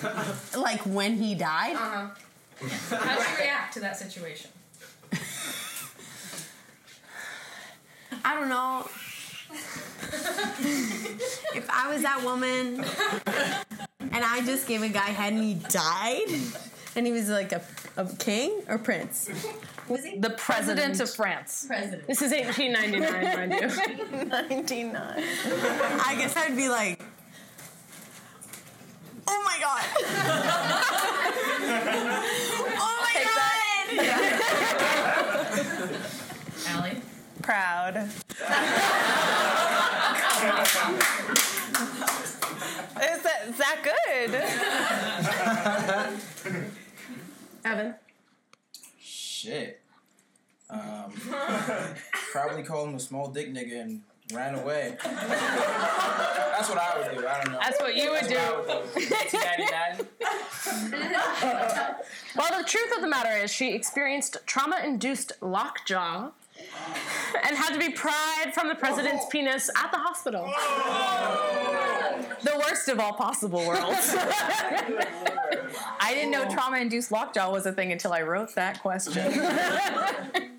Like 0.59 0.81
when 0.81 1.15
he 1.17 1.37
died? 1.37 1.77
Uh 1.77 1.79
huh. 1.79 2.09
How 2.97 3.19
did 3.19 3.29
you 3.29 3.37
react 3.45 3.75
to 3.75 3.81
that 3.81 3.97
situation? 3.97 4.51
I 8.25 8.35
don't 8.35 8.49
know. 8.49 8.89
if 11.55 11.71
I 11.71 11.89
was 11.89 12.03
that 12.03 12.21
woman 12.25 12.85
and 14.01 14.25
I 14.25 14.43
just 14.45 14.67
gave 14.67 14.83
a 14.83 14.89
guy 14.89 15.11
head 15.11 15.35
and 15.35 15.45
he 15.45 15.55
died, 15.55 16.27
and 16.97 17.07
he 17.07 17.13
was 17.13 17.29
like 17.29 17.53
a, 17.53 17.63
a 17.97 18.07
king 18.17 18.63
or 18.69 18.79
prince. 18.79 19.29
Was 19.89 20.05
he 20.05 20.19
the 20.19 20.31
president 20.31 20.99
of 21.01 21.11
France. 21.11 21.65
President. 21.67 22.07
This 22.07 22.23
is 22.23 22.33
1899, 22.33 23.37
mind 23.37 23.53
you. 23.53 23.69
99. 24.25 25.03
I 25.17 26.15
guess 26.19 26.37
I'd 26.37 26.57
be 26.57 26.69
like, 26.69 27.03
oh 29.27 29.43
my 29.45 29.59
god. 29.61 29.85
oh 32.79 32.99
my 33.03 33.25
god. 33.25 33.37
Allie? 36.69 37.01
Proud. 37.43 37.97
is 37.97 38.25
that 43.23 43.49
is 43.49 43.57
that 43.57 43.79
good? 43.83 44.31
Evan. 47.65 47.95
Shit. 49.01 49.81
Um, 50.69 51.13
probably 52.33 52.63
called 52.63 52.91
him 52.91 52.95
a 52.95 53.01
small 53.01 53.29
dick 53.29 53.53
nigga 53.53 53.81
and 53.81 54.03
ran 54.33 54.55
away. 54.55 54.97
That's 55.03 56.69
what 56.69 56.79
I 56.79 56.99
would 56.99 57.19
do. 57.19 57.27
I 57.27 57.43
don't 57.43 57.53
know. 57.53 57.59
That's 57.59 57.81
what 57.81 57.97
you 57.97 58.11
would 58.11 58.23
That's 58.23 58.29
do. 58.29 58.39
what 58.39 58.95
would 58.95 58.95
do. 58.95 59.11
1999. 59.11 60.07
Well, 62.37 62.63
the 62.63 62.65
truth 62.65 62.95
of 62.95 63.03
the 63.03 63.09
matter 63.09 63.37
is, 63.43 63.51
she 63.51 63.73
experienced 63.75 64.37
trauma 64.47 64.81
induced 64.85 65.33
lockjaw 65.41 66.31
and 67.43 67.57
had 67.57 67.73
to 67.73 67.79
be 67.79 67.91
pried 67.91 68.55
from 68.55 68.69
the 68.69 68.77
president's 68.77 69.27
penis 69.27 69.69
at 69.77 69.91
the 69.91 69.99
hospital. 69.99 70.45
The 72.43 72.57
worst 72.57 72.89
of 72.89 73.01
all 73.01 73.15
possible 73.15 73.67
worlds. 73.67 74.15
I 76.01 76.15
didn't 76.15 76.31
know 76.31 76.49
trauma 76.49 76.79
induced 76.79 77.13
lockjaw 77.13 77.53
was 77.53 77.67
a 77.67 77.73
thing 77.73 77.93
until 77.93 78.13
I 78.13 78.23
wrote 78.23 78.55
that 78.55 78.81
question. 78.81 79.41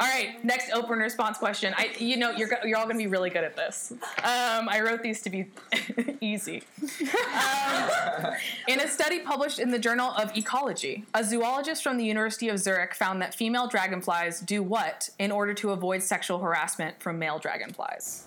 all 0.00 0.06
right, 0.06 0.42
next 0.44 0.70
open 0.72 0.98
response 0.98 1.38
question. 1.38 1.74
I, 1.76 1.94
you 1.98 2.16
know, 2.16 2.30
you're 2.30 2.48
you're 2.64 2.78
all 2.78 2.86
gonna 2.86 2.98
be 2.98 3.06
really 3.06 3.30
good 3.30 3.44
at 3.44 3.56
this. 3.56 3.92
Um, 3.92 4.68
I 4.68 4.80
wrote 4.84 5.02
these 5.02 5.22
to 5.22 5.30
be 5.30 5.46
easy. 6.20 6.62
Um, 6.82 8.32
in 8.68 8.80
a 8.80 8.88
study 8.88 9.20
published 9.20 9.58
in 9.58 9.70
the 9.70 9.78
Journal 9.78 10.12
of 10.12 10.36
Ecology, 10.36 11.04
a 11.14 11.24
zoologist 11.24 11.82
from 11.82 11.96
the 11.96 12.04
University 12.04 12.48
of 12.48 12.58
Zurich 12.58 12.94
found 12.94 13.20
that 13.22 13.34
female 13.34 13.66
dragonflies 13.66 14.40
do 14.40 14.62
what 14.62 15.10
in 15.18 15.32
order 15.32 15.54
to 15.54 15.70
avoid 15.70 16.02
sexual 16.02 16.38
harassment 16.38 17.00
from 17.00 17.18
male 17.18 17.38
dragonflies? 17.38 18.26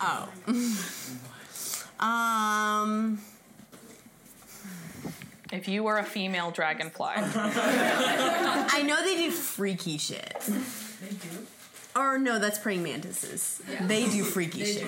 Oh. 0.00 0.28
um. 2.04 3.20
If 5.52 5.66
you 5.68 5.82
were 5.82 5.98
a 5.98 6.04
female 6.04 6.50
dragonfly, 6.50 7.12
I 7.16 8.82
know 8.86 9.02
they 9.02 9.16
do 9.16 9.30
freaky 9.30 9.98
shit. 9.98 10.40
They 10.40 11.10
do. 11.10 11.46
Or 11.96 12.18
no, 12.18 12.38
that's 12.38 12.58
praying 12.58 12.84
mantises. 12.84 13.60
They 13.80 14.08
do 14.08 14.22
freaky 14.22 14.64
shit. 14.64 14.86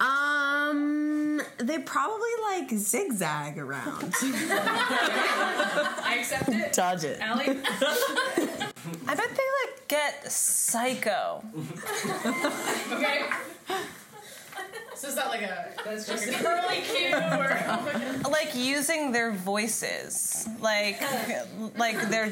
Um, 0.00 1.40
they 1.58 1.78
probably 1.80 2.30
like 2.50 2.70
zigzag 2.70 3.58
around. 3.58 4.14
I 4.22 6.18
accept 6.20 6.48
it. 6.50 6.72
Dodge 6.72 7.02
it. 7.02 7.20
Allie? 7.20 7.48
I 7.48 9.14
bet 9.14 9.28
they 9.28 9.48
like 9.66 9.88
get 9.88 10.30
psycho. 10.30 11.42
Okay. 12.92 13.28
So 15.02 15.08
is 15.08 15.16
that 15.16 15.30
like 15.30 15.42
a 15.42 15.66
that's 15.84 16.06
just 16.06 16.28
a 16.28 16.32
curly 16.32 16.80
cue 16.82 17.12
or 17.12 18.30
like 18.30 18.54
using 18.54 19.10
their 19.10 19.32
voices. 19.32 20.48
Like 20.60 21.02
like 21.76 22.00
they're 22.08 22.30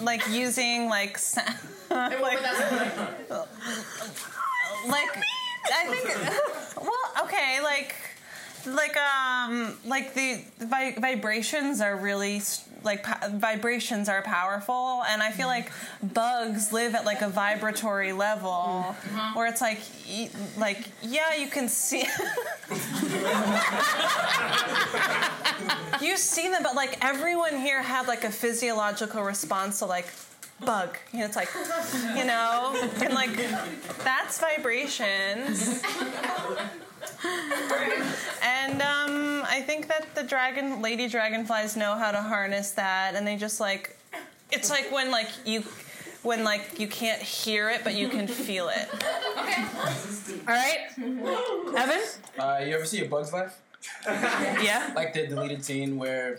like 0.00 0.22
using 0.28 0.88
like 0.88 1.18
sa- 1.18 1.42
like? 1.90 2.20
Like 4.86 5.18
I 5.72 5.86
think 5.88 6.86
well 6.86 7.24
okay 7.24 7.58
like 7.64 7.96
like 8.64 8.96
um 8.96 9.76
like 9.84 10.14
the 10.14 10.44
vi- 10.60 10.94
vibrations 10.96 11.80
are 11.80 11.96
really 11.96 12.36
s- 12.36 12.68
like 12.84 13.06
vibrations 13.30 14.08
are 14.08 14.22
powerful 14.22 15.02
and 15.08 15.22
I 15.22 15.30
feel 15.30 15.46
like 15.46 15.72
bugs 16.02 16.72
live 16.72 16.94
at 16.94 17.04
like 17.04 17.22
a 17.22 17.28
vibratory 17.28 18.12
level 18.12 18.50
mm-hmm. 18.50 19.36
where 19.36 19.46
it's 19.46 19.60
like 19.60 19.80
y- 20.08 20.30
like 20.58 20.88
yeah 21.02 21.34
you 21.34 21.48
can 21.48 21.68
see 21.68 22.04
you 26.00 26.16
see 26.16 26.48
them, 26.48 26.62
but 26.62 26.74
like 26.74 27.04
everyone 27.04 27.56
here 27.56 27.82
had 27.82 28.06
like 28.06 28.24
a 28.24 28.30
physiological 28.30 29.22
response 29.22 29.78
to 29.80 29.86
like 29.86 30.06
bug. 30.64 30.96
You 31.12 31.20
know, 31.20 31.24
it's 31.26 31.36
like, 31.36 31.48
you 32.16 32.24
know, 32.24 32.76
and 33.02 33.14
like 33.14 33.36
that's 34.04 34.40
vibrations. 34.40 35.82
And 39.84 39.92
I 39.92 39.96
think 39.96 40.06
that 40.06 40.22
the 40.22 40.26
dragon, 40.26 40.80
lady 40.82 41.08
dragonflies 41.08 41.76
know 41.76 41.94
how 41.94 42.10
to 42.10 42.22
harness 42.22 42.72
that, 42.72 43.14
and 43.14 43.26
they 43.26 43.36
just 43.36 43.60
like, 43.60 43.96
it's 44.50 44.70
like 44.70 44.90
when 44.90 45.10
like 45.10 45.28
you, 45.44 45.62
when 46.22 46.44
like 46.44 46.78
you 46.78 46.88
can't 46.88 47.20
hear 47.20 47.68
it, 47.70 47.82
but 47.84 47.94
you 47.94 48.08
can 48.08 48.26
feel 48.26 48.68
it. 48.68 48.88
All 50.48 50.54
right. 50.54 50.78
Evan? 50.98 52.00
Uh, 52.38 52.64
you 52.66 52.74
ever 52.74 52.84
see 52.84 53.04
a 53.04 53.08
Bug's 53.08 53.32
Life? 53.32 53.58
Yeah. 54.06 54.92
Like 54.96 55.12
the 55.12 55.26
deleted 55.26 55.62
scene 55.62 55.98
where 55.98 56.38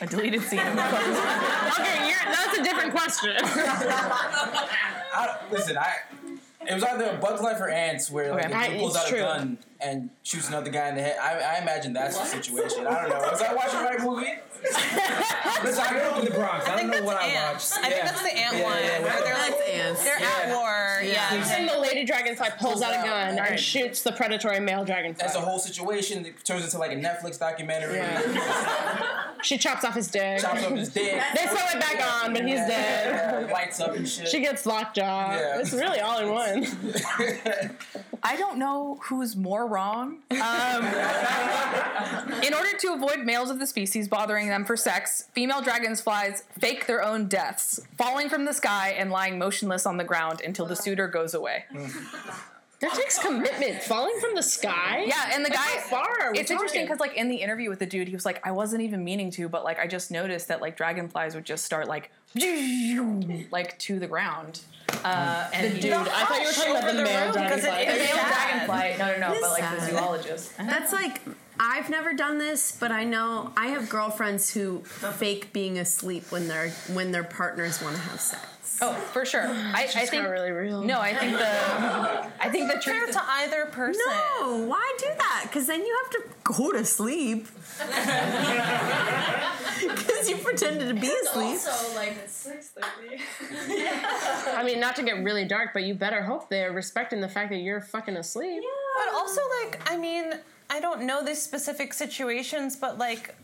A 0.00 0.06
deleted 0.06 0.40
scene 0.42 0.60
of 0.60 0.74
Bugs. 0.76 0.92
Okay, 1.78 2.08
you're, 2.08 2.24
that's 2.24 2.58
a 2.58 2.62
different 2.62 2.92
question. 2.92 3.36
I, 3.42 5.36
listen, 5.50 5.76
I 5.76 5.96
it 6.68 6.74
was 6.74 6.84
either 6.84 7.04
a 7.10 7.18
Bug's 7.18 7.40
Life 7.40 7.60
or 7.60 7.68
Antz 7.68 8.10
where 8.10 8.30
like 8.34 8.44
Okay. 8.46 8.52
the 8.52 8.58
I- 8.58 8.68
dude 8.70 8.78
pulls 8.80 8.96
out 8.96 9.06
true. 9.06 9.18
a 9.18 9.22
gun 9.22 9.58
and 9.80 10.10
shoots 10.22 10.48
another 10.48 10.70
guy 10.70 10.88
in 10.88 10.94
the 10.96 11.02
head. 11.02 11.16
I, 11.20 11.56
I 11.58 11.62
imagine 11.62 11.92
that's 11.92 12.18
the 12.18 12.24
situation. 12.24 12.86
I 12.86 13.02
don't 13.02 13.10
know. 13.10 13.18
Was 13.30 13.42
I 13.42 13.52
watching 13.54 13.78
the 13.78 13.84
right 13.84 14.00
movie? 14.00 14.32
listen, 15.64 15.84
I 15.84 15.88
grew 15.90 16.00
up 16.00 16.18
in 16.18 16.24
the 16.24 16.30
Bronx. 16.32 16.66
I, 16.66 16.72
I 16.74 16.76
don't 16.78 16.86
know 16.86 16.92
that's 16.94 17.04
what 17.06 17.16
I 17.16 17.52
watched. 17.52 17.72
I 17.78 17.90
think 17.90 18.04
that's 18.04 18.22
the 18.22 18.36
ant 18.36 18.56
Yeah, 18.56 18.64
one. 18.64 18.76
yeah, 18.82 19.00
where 19.02 19.22
they're 19.22 19.38
like 19.38 19.68
ants. 19.68 20.02
they're 20.04 20.18
at 20.18 20.48
war. 20.48 20.75
Yeah. 21.08 21.56
and 21.56 21.68
the 21.68 21.78
lady 21.78 22.04
dragonfly 22.04 22.48
pulls 22.58 22.82
out 22.82 22.92
a 22.92 23.06
gun 23.06 23.34
Alright. 23.34 23.52
and 23.52 23.60
shoots 23.60 24.02
the 24.02 24.12
predatory 24.12 24.60
male 24.60 24.84
dragonfly. 24.84 25.22
That's 25.22 25.36
a 25.36 25.40
whole 25.40 25.58
situation 25.58 26.22
that 26.24 26.44
turns 26.44 26.64
into 26.64 26.78
like 26.78 26.92
a 26.92 26.96
Netflix 26.96 27.38
documentary. 27.38 27.96
Yeah. 27.96 29.22
She 29.42 29.58
chops 29.58 29.84
off 29.84 29.94
his 29.94 30.08
dick. 30.08 30.40
Chops 30.40 30.64
up 30.64 30.72
his 30.72 30.88
dick. 30.88 31.22
They 31.34 31.42
sew 31.46 31.54
it 31.54 31.78
back 31.78 32.24
on, 32.24 32.32
but 32.32 32.42
he's 32.46 32.56
dead. 32.56 33.46
Yeah, 33.46 33.52
lights 33.52 33.78
up 33.80 33.94
and 33.94 34.08
shit. 34.08 34.28
She 34.28 34.40
gets 34.40 34.64
lockjaw. 34.64 35.34
Yeah. 35.36 35.60
It's 35.60 35.72
really 35.74 36.00
all 36.00 36.18
in 36.18 36.30
one. 36.30 36.66
I 38.22 38.34
don't 38.36 38.58
know 38.58 38.98
who's 39.02 39.36
more 39.36 39.66
wrong. 39.66 40.18
Um, 40.30 40.84
in 42.42 42.54
order 42.54 42.76
to 42.78 42.92
avoid 42.94 43.20
males 43.24 43.50
of 43.50 43.58
the 43.58 43.66
species 43.66 44.08
bothering 44.08 44.48
them 44.48 44.64
for 44.64 44.76
sex, 44.76 45.28
female 45.32 45.60
dragonflies 45.60 46.42
fake 46.58 46.86
their 46.86 47.02
own 47.04 47.28
deaths, 47.28 47.80
falling 47.98 48.28
from 48.28 48.46
the 48.46 48.54
sky 48.54 48.94
and 48.98 49.10
lying 49.10 49.38
motionless 49.38 49.86
on 49.86 49.96
the 49.96 50.04
ground 50.04 50.40
until 50.44 50.66
the 50.66 50.76
suitor 50.76 50.95
goes 51.08 51.34
away. 51.34 51.64
That 52.78 52.92
takes 52.92 53.18
commitment. 53.18 53.82
Falling 53.82 54.20
from 54.20 54.34
the 54.34 54.42
sky? 54.42 55.04
Yeah, 55.06 55.30
and 55.32 55.42
the 55.42 55.48
guy. 55.48 55.56
how 55.56 55.78
far 55.88 56.20
are 56.20 56.32
we 56.32 56.38
it's 56.40 56.50
interesting 56.50 56.82
because, 56.84 57.00
like, 57.00 57.14
in 57.14 57.30
the 57.30 57.36
interview 57.36 57.70
with 57.70 57.78
the 57.78 57.86
dude, 57.86 58.06
he 58.06 58.12
was 58.12 58.26
like, 58.26 58.46
"I 58.46 58.50
wasn't 58.50 58.82
even 58.82 59.02
meaning 59.02 59.30
to, 59.30 59.48
but 59.48 59.64
like, 59.64 59.78
I 59.78 59.86
just 59.86 60.10
noticed 60.10 60.48
that 60.48 60.60
like 60.60 60.76
dragonflies 60.76 61.34
would 61.34 61.46
just 61.46 61.64
start 61.64 61.88
like, 61.88 62.10
like 63.50 63.78
to 63.78 63.98
the 63.98 64.06
ground." 64.06 64.60
Uh, 65.04 65.48
and 65.54 65.72
he- 65.72 65.80
Dude, 65.80 65.92
I 65.94 66.04
thought 66.26 66.40
you 66.40 66.46
were 66.46 66.52
talking 66.52 66.70
about 66.76 66.90
the 66.90 66.96
the 66.98 67.02
male 67.04 67.24
room, 67.26 67.34
'cause 67.48 67.58
it 67.58 67.62
dragonfly. 67.62 67.84
the 67.86 67.98
male 67.98 68.06
sad. 68.16 68.66
dragonfly. 68.66 68.98
No, 68.98 69.12
no, 69.12 69.34
no. 69.34 69.40
But 69.40 69.50
like 69.52 69.80
the 69.80 69.86
zoologist. 69.86 70.56
That's 70.58 70.92
like 70.92 71.20
I've 71.58 71.88
never 71.88 72.12
done 72.12 72.36
this, 72.38 72.76
but 72.78 72.92
I 72.92 73.04
know 73.04 73.52
I 73.56 73.68
have 73.68 73.88
girlfriends 73.88 74.50
who 74.52 74.80
fake 74.84 75.52
being 75.54 75.78
asleep 75.78 76.30
when 76.30 76.48
their 76.48 76.68
when 76.92 77.10
their 77.12 77.24
partners 77.24 77.80
want 77.82 77.96
to 77.96 78.02
have 78.02 78.20
sex. 78.20 78.46
Oh, 78.80 78.92
for 79.12 79.24
sure. 79.24 79.46
I, 79.48 79.84
I 79.84 80.06
think 80.06 80.24
got 80.24 80.30
really 80.30 80.50
real. 80.50 80.82
No, 80.82 81.00
I 81.00 81.14
think 81.14 81.32
the 81.32 81.46
I 82.40 82.48
think 82.50 82.70
the 82.72 82.80
Fair 82.80 83.00
truth. 83.06 83.12
to 83.12 83.22
either 83.24 83.66
person. 83.66 84.02
No, 84.40 84.64
why 84.66 84.94
do 84.98 85.06
that? 85.18 85.44
Because 85.44 85.66
then 85.66 85.84
you 85.84 85.98
have 86.02 86.10
to 86.12 86.22
go 86.44 86.72
to 86.72 86.84
sleep. 86.84 87.48
Because 89.78 90.28
you 90.28 90.36
pretended 90.38 90.88
to 90.88 90.94
be 90.94 91.06
asleep. 91.06 91.58
Also, 91.66 91.94
like 91.96 92.16
it's 92.24 92.32
six 92.32 92.70
thirty. 92.70 93.20
I 94.56 94.62
mean, 94.64 94.80
not 94.80 94.96
to 94.96 95.02
get 95.02 95.22
really 95.22 95.44
dark, 95.44 95.70
but 95.74 95.82
you 95.82 95.94
better 95.94 96.22
hope 96.22 96.48
they're 96.48 96.72
respecting 96.72 97.20
the 97.20 97.28
fact 97.28 97.50
that 97.50 97.58
you're 97.58 97.82
fucking 97.82 98.16
asleep. 98.16 98.62
Yeah. 98.62 99.04
But 99.04 99.14
also, 99.14 99.40
like, 99.62 99.90
I 99.90 99.96
mean, 99.98 100.32
I 100.70 100.80
don't 100.80 101.02
know 101.02 101.22
these 101.22 101.42
specific 101.42 101.92
situations, 101.92 102.74
but 102.74 102.96
like, 102.96 103.34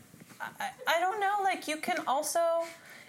I, 0.40 0.70
I 0.88 1.00
don't 1.00 1.20
know. 1.20 1.34
Like, 1.42 1.68
you 1.68 1.76
can 1.76 1.98
also. 2.06 2.40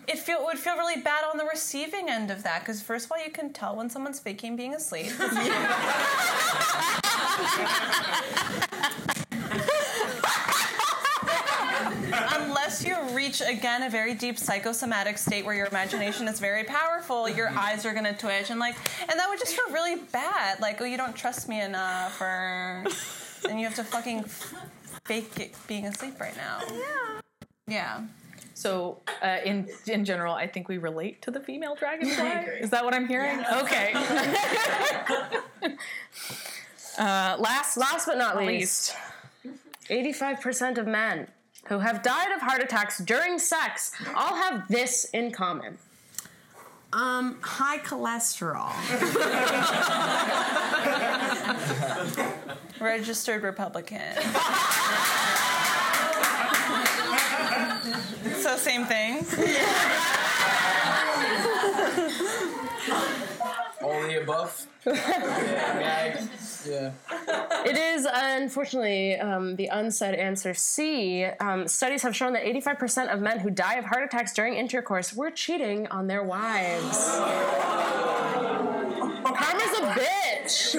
It 0.08 0.20
feel 0.20 0.39
it 0.39 0.46
would 0.46 0.60
feel 0.60 0.76
really 0.76 1.02
bad 1.02 1.24
on 1.24 1.38
the 1.38 1.46
receiving 1.46 2.10
end 2.10 2.30
of 2.30 2.44
that 2.44 2.60
because 2.62 2.82
first 2.82 3.06
of 3.06 3.12
all, 3.12 3.24
you 3.24 3.32
can 3.32 3.54
tell 3.54 3.76
when 3.76 3.89
someone's 3.89 4.20
faking 4.20 4.56
being 4.56 4.76
asleep. 4.76 5.12
Unless 12.36 12.86
you 12.86 12.96
reach 13.12 13.42
again 13.42 13.84
a 13.84 13.89
very 13.89 14.13
deep 14.13 14.38
psychosomatic 14.38 15.18
state 15.18 15.46
where 15.46 15.56
your 15.56 15.68
imagination 15.68 16.28
is 16.28 16.39
very 16.39 16.63
powerful, 16.63 17.30
your 17.30 17.50
eyes 17.50 17.86
are 17.86 17.94
gonna 17.94 18.16
twitch 18.16 18.50
and 18.50 18.60
like, 18.60 18.76
and 19.02 19.20
that 19.20 19.30
would 19.30 19.39
just 19.39 19.56
feel 19.56 19.74
really 19.74 20.02
bad. 20.12 20.60
Like, 20.60 20.82
oh, 20.82 20.86
you 20.86 20.98
don't 20.98 21.16
trust 21.16 21.48
me 21.48 21.62
enough, 21.62 22.20
or 22.22 22.84
and 23.50 23.60
you 23.60 23.66
have 23.66 23.76
to 23.76 23.84
fucking 23.84 24.24
fake 25.06 25.39
it 25.39 25.56
being 25.68 25.86
asleep 25.86 26.20
right 26.20 26.36
now. 26.36 26.60
Yeah. 26.72 27.22
Yeah. 27.68 28.02
So, 28.54 29.00
uh, 29.22 29.38
in 29.44 29.68
in 29.88 30.06
general, 30.06 30.34
I 30.34 30.48
think 30.48 30.68
we 30.68 30.78
relate 30.78 31.22
to 31.24 31.32
the 31.32 31.39
female 31.39 31.76
dragonfly. 31.76 32.60
Is 32.60 32.70
that 32.70 32.86
what 32.86 32.94
I'm 32.94 33.08
hearing? 33.08 33.44
Okay. 33.54 33.94
uh, 36.98 37.36
last, 37.39 37.78
Last 37.78 38.06
but 38.06 38.18
not 38.18 38.36
not 38.36 38.46
least, 38.46 38.96
85% 39.89 40.78
of 40.78 40.88
men 40.88 41.28
who 41.66 41.80
have 41.80 42.04
died 42.04 42.32
of 42.32 42.42
heart 42.42 42.62
attacks 42.62 43.00
during 43.00 43.39
sex 43.39 43.92
all 44.16 44.36
have 44.36 44.68
this 44.68 45.06
in 45.13 45.32
common. 45.32 45.78
Um, 46.92 47.39
high 47.42 47.80
cholesterol. 47.80 48.70
Registered 52.80 53.42
Republican. 53.42 54.02
so 58.43 58.58
same 58.58 58.86
thing. 58.86 59.19
All 63.82 64.01
the 64.01 64.21
above. 64.21 64.67
yeah, 64.86 66.21
yeah, 66.67 66.91
yeah. 67.10 67.63
It 67.65 67.78
is 67.78 68.08
unfortunately 68.12 69.17
um, 69.17 69.56
the 69.56 69.67
unsaid 69.67 70.15
answer 70.15 70.54
C. 70.54 71.26
Um, 71.39 71.67
studies 71.67 72.02
have 72.04 72.15
shown 72.15 72.34
that 72.34 72.43
85% 72.43 73.13
of 73.13 73.21
men 73.21 73.39
who 73.39 73.49
die 73.49 73.76
of 73.76 73.86
heart 73.86 74.04
attacks 74.04 74.34
during 74.34 74.56
intercourse 74.56 75.13
were 75.13 75.32
cheating 75.32 75.88
on 75.88 76.08
their 76.08 76.23
wives. 76.23 77.10
Karma's 79.23 79.78
a 79.80 79.95
bitch. 79.99 80.76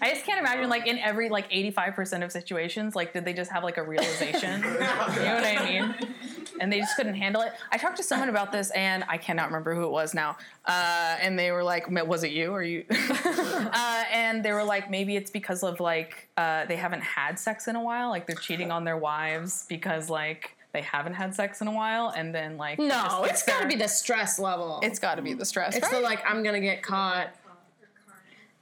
I 0.00 0.10
just 0.10 0.24
can't 0.24 0.40
imagine 0.40 0.68
like 0.68 0.86
in 0.86 0.98
every 0.98 1.28
like 1.28 1.50
85% 1.50 2.24
of 2.24 2.32
situations, 2.32 2.96
like 2.96 3.12
did 3.12 3.24
they 3.24 3.32
just 3.32 3.50
have 3.50 3.64
like 3.64 3.78
a 3.78 3.82
realization? 3.82 4.62
you 4.62 4.68
know 4.68 4.78
what 4.78 5.44
I 5.44 5.64
mean? 5.64 5.94
And 6.62 6.72
they 6.72 6.78
just 6.78 6.94
couldn't 6.96 7.16
handle 7.16 7.42
it. 7.42 7.52
I 7.72 7.76
talked 7.76 7.96
to 7.96 8.04
someone 8.04 8.28
about 8.28 8.52
this 8.52 8.70
and 8.70 9.02
I 9.08 9.18
cannot 9.18 9.46
remember 9.46 9.74
who 9.74 9.82
it 9.82 9.90
was 9.90 10.14
now. 10.14 10.36
Uh, 10.64 11.16
and 11.20 11.36
they 11.36 11.50
were 11.50 11.64
like, 11.64 11.90
was 11.90 12.22
it 12.22 12.30
you 12.30 12.52
or 12.52 12.62
you? 12.62 12.84
uh, 12.90 14.04
and 14.12 14.44
they 14.44 14.52
were 14.52 14.62
like, 14.62 14.88
maybe 14.88 15.16
it's 15.16 15.30
because 15.30 15.64
of 15.64 15.80
like 15.80 16.28
uh, 16.36 16.64
they 16.66 16.76
haven't 16.76 17.02
had 17.02 17.36
sex 17.36 17.66
in 17.66 17.74
a 17.74 17.82
while, 17.82 18.10
like 18.10 18.28
they're 18.28 18.36
cheating 18.36 18.70
on 18.70 18.84
their 18.84 18.96
wives 18.96 19.66
because 19.68 20.08
like 20.08 20.56
they 20.72 20.82
haven't 20.82 21.14
had 21.14 21.34
sex 21.34 21.60
in 21.60 21.66
a 21.66 21.72
while, 21.72 22.10
and 22.16 22.32
then 22.34 22.56
like 22.56 22.78
No, 22.78 22.86
just- 23.26 23.30
it's 23.30 23.42
got 23.42 23.60
to 23.60 23.66
be 23.66 23.74
the 23.74 23.88
stress 23.88 24.38
level. 24.38 24.78
it's 24.84 24.98
got 25.00 25.16
to 25.16 25.22
be 25.22 25.34
the 25.34 25.44
stress. 25.44 25.76
It's 25.76 25.82
right? 25.92 25.96
the 25.96 26.00
like 26.00 26.22
I'm 26.24 26.42
gonna 26.42 26.60
get 26.60 26.82
caught, 26.82 27.28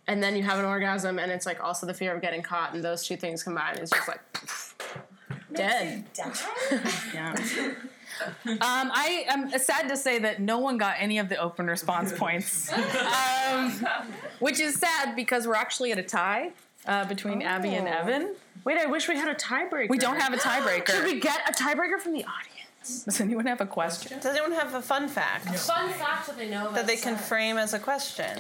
and 0.09 0.23
then 0.23 0.35
you 0.35 0.43
have 0.43 0.59
an 0.59 0.65
orgasm, 0.65 1.19
and 1.19 1.31
it's 1.31 1.47
like 1.47 1.63
also 1.63 1.87
the 1.87 1.95
fear 1.95 2.15
of 2.15 2.21
getting 2.23 2.43
caught, 2.43 2.75
and 2.75 2.83
those 2.83 3.07
two 3.07 3.17
things 3.17 3.43
combined 3.45 3.79
is 3.79 3.91
just 3.91 4.09
like 4.09 4.21
dead. 5.53 6.05
Yeah. 7.15 7.37
Um, 8.47 8.59
I 8.63 9.25
am 9.29 9.51
sad 9.59 9.89
to 9.89 9.97
say 9.97 10.19
that 10.21 10.41
no 10.41 10.59
one 10.59 10.77
got 10.79 10.97
any 10.99 11.19
of 11.19 11.29
the 11.29 11.37
open 11.37 11.67
response 11.67 12.13
points, 12.13 12.71
um, 12.73 13.71
which 14.39 14.61
is 14.61 14.77
sad 14.77 15.15
because 15.17 15.47
we're 15.47 15.55
actually 15.55 15.93
at 15.93 15.99
a 15.99 16.03
tie 16.03 16.51
uh, 16.87 17.05
between 17.07 17.43
Abby 17.43 17.75
and 17.75 17.87
Oh. 17.89 17.93
Evan. 17.93 18.35
Wait, 18.65 18.79
I 18.79 18.87
wish 18.87 19.09
we 19.09 19.17
had 19.17 19.29
a 19.29 19.35
tiebreaker. 19.35 19.89
We 19.89 19.99
don't 19.99 20.21
have 20.21 20.33
a 20.35 20.37
tiebreaker. 20.37 20.89
Should 20.91 21.05
we 21.05 21.19
get 21.21 21.41
a 21.49 21.53
tiebreaker 21.53 21.99
from 21.99 22.13
the 22.13 22.25
audience? 22.25 23.05
Does 23.05 23.21
anyone 23.21 23.47
have 23.47 23.61
a 23.61 23.67
question? 23.67 24.19
Does 24.21 24.33
anyone 24.37 24.53
have 24.53 24.75
a 24.75 24.81
fun 24.83 25.07
fact 25.07 25.45
Fun 25.59 25.91
fact 25.91 26.27
that 26.29 26.39
they 26.39 26.49
know 26.49 26.73
that 26.73 26.87
they 26.87 26.97
can 26.97 27.17
frame 27.17 27.59
as 27.59 27.75
a 27.75 27.79
question? 27.79 28.39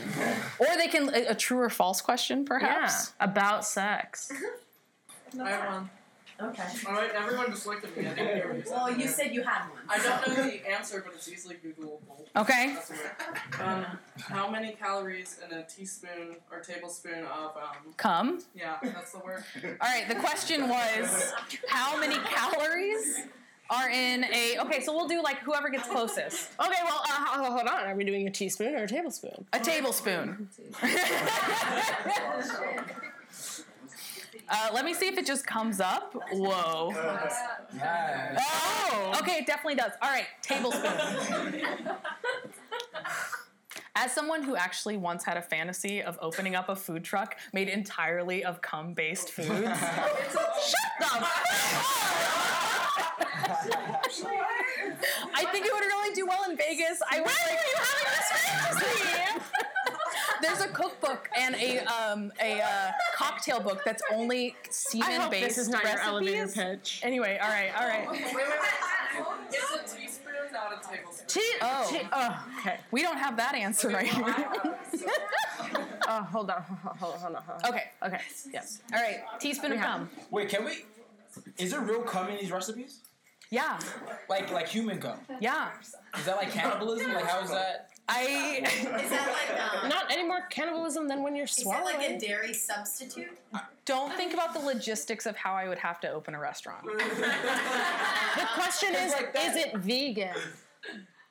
Or 0.59 0.66
they 0.79 0.88
can 0.88 1.09
a, 1.14 1.27
a 1.29 1.35
true 1.35 1.59
or 1.61 1.69
false 1.71 2.01
question, 2.01 2.38
Yeah, 2.40 2.45
perhaps. 2.47 3.12
about 3.21 3.64
sex. 3.66 4.33
I 5.40 5.51
have 5.51 5.73
one. 5.73 5.90
Okay. 6.42 6.62
All 6.87 6.94
right, 6.94 7.11
everyone 7.14 7.50
just 7.50 7.66
looked 7.66 7.85
at 7.85 7.96
me. 7.96 8.07
I 8.07 8.14
didn't 8.14 8.37
hear 8.37 8.55
you 8.57 8.62
said. 8.64 8.72
Well, 8.72 8.98
you 8.98 9.09
said 9.09 9.35
you 9.35 9.42
had 9.42 9.68
one. 9.68 9.79
I 9.88 9.98
don't 9.98 10.29
know 10.37 10.44
the 10.44 10.68
answer, 10.70 11.03
but 11.05 11.14
it's 11.14 11.29
easily 11.29 11.57
Googleable. 11.57 11.98
Okay. 12.37 12.72
That's 12.74 12.90
weird. 12.90 13.11
Um, 13.61 13.85
how 14.18 14.48
many 14.50 14.72
calories 14.72 15.38
in 15.44 15.57
a 15.57 15.64
teaspoon 15.64 16.37
or 16.50 16.61
tablespoon 16.61 17.24
of 17.24 17.57
um? 17.57 17.92
Come. 17.98 18.42
Yeah, 18.55 18.76
that's 18.83 19.12
the 19.12 19.18
word. 19.18 19.44
All 19.64 19.70
right. 19.83 20.09
The 20.09 20.14
question 20.14 20.68
was, 20.68 21.33
how 21.68 21.98
many 22.00 22.16
calories 22.24 23.20
are 23.68 23.90
in 23.90 24.24
a? 24.24 24.59
Okay, 24.61 24.81
so 24.83 24.96
we'll 24.96 25.09
do 25.09 25.22
like 25.22 25.40
whoever 25.40 25.68
gets 25.68 25.87
closest. 25.88 26.50
Okay, 26.59 26.72
well, 26.85 27.03
uh, 27.05 27.12
ho- 27.12 27.44
ho- 27.44 27.53
hold 27.53 27.68
on. 27.68 27.85
Are 27.87 27.94
we 27.94 28.05
doing 28.05 28.26
a 28.26 28.31
teaspoon 28.31 28.74
or 28.74 28.85
a 28.85 28.88
tablespoon? 28.88 29.44
A 29.53 29.61
tablespoon. 29.61 30.48
uh, 34.51 34.71
let 34.75 34.85
me 34.85 34.93
see 34.93 35.07
if 35.07 35.17
it 35.17 35.27
just 35.27 35.47
comes 35.47 35.81
up. 35.81 36.15
Whoa. 36.33 36.91
Yeah. 37.75 38.39
Oh, 38.41 39.15
okay, 39.21 39.39
it 39.39 39.47
definitely 39.47 39.77
does. 39.77 39.93
All 40.03 40.11
right, 40.11 40.27
tablespoon. 40.43 41.63
As 43.97 44.13
someone 44.13 44.43
who 44.43 44.57
actually 44.57 44.97
once 44.97 45.25
had 45.25 45.37
a 45.37 45.43
fantasy 45.43 46.03
of 46.03 46.19
opening 46.23 46.55
up 46.55 46.69
a 46.69 46.77
food 46.77 47.05
truck 47.05 47.37
made 47.53 47.69
entirely 47.69 48.45
of 48.45 48.61
cum 48.63 48.95
based 48.95 49.31
foods, 49.31 49.49
shut 49.51 50.91
the 50.99 51.07
I 55.35 55.45
think 55.47 55.67
it 55.67 55.73
would 55.73 55.81
really 55.81 56.15
do 56.15 56.27
well 56.27 56.49
in 56.49 56.57
Vegas. 56.57 57.01
I 57.11 57.21
was 57.21 57.37
like, 57.47 57.59
you 57.69 57.77
having 57.77 58.13
this 58.17 58.31
fantasy? 58.31 59.30
There's 60.42 60.61
a 60.61 60.68
cookbook 60.68 61.29
and 61.37 61.55
a 61.55 61.79
um, 61.85 62.33
a 62.40 62.61
uh, 62.61 62.90
cocktail 63.14 63.61
book 63.61 63.83
that's 63.85 64.03
only 64.12 64.55
I 64.64 64.68
semen 64.70 65.20
hope 65.20 65.31
based 65.31 65.48
this 65.48 65.59
is 65.59 65.68
not 65.68 65.83
your 65.85 65.98
elevator 65.98 66.48
pitch. 66.48 67.00
Anyway, 67.03 67.38
all 67.42 67.48
right, 67.48 67.70
all 67.79 67.87
right. 67.88 68.11
Wait, 68.11 68.22
wait, 68.24 68.35
wait. 68.35 68.46
It's 69.50 69.94
a 69.94 69.96
teaspoon, 69.96 70.33
not 70.53 70.72
a 70.72 70.88
tablespoon. 70.88 71.26
Te- 71.26 71.40
Oh. 71.62 71.88
te- 71.90 72.09
oh, 72.12 72.46
okay. 72.61 72.79
We 72.90 73.03
don't 73.03 73.18
have 73.18 73.37
that 73.37 73.55
answer 73.55 73.88
right 73.88 74.07
here. 74.07 74.48
Oh, 76.12 76.22
hold 76.24 76.50
on, 76.50 76.62
hold 76.62 76.81
on, 76.87 76.96
hold 76.98 77.14
on, 77.14 77.20
hold 77.20 77.37
on. 77.37 77.42
Hold 77.44 77.62
on. 77.64 77.70
okay, 77.70 77.85
okay, 78.05 78.20
yes. 78.53 78.81
All 78.92 79.00
right, 79.00 79.20
teaspoon 79.38 79.72
of 79.72 79.79
cum. 79.81 80.11
Wait, 80.33 80.48
can 80.48 80.64
we? 80.64 80.85
Is 81.57 81.70
there 81.70 81.81
real 81.81 82.03
cum 82.03 82.29
in 82.31 82.38
these 82.38 82.50
recipes? 82.50 82.98
Yeah, 83.53 83.79
Like 84.29 84.50
like 84.50 84.66
human 84.66 84.98
cum? 85.00 85.18
yeah. 85.40 85.68
Is 86.18 86.24
that 86.24 86.37
like 86.37 86.50
cannibalism? 86.50 87.12
Like 87.12 87.26
how 87.26 87.40
is 87.42 87.50
that? 87.50 87.89
I 88.12 88.61
Is 89.03 89.11
that 89.11 89.33
like 89.33 89.61
um, 89.85 89.88
Not 89.88 90.11
any 90.11 90.25
more 90.27 90.40
cannibalism 90.51 91.07
than 91.09 91.23
when 91.23 91.35
you're 91.37 91.44
is 91.44 91.55
that 91.57 91.62
swallowing. 91.62 91.96
like 91.96 92.11
a 92.11 92.18
dairy 92.18 92.53
substitute? 92.53 93.38
don't 93.85 94.12
think 94.14 94.35
about 94.35 94.53
the 94.53 94.59
logistics 94.61 95.27
of 95.27 95.37
how 95.37 95.55
I 95.55 95.68
would 95.68 95.79
have 95.79 96.01
to 96.01 96.11
open 96.11 96.35
a 96.35 96.40
restaurant. 96.40 96.85
the 96.85 98.49
question 98.55 98.94
is, 98.94 99.12
like 99.12 99.33
that. 99.33 99.57
is 99.57 99.64
it 99.64 99.77
vegan? 99.79 100.35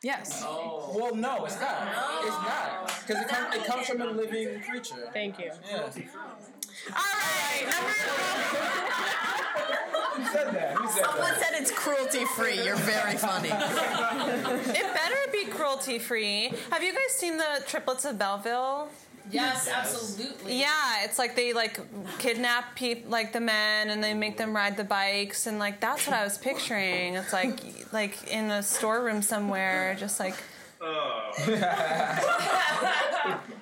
Yes. 0.03 0.41
Oh. 0.45 0.93
Well, 0.95 1.13
no, 1.15 1.43
it's 1.45 1.59
not. 1.59 1.85
No. 1.85 2.19
It's 2.21 2.29
not 2.29 2.87
because 3.05 3.21
it, 3.23 3.27
com- 3.29 3.51
it 3.53 3.65
comes 3.65 3.87
from 3.87 4.01
a 4.01 4.05
living 4.05 4.61
creature. 4.61 5.09
Thank 5.13 5.37
you. 5.39 5.51
Yeah. 5.69 5.81
All 5.81 6.95
right, 6.95 7.73
Who 7.73 9.88
said 10.31 10.53
that? 10.53 10.73
Who 10.77 10.87
said 10.89 11.05
Someone 11.05 11.29
that? 11.31 11.39
said 11.41 11.61
it's 11.61 11.71
cruelty 11.71 12.25
free. 12.25 12.63
You're 12.63 12.75
very 12.75 13.17
funny. 13.17 13.49
It 13.49 14.93
better 14.93 15.15
be 15.31 15.45
cruelty 15.45 15.99
free. 15.99 16.51
Have 16.71 16.83
you 16.83 16.91
guys 16.93 17.11
seen 17.11 17.37
the 17.37 17.63
triplets 17.67 18.05
of 18.05 18.17
Belleville? 18.17 18.89
Yes, 19.31 19.67
absolutely. 19.67 20.59
Yeah, 20.59 21.03
it's 21.03 21.19
like 21.19 21.35
they 21.35 21.53
like 21.53 21.79
kidnap 22.17 22.75
people, 22.75 23.11
like 23.11 23.31
the 23.31 23.39
men 23.39 23.91
and 23.91 24.03
they 24.03 24.15
make 24.15 24.37
them 24.37 24.55
ride 24.55 24.75
the 24.75 24.83
bikes 24.83 25.45
and 25.45 25.59
like 25.59 25.79
that's 25.79 26.07
what 26.07 26.15
I 26.15 26.23
was 26.23 26.37
picturing. 26.39 27.13
It's 27.15 27.31
like 27.31 27.59
like 27.93 28.27
in 28.27 28.49
a 28.49 28.63
storeroom 28.63 29.21
somewhere, 29.21 29.95
just 29.99 30.19
like 30.19 30.33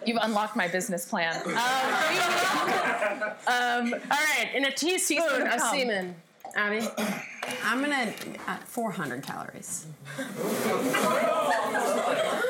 You've 0.05 0.17
unlocked 0.21 0.55
my 0.55 0.67
business 0.69 1.05
plan. 1.05 1.35
Um, 1.45 1.53
Um, 3.47 3.93
all 3.93 4.09
right, 4.09 4.49
in 4.55 4.65
a 4.65 4.71
teaspoon 4.71 5.19
of 5.41 5.53
of 5.53 5.59
cum. 5.59 5.75
semen, 5.75 6.15
Abby. 6.57 6.87
I'm 7.63 7.81
gonna 7.81 8.11
uh, 8.47 8.57
400 8.65 9.21
calories. 9.23 9.85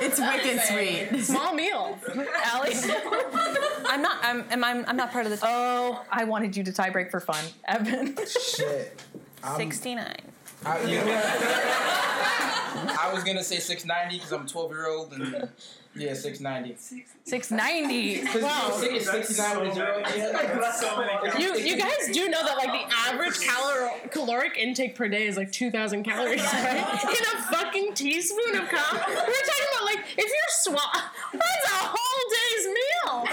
it's 0.02 0.20
wicked 0.20 0.62
sweet. 0.62 1.24
Small 1.24 1.54
meal. 1.54 2.00
Allie. 2.46 2.74
I'm 3.86 4.02
not. 4.02 4.18
I'm. 4.24 4.46
Am 4.50 4.64
I, 4.64 4.84
I'm 4.88 4.96
not 4.96 5.12
part 5.12 5.26
of 5.26 5.32
this. 5.32 5.42
Oh, 5.44 6.04
I 6.10 6.24
wanted 6.24 6.56
you 6.56 6.64
to 6.64 6.72
tie 6.72 6.90
break 6.90 7.12
for 7.12 7.20
fun, 7.20 7.44
Evan. 7.66 8.16
Shit. 8.26 8.98
I'm- 9.44 9.58
69. 9.58 10.16
I, 10.68 10.82
you 10.88 10.98
know? 11.06 11.22
I 13.00 13.12
was 13.14 13.24
gonna 13.24 13.44
say 13.44 13.58
690 13.60 14.18
because 14.18 14.32
I'm 14.32 14.46
a 14.46 14.48
12 14.48 14.72
year 14.72 14.88
old 14.88 15.14
and 15.14 15.50
yeah, 15.96 16.14
690. 16.14 16.76
Six 17.24 17.52
ninety. 17.52 18.22
Wow. 18.42 18.70
It's 18.76 19.10
69 19.10 19.60
with 19.62 19.78
a 19.78 21.40
You 21.40 21.56
you 21.58 21.78
guys 21.78 22.10
do 22.14 22.30
know 22.30 22.44
that 22.46 22.56
like 22.58 22.72
the 22.72 22.86
average 23.10 23.40
calor- 23.40 23.92
caloric 24.12 24.58
intake 24.58 24.96
per 24.96 25.08
day 25.10 25.26
is 25.28 25.38
like 25.38 25.52
2,000 25.52 26.04
calories, 26.04 26.44
right? 26.54 27.04
In 27.04 27.24
a 27.40 27.42
fucking 27.52 27.94
teaspoon 27.96 28.56
of 28.58 28.70
cum. 28.70 28.96
We're 28.96 29.16
talking 29.16 29.68
about 29.74 29.86
like 29.86 30.00
if 30.18 30.26
you're 30.26 30.52
swat, 30.62 31.04
that's 31.34 31.66
a 31.72 31.76
whole 31.96 32.24
day's 32.38 32.68
meal. 32.68 33.26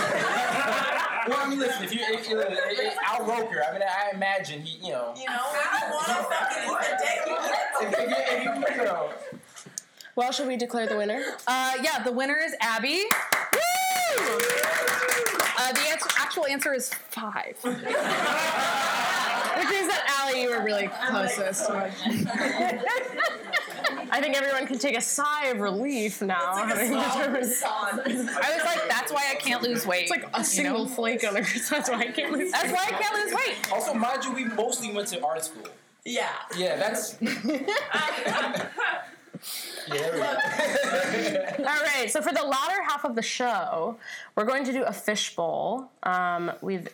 Well, 1.29 1.39
I 1.41 1.49
mean, 1.49 1.59
listen, 1.59 1.85
if 1.85 1.95
you, 1.95 2.01
if 2.03 2.29
you 2.29 2.39
if, 2.41 2.97
Al 3.09 3.25
Roker, 3.25 3.63
I 3.67 3.73
mean, 3.73 3.83
I 3.83 4.11
imagine 4.15 4.61
he, 4.61 4.87
you 4.87 4.93
know, 4.93 5.15
You 5.17 5.27
know, 5.27 5.37
I 5.37 5.91
want 5.91 6.07
to 6.07 6.13
fucking 6.31 6.71
if, 7.83 7.93
if, 7.93 7.99
you, 8.09 8.17
if 8.17 8.45
you, 8.45 8.51
you 8.77 8.85
know, 8.85 9.11
Well, 10.17 10.33
should 10.33 10.47
we 10.47 10.57
declare 10.57 10.87
the 10.87 10.97
winner? 10.97 11.23
Uh, 11.47 11.75
yeah, 11.83 12.03
the 12.03 12.13
winner 12.13 12.37
is 12.37 12.55
Abby. 12.61 13.05
Woo! 13.53 14.39
Uh, 15.57 15.73
the 15.73 15.81
answer, 15.91 16.09
actual 16.19 16.47
answer 16.47 16.75
is 16.75 16.93
five. 16.93 17.57
Which 17.63 17.75
means 19.71 19.89
that 19.89 20.05
Allie, 20.19 20.43
you 20.43 20.51
were 20.51 20.63
really 20.63 20.89
closest. 21.09 21.71
I 24.11 24.21
think 24.21 24.37
everyone 24.37 24.67
can 24.67 24.79
take 24.79 24.97
a 24.97 25.01
sigh 25.01 25.47
of 25.47 25.61
relief 25.61 26.23
now. 26.23 26.57
having 26.57 26.91
determined- 26.91 27.53
I 27.67 28.03
was 28.07 28.65
like, 28.65 28.89
that's 28.89 29.13
why 29.13 29.23
I 29.31 29.35
can't 29.37 29.63
lose 29.63 29.87
weight. 29.87 30.03
It's 30.03 30.11
like 30.11 30.27
a 30.35 30.45
single 30.45 30.87
flake 30.87 31.27
on 31.27 31.35
the 31.35 31.41
That's 31.71 31.89
why 31.91 31.99
I 32.01 32.07
can't 32.07 32.33
lose. 32.33 32.53
That's 32.53 32.73
why 32.73 32.85
I 32.89 32.91
can't 33.01 33.15
lose 33.15 33.35
weight. 33.35 33.73
also, 33.73 33.95
mind 33.95 34.25
you, 34.25 34.33
we 34.33 34.45
mostly 34.45 34.93
went 34.93 35.09
to 35.09 35.25
art 35.25 35.45
school. 35.45 35.69
Yeah. 36.05 36.29
Yeah, 36.57 36.77
that's. 36.77 37.17
yeah, 37.21 37.31
there 39.89 40.13
we 40.13 40.19
go. 41.59 41.65
All 41.69 41.83
right, 41.83 42.11
so 42.11 42.21
for 42.23 42.33
the 42.33 42.43
latter 42.43 42.83
half 42.83 43.05
of 43.05 43.15
the 43.15 43.23
show, 43.23 43.97
we're 44.37 44.45
going 44.45 44.65
to 44.65 44.73
do 44.73 44.83
a 44.85 44.93
fishbowl. 44.93 45.91
Um, 46.03 46.53
we've 46.61 46.89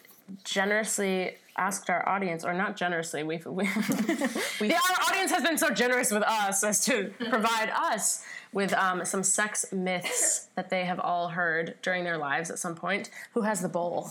generously 0.44 1.36
asked 1.56 1.90
our 1.90 2.08
audience, 2.08 2.44
or 2.44 2.54
not 2.54 2.76
generously, 2.76 3.22
we've, 3.22 3.44
we, 3.44 3.64
the, 3.66 4.74
our 4.74 5.06
audience 5.08 5.30
has 5.30 5.42
been 5.42 5.58
so 5.58 5.68
generous 5.70 6.10
with 6.10 6.22
us 6.22 6.64
as 6.64 6.84
to 6.86 7.12
provide 7.28 7.70
us 7.76 8.24
with 8.52 8.72
um, 8.72 9.04
some 9.04 9.22
sex 9.22 9.66
myths 9.72 10.48
that 10.54 10.70
they 10.70 10.84
have 10.84 10.98
all 11.00 11.28
heard 11.28 11.74
during 11.82 12.04
their 12.04 12.16
lives 12.18 12.50
at 12.50 12.58
some 12.58 12.74
point. 12.74 13.10
Who 13.34 13.42
has 13.42 13.60
the 13.60 13.68
bowl? 13.68 14.10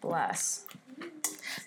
Bless. 0.00 0.64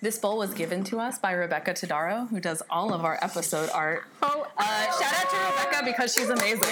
This 0.02 0.18
bowl 0.20 0.38
was 0.38 0.54
given 0.54 0.84
to 0.86 1.00
us 1.00 1.18
by 1.20 1.32
Rebecca 1.32 1.74
Tadaro, 1.74 2.30
who 2.30 2.40
does 2.40 2.62
all 2.70 2.94
of 2.94 3.04
our 3.06 3.18
episode 3.22 3.70
art. 3.74 4.04
Oh, 4.22 4.46
Uh, 4.58 4.64
shout 5.00 5.14
out 5.26 5.30
to 5.30 5.38
Rebecca 5.66 5.86
because 5.86 6.14
she's 6.14 6.30
amazing. 6.30 6.70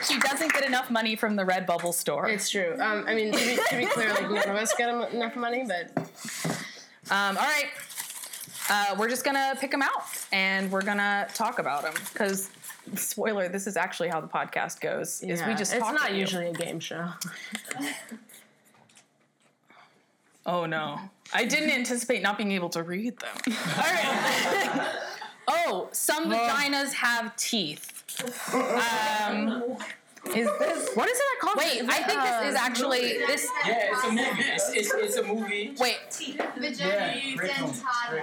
And 0.00 0.04
she 0.08 0.18
doesn't 0.18 0.52
get 0.52 0.64
enough 0.64 0.90
money 0.90 1.16
from 1.16 1.36
the 1.36 1.42
Redbubble 1.44 1.92
store. 1.94 2.28
it's 2.28 2.48
true. 2.50 2.74
Um, 2.78 3.04
I 3.06 3.14
mean, 3.14 3.32
to 3.32 3.38
be, 3.38 3.58
to 3.68 3.76
be 3.76 3.86
clear, 3.86 4.12
like 4.14 4.30
none 4.30 4.48
of 4.48 4.56
us 4.56 4.74
get 4.76 4.88
enough 5.12 5.36
money, 5.36 5.66
but 5.66 5.96
Um, 7.10 7.36
all 7.36 7.42
right. 7.42 7.66
Uh, 8.68 8.94
we're 8.98 9.08
just 9.08 9.24
gonna 9.24 9.54
pick 9.60 9.72
them 9.72 9.82
out 9.82 10.04
and 10.32 10.70
we're 10.70 10.82
gonna 10.82 11.26
talk 11.34 11.58
about 11.58 11.82
them 11.82 11.94
because, 12.12 12.50
spoiler, 12.94 13.48
this 13.48 13.66
is 13.66 13.76
actually 13.76 14.08
how 14.08 14.20
the 14.20 14.28
podcast 14.28 14.80
goes. 14.80 15.20
Is 15.22 15.22
we 15.22 15.48
yeah, 15.48 15.56
just 15.56 15.72
it's 15.74 15.80
not 15.80 16.06
to 16.08 16.12
you. 16.14 16.20
usually 16.20 16.46
a 16.46 16.52
game 16.52 16.78
show. 16.80 17.08
Oh 20.46 20.64
no, 20.64 20.98
I 21.34 21.44
didn't 21.44 21.70
anticipate 21.70 22.22
not 22.22 22.38
being 22.38 22.52
able 22.52 22.70
to 22.70 22.82
read 22.82 23.18
them. 23.18 23.36
all 23.76 23.82
right. 23.82 24.88
oh, 25.48 25.88
some 25.92 26.30
vaginas 26.30 26.92
have 26.94 27.36
teeth. 27.36 27.99
Um, 28.54 29.76
is 30.34 30.46
this? 30.58 30.94
What 30.94 31.08
is 31.08 31.18
it 31.18 31.40
called? 31.40 31.56
Wait, 31.56 31.82
I 31.88 32.02
think 32.02 32.20
this 32.22 32.50
is 32.50 32.54
actually 32.54 33.00
this. 33.26 33.48
Yeah, 33.66 33.90
it's 33.92 34.04
a 34.04 34.10
movie. 34.10 34.42
It's, 34.50 34.68
it's, 34.74 34.94
it's 34.94 35.16
a 35.16 35.22
movie. 35.22 35.74
Wait, 35.78 35.98
Yeah, 36.20 36.54
great 36.56 36.76
film. 36.76 37.36
Great 37.36 37.52
film, 37.54 37.72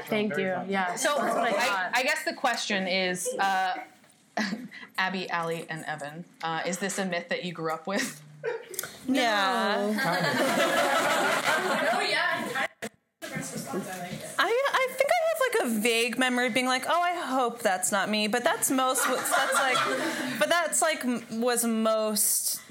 Thank 0.07 0.35
very 0.35 0.47
you. 0.49 0.53
funny. 0.55 0.71
Yeah. 0.71 0.95
So 0.95 1.15
That's 1.17 1.35
what 1.35 1.43
I 1.43 1.47
I, 1.49 1.51
thought. 1.53 1.91
I 1.95 2.03
guess 2.03 2.23
the 2.23 2.33
question 2.33 2.87
is, 2.87 3.27
uh, 3.39 3.73
Abby, 4.97 5.27
Allie, 5.29 5.65
and 5.69 5.83
Evan, 5.85 6.25
uh, 6.43 6.61
is 6.65 6.77
this 6.77 6.99
a 6.99 7.05
myth 7.05 7.29
that 7.29 7.43
you 7.43 7.51
grew 7.53 7.71
up 7.71 7.87
with? 7.87 8.21
Yeah. 9.07 9.93
Oh 11.89 12.01
yeah. 12.01 12.43
I 13.23 13.29
I 14.39 14.87
think 14.91 15.09
I 15.09 15.19
have 15.27 15.39
like 15.41 15.56
vague 15.67 16.17
memory 16.17 16.47
of 16.47 16.53
being 16.53 16.65
like, 16.65 16.85
oh, 16.87 17.01
I 17.01 17.15
hope 17.15 17.59
that's 17.59 17.91
not 17.91 18.09
me. 18.09 18.27
But 18.27 18.43
that's 18.43 18.69
most. 18.71 19.05
That's 19.07 19.53
like. 19.53 19.77
But 20.39 20.49
that's 20.49 20.81
like 20.81 21.03
was 21.31 21.63
most 21.63 22.61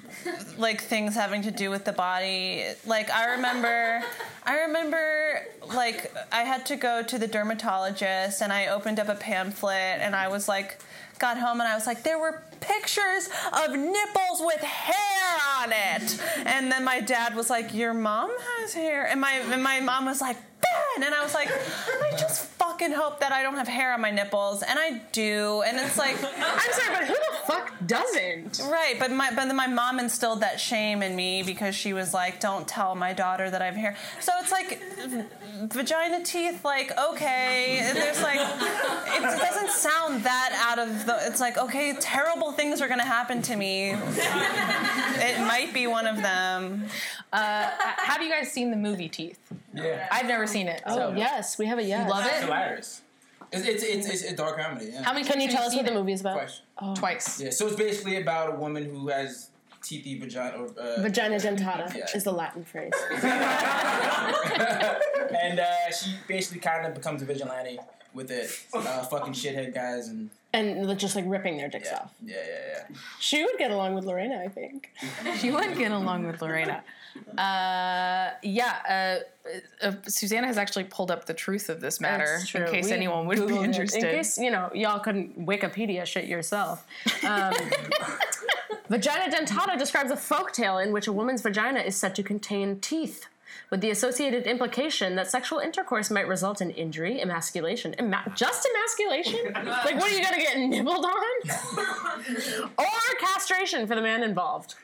like 0.58 0.80
things 0.80 1.14
having 1.14 1.42
to 1.42 1.50
do 1.50 1.70
with 1.70 1.84
the 1.84 1.92
body. 1.92 2.64
Like 2.84 3.10
I 3.10 3.32
remember, 3.32 4.02
I 4.44 4.60
remember 4.62 5.42
like 5.74 6.12
I 6.32 6.42
had 6.42 6.66
to 6.66 6.76
go 6.76 7.02
to 7.02 7.18
the 7.18 7.26
dermatologist 7.26 8.42
and 8.42 8.52
I 8.52 8.68
opened 8.68 8.98
up 8.98 9.08
a 9.08 9.14
pamphlet 9.14 10.00
and 10.00 10.14
I 10.16 10.28
was 10.28 10.48
like. 10.48 10.78
Got 11.18 11.38
home 11.38 11.62
and 11.62 11.66
I 11.66 11.74
was 11.74 11.86
like, 11.86 12.02
there 12.02 12.18
were 12.18 12.42
pictures 12.60 13.30
of 13.50 13.70
nipples 13.70 14.40
with 14.40 14.60
hair 14.60 15.38
on 15.62 15.72
it. 15.72 16.20
And 16.44 16.70
then 16.70 16.84
my 16.84 17.00
dad 17.00 17.34
was 17.34 17.48
like, 17.48 17.72
your 17.72 17.94
mom 17.94 18.30
has 18.58 18.74
hair. 18.74 19.06
And 19.06 19.18
my 19.18 19.32
and 19.32 19.62
my 19.62 19.80
mom 19.80 20.04
was 20.04 20.20
like, 20.20 20.36
Ben. 20.36 21.04
And 21.04 21.14
I 21.14 21.22
was 21.22 21.32
like, 21.32 21.48
I 21.50 22.10
just 22.18 22.55
fucking 22.76 22.94
hope 22.94 23.20
that 23.20 23.32
I 23.32 23.42
don't 23.42 23.54
have 23.54 23.68
hair 23.68 23.94
on 23.94 24.00
my 24.00 24.10
nipples. 24.10 24.62
And 24.62 24.78
I 24.78 25.00
do. 25.12 25.62
And 25.66 25.78
it's 25.78 25.96
like, 25.96 26.16
I'm 26.22 26.72
sorry, 26.72 26.94
but 26.94 27.04
who 27.04 27.14
the 27.14 27.36
fuck 27.46 27.72
doesn't? 27.86 28.60
Right, 28.70 28.96
but 28.98 29.10
my 29.10 29.30
but 29.30 29.46
then 29.46 29.56
my 29.56 29.66
mom 29.66 29.98
instilled 29.98 30.40
that 30.40 30.60
shame 30.60 31.02
in 31.02 31.16
me 31.16 31.42
because 31.42 31.74
she 31.74 31.92
was 31.92 32.12
like, 32.12 32.40
"Don't 32.40 32.66
tell 32.68 32.94
my 32.94 33.12
daughter 33.12 33.48
that 33.50 33.62
I 33.62 33.66
have 33.66 33.76
hair." 33.76 33.96
So 34.20 34.32
it's 34.40 34.52
like 34.52 34.80
vagina 35.72 36.22
teeth. 36.22 36.64
Like 36.64 36.92
okay, 36.98 37.78
and 37.80 37.96
there's 37.96 38.22
like 38.22 38.40
it 38.40 39.22
doesn't 39.22 39.70
sound 39.70 40.24
that 40.24 40.52
out 40.68 40.78
of 40.78 41.06
the. 41.06 41.18
It's 41.22 41.40
like 41.40 41.56
okay, 41.56 41.94
terrible 42.00 42.52
things 42.52 42.80
are 42.80 42.88
gonna 42.88 43.04
happen 43.04 43.42
to 43.42 43.56
me. 43.56 43.90
It 43.90 45.40
might 45.40 45.70
be 45.72 45.86
one 45.86 46.06
of 46.06 46.16
them. 46.16 46.86
Uh, 47.32 47.70
have 47.96 48.22
you 48.22 48.30
guys 48.30 48.52
seen 48.52 48.70
the 48.70 48.76
movie 48.76 49.08
Teeth? 49.08 49.38
Yeah. 49.76 50.08
I've 50.10 50.26
never 50.26 50.46
seen 50.46 50.68
it. 50.68 50.82
So 50.88 51.12
yes, 51.16 51.58
we 51.58 51.66
have 51.66 51.78
a 51.78 51.82
yes. 51.82 52.06
You 52.06 52.10
love 52.10 52.26
It's 52.26 52.34
it. 52.36 52.44
hilarious. 52.44 53.02
It's, 53.52 53.66
it's, 53.68 53.82
it's, 53.84 54.08
it's 54.08 54.32
a 54.32 54.36
dark 54.36 54.58
comedy. 54.58 54.86
Yeah. 54.92 55.02
How 55.04 55.12
many? 55.12 55.24
Can 55.24 55.40
you 55.40 55.48
tell 55.48 55.64
us 55.64 55.74
what 55.74 55.86
the 55.86 55.92
movie 55.92 56.12
is 56.12 56.20
about? 56.20 56.34
Twice. 56.38 56.60
Twice. 56.96 57.40
Yeah, 57.40 57.50
so 57.50 57.66
it's 57.68 57.76
basically 57.76 58.20
about 58.20 58.54
a 58.54 58.56
woman 58.56 58.84
who 58.84 59.08
has 59.08 59.50
teethy 59.82 60.18
vagina. 60.20 60.56
Or, 60.56 60.66
uh, 60.78 61.00
Vagina 61.00 61.36
dentata 61.36 61.94
Yeah. 61.94 62.06
is 62.14 62.24
the 62.24 62.32
Latin 62.32 62.64
phrase. 62.64 62.92
and 65.40 65.60
uh, 65.60 65.90
she 65.92 66.16
basically 66.26 66.60
kind 66.60 66.86
of 66.86 66.94
becomes 66.94 67.22
a 67.22 67.24
vigilante 67.24 67.78
with 68.14 68.30
it. 68.30 68.50
Uh, 68.74 69.04
fucking 69.04 69.32
shithead 69.32 69.72
guys 69.74 70.08
and 70.08 70.30
and 70.52 70.98
just 70.98 71.14
like 71.14 71.24
ripping 71.28 71.58
their 71.58 71.68
dicks 71.68 71.90
yeah, 71.90 71.98
off. 71.98 72.14
Yeah, 72.24 72.36
yeah, 72.36 72.84
yeah, 72.88 72.96
She 73.20 73.44
would 73.44 73.58
get 73.58 73.70
along 73.70 73.94
with 73.94 74.04
Lorena, 74.06 74.40
I 74.42 74.48
think. 74.48 74.90
She 75.38 75.50
would 75.50 75.76
get 75.76 75.92
along 75.92 76.26
with 76.26 76.40
Lorena. 76.40 76.82
Uh, 77.38 78.30
yeah, 78.42 79.20
uh, 79.82 79.86
uh, 79.86 79.92
Susanna 80.06 80.46
has 80.46 80.58
actually 80.58 80.84
pulled 80.84 81.10
up 81.10 81.26
the 81.26 81.34
truth 81.34 81.68
of 81.68 81.80
this 81.80 82.00
matter 82.00 82.38
in 82.54 82.66
case 82.66 82.86
We 82.86 82.92
anyone 82.92 83.26
would 83.26 83.38
Googled 83.38 83.48
be 83.48 83.56
it. 83.56 83.64
interested. 83.64 84.04
In 84.04 84.10
case, 84.10 84.38
you 84.38 84.50
know, 84.50 84.70
y'all 84.74 85.00
couldn't 85.00 85.46
Wikipedia 85.46 86.04
shit 86.06 86.26
yourself. 86.26 86.86
Um, 87.24 87.54
vagina 88.88 89.34
dentata 89.34 89.78
describes 89.78 90.10
a 90.10 90.16
folktale 90.16 90.84
in 90.84 90.92
which 90.92 91.06
a 91.06 91.12
woman's 91.12 91.42
vagina 91.42 91.80
is 91.80 91.96
said 91.96 92.14
to 92.16 92.22
contain 92.22 92.80
teeth, 92.80 93.26
with 93.70 93.80
the 93.80 93.90
associated 93.90 94.46
implication 94.46 95.16
that 95.16 95.28
sexual 95.30 95.58
intercourse 95.58 96.10
might 96.10 96.28
result 96.28 96.60
in 96.60 96.70
injury, 96.70 97.20
emasculation, 97.20 97.94
ema- 97.98 98.32
just 98.36 98.68
emasculation? 98.74 99.52
like, 99.54 99.96
what 99.96 100.10
are 100.10 100.16
you 100.16 100.22
gonna 100.22 100.38
get 100.38 100.56
nibbled 100.58 101.04
on? 101.04 101.50
or 102.78 102.86
castration 103.20 103.86
for 103.86 103.94
the 103.94 104.02
man 104.02 104.22
involved. 104.22 104.74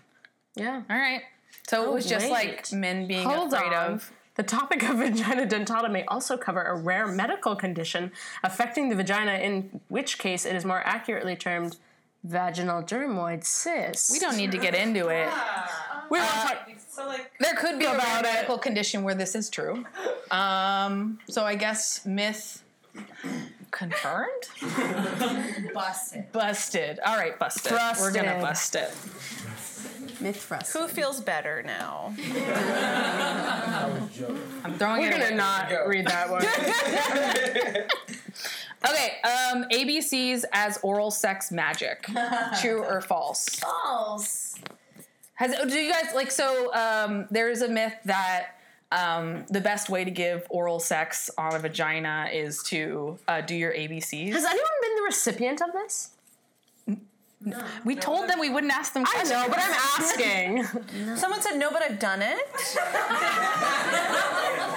Yeah. 0.57 0.83
All 0.91 0.97
right. 0.97 1.22
So 1.69 1.85
it 1.85 1.93
was 1.93 2.07
just 2.07 2.29
like 2.31 2.73
men 2.73 3.07
being 3.07 3.27
Hold 3.29 3.53
afraid 3.53 3.73
on. 3.73 3.93
of. 3.95 4.13
The 4.35 4.43
topic 4.43 4.83
of 4.89 4.97
vagina 4.99 5.47
dentata 5.47 5.91
may 5.91 6.05
also 6.07 6.37
cover 6.37 6.63
a 6.63 6.75
rare 6.77 7.07
medical 7.07 7.55
condition 7.55 8.13
affecting 8.43 8.89
the 8.89 8.97
vagina, 8.97 9.33
in 9.35 9.81
which 9.89 10.19
case 10.19 10.45
it 10.47 10.57
is 10.57 10.65
more 10.65 10.81
accurately 10.87 11.37
termed 11.37 11.77
vaginal 12.25 12.83
dermoid 12.83 13.45
cyst. 13.45 14.11
We 14.13 14.19
don't 14.19 14.37
need 14.37 14.53
to 14.53 14.59
get 14.59 14.75
into 14.75 15.09
it. 15.09 15.29
We 16.11 16.19
won't 16.19 16.31
talk. 16.31 16.69
So 16.89 17.07
like, 17.07 17.31
There 17.41 17.55
could 17.55 17.79
be 17.79 17.85
a 17.87 17.95
About 17.95 18.21
it. 18.21 18.33
medical 18.33 18.59
condition 18.59 19.03
where 19.03 19.15
this 19.15 19.35
is 19.35 19.51
true. 19.51 19.85
Um, 20.31 21.19
so 21.29 21.45
I 21.45 21.55
guess 21.55 22.05
myth 22.07 22.63
confirmed? 23.71 24.29
Busted. 25.75 26.31
Busted. 26.33 27.01
All 27.05 27.17
right, 27.17 27.39
busted. 27.39 27.73
We're 27.99 28.13
gonna 28.13 28.39
bust 28.41 28.77
it. 28.77 28.93
Myth 30.23 30.37
for 30.37 30.57
us. 30.57 30.73
Who 30.73 30.87
feels 30.89 31.20
better 31.20 31.62
now? 31.62 32.14
I'm 34.64 34.75
throwing 34.75 35.01
We're 35.03 35.09
it 35.09 35.12
gonna 35.12 35.25
away. 35.27 35.35
not 35.35 35.68
Go. 35.70 35.87
read 35.87 36.07
that 36.07 36.31
one. 36.31 36.45
Okay, 38.85 39.12
um, 39.23 39.64
ABCs 39.70 40.45
as 40.53 40.77
oral 40.83 41.12
sex 41.12 41.53
magic. 41.53 42.05
True 42.61 42.83
or 42.83 43.01
false? 43.01 43.49
False. 43.61 44.57
Has 45.35 45.55
do 45.70 45.79
you 45.79 45.93
guys 45.93 46.12
like 46.16 46.33
so? 46.33 46.73
Um, 46.75 47.27
there 47.31 47.49
is 47.49 47.62
a 47.62 47.68
myth 47.68 47.95
that 48.07 48.57
um, 48.91 49.45
the 49.51 49.61
best 49.61 49.89
way 49.89 50.05
to 50.05 50.11
give 50.11 50.47
oral 50.51 50.81
sex 50.81 51.31
on 51.39 51.55
a 51.55 51.61
vagina 51.61 52.29
is 52.33 52.61
to 52.64 53.18
uh, 53.29 53.41
do 53.41 53.55
your 53.55 53.73
ABCs. 53.73 54.33
Has 54.33 54.45
anyone 54.45 54.70
been 54.83 54.97
the 54.97 55.03
recipient 55.03 55.62
of 55.62 55.73
this? 55.73 56.11
We 57.84 57.97
told 57.97 58.28
them 58.28 58.38
we 58.38 58.51
wouldn't 58.51 58.72
ask 58.72 58.93
them. 58.93 59.05
I 59.07 59.11
questions. 59.11 59.30
know, 59.30 59.47
but 59.49 59.59
I'm 59.59 59.74
asking. 59.99 60.64
Someone 61.16 61.40
said 61.43 61.57
no, 61.57 61.70
but 61.70 61.82
I've 61.82 61.99
done 61.99 62.22
it. 62.22 62.38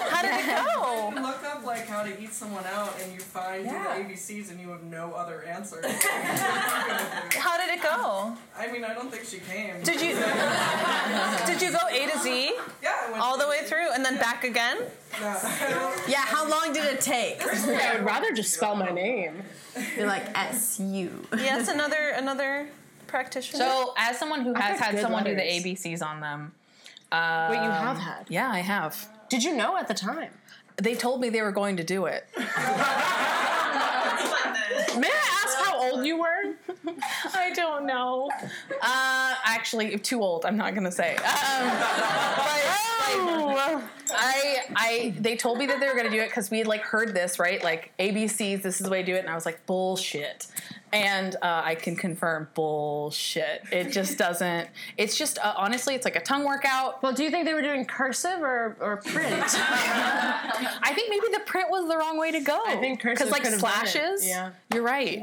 How 0.09 0.21
did 0.21 0.31
it 0.31 0.45
go? 0.55 1.11
you 1.65 1.71
look 1.71 1.79
up 1.81 1.87
like 1.87 1.87
how 1.87 2.03
to 2.03 2.21
eat 2.23 2.33
someone 2.33 2.63
out, 2.65 2.93
and 3.01 3.11
you 3.13 3.19
find 3.19 3.65
Yeah. 3.65 3.95
the 3.97 4.03
ABCs, 4.13 4.49
and 4.51 4.59
you 4.59 4.69
have 4.69 4.83
no 4.83 5.13
other 5.13 5.43
answer. 5.43 5.81
How 7.37 7.57
did 7.57 7.69
it 7.77 7.81
go? 7.81 8.33
I 8.57 8.71
mean, 8.71 8.83
I 8.83 8.93
don't 8.93 9.11
think 9.11 9.25
she 9.25 9.39
came. 9.39 9.81
Did 9.83 10.01
you 10.01 10.15
did 11.45 11.61
you 11.61 11.71
go 11.71 11.79
A 11.89 12.07
to 12.11 12.19
Z 12.19 12.53
Yeah, 12.81 12.91
I 13.07 13.11
went 13.11 13.21
all 13.23 13.37
the 13.37 13.43
to- 13.43 13.49
way 13.49 13.59
through 13.63 13.91
and 13.93 14.03
then 14.03 14.17
back 14.17 14.43
again? 14.43 14.77
No, 15.21 15.93
Yeah, 16.07 16.25
how 16.25 16.47
long 16.49 16.73
did 16.73 16.85
it 16.85 17.01
take? 17.01 17.41
I 17.45 17.95
would 17.95 18.05
rather 18.05 18.31
just 18.33 18.53
spell 18.53 18.75
my 18.75 18.89
name. 18.91 19.43
You're 19.97 20.07
like 20.07 20.25
S 20.37 20.79
U. 20.79 21.25
Yes, 21.37 21.67
another 21.67 22.09
another 22.15 22.67
practitioner. 23.07 23.59
So, 23.63 23.93
as 23.97 24.17
someone 24.17 24.41
who 24.41 24.53
has 24.53 24.79
had 24.79 24.91
good 24.95 25.01
someone 25.01 25.23
do 25.23 25.35
the. 25.35 25.41
ABCs 25.41 26.01
on 26.01 26.19
them, 26.21 26.53
Wait, 27.11 27.17
you 27.57 27.69
um, 27.71 27.85
have 27.87 27.97
had? 27.97 28.25
yeah, 28.29 28.49
I 28.51 28.59
have. 28.59 29.07
Did 29.29 29.43
you 29.43 29.55
know 29.55 29.77
at 29.77 29.87
the 29.87 29.93
time? 29.93 30.29
They 30.77 30.95
told 30.95 31.21
me 31.21 31.29
they 31.29 31.41
were 31.41 31.51
going 31.51 31.77
to 31.77 31.83
do 31.83 32.05
it. 32.05 32.27
May 32.37 32.45
I 35.07 35.41
ask 35.43 35.57
how 35.57 35.81
old 35.81 36.05
you 36.05 36.19
were? 36.19 36.55
I 37.33 37.51
don't 37.53 37.85
know. 37.85 38.29
Uh, 38.81 39.35
actually, 39.43 39.97
too 39.99 40.21
old. 40.21 40.45
I'm 40.45 40.57
not 40.57 40.75
gonna 40.75 40.91
say. 40.91 41.15
Um, 41.15 41.17
but, 41.17 41.25
like, 43.55 43.83
I, 44.11 44.59
I, 44.75 45.15
they 45.19 45.35
told 45.35 45.57
me 45.57 45.65
that 45.67 45.79
they 45.79 45.87
were 45.87 45.95
gonna 45.95 46.09
do 46.09 46.21
it 46.21 46.27
because 46.27 46.51
we 46.51 46.59
had 46.59 46.67
like 46.67 46.81
heard 46.81 47.13
this, 47.13 47.39
right? 47.39 47.63
Like 47.63 47.91
ABCs, 47.99 48.61
this 48.61 48.79
is 48.79 48.85
the 48.85 48.89
way 48.89 49.01
to 49.01 49.05
do 49.05 49.15
it, 49.15 49.19
and 49.19 49.29
I 49.29 49.35
was 49.35 49.45
like, 49.45 49.65
bullshit. 49.65 50.47
And 50.95 51.35
uh, 51.35 51.61
I 51.65 51.75
can 51.75 51.95
confirm 51.97 52.47
bullshit. 52.53 53.63
It 53.71 53.91
just 53.91 54.17
doesn't. 54.25 54.69
It's 54.97 55.17
just 55.17 55.37
uh, 55.39 55.53
honestly, 55.57 55.93
it's 55.93 56.05
like 56.05 56.15
a 56.15 56.21
tongue 56.21 56.45
workout. 56.45 57.03
Well, 57.03 57.11
do 57.13 57.23
you 57.23 57.29
think 57.29 57.45
they 57.45 57.53
were 57.53 57.61
doing 57.61 57.83
cursive 57.85 58.41
or, 58.41 58.77
or 58.79 58.97
print? 58.97 59.43
I 59.45 60.91
think 60.95 61.09
maybe 61.09 61.25
the 61.33 61.41
print 61.45 61.69
was 61.69 61.89
the 61.89 61.97
wrong 61.97 62.17
way 62.17 62.31
to 62.31 62.39
go. 62.39 62.63
I 62.65 62.77
think 62.77 63.01
cursive 63.01 63.17
because 63.27 63.31
like 63.31 63.43
could 63.43 63.51
have 63.51 63.61
done 63.61 63.85
it. 63.85 63.89
slashes. 63.89 64.27
Yeah. 64.27 64.51
you're 64.73 64.83
right. 64.83 65.21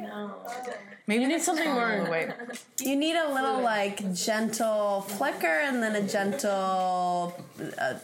Maybe 1.07 1.23
You 1.23 1.29
need 1.29 1.43
something 1.43 1.71
more. 1.71 2.07
Wait. 2.11 2.29
You 2.81 2.97
need 2.97 3.15
a 3.17 3.33
little 3.33 3.61
like 3.63 4.13
gentle 4.13 5.03
flicker 5.03 5.47
and 5.47 5.81
then 5.81 5.95
a 5.95 6.03
gentle 6.03 7.33
uh, 7.79 7.95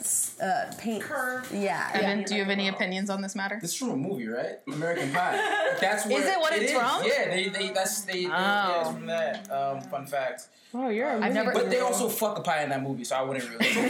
uh, 0.41 0.73
paint. 0.79 1.03
Curve. 1.03 1.51
Yeah. 1.53 1.91
Evan, 1.95 2.23
do 2.23 2.35
you 2.37 2.43
have 2.43 2.51
any 2.51 2.69
opinions 2.69 3.11
on 3.11 3.21
this 3.21 3.35
matter? 3.35 3.59
This 3.61 3.73
is 3.73 3.77
from 3.77 3.91
a 3.91 3.97
movie, 3.97 4.29
right? 4.29 4.59
American 4.69 5.11
Pie. 5.12 5.37
That's 5.81 6.07
where 6.07 6.21
Is 6.21 6.29
it 6.29 6.39
what 6.39 6.53
it's 6.53 6.71
is. 6.71 6.79
from? 6.79 7.03
Yeah, 7.05 7.29
they, 7.29 7.49
they 7.59 7.71
that's 7.71 8.03
they. 8.03 8.21
Yeah, 8.21 8.81
it's 8.81 8.89
Oh. 8.89 8.93
from 8.93 9.07
that. 9.07 9.51
Um, 9.51 9.81
fun 9.83 10.07
fact. 10.07 10.49
Oh, 10.75 10.89
you're 10.91 11.09
a 11.09 11.21
I've 11.21 11.33
never- 11.33 11.53
But 11.53 11.71
they 11.71 11.81
also 11.81 12.09
fuck 12.11 12.39
a 12.39 12.43
pie 12.43 12.63
in 12.63 12.69
that 12.69 12.83
movie, 12.83 13.03
so 13.05 13.17
I 13.17 13.23
wouldn't 13.23 13.49
really. 13.49 13.67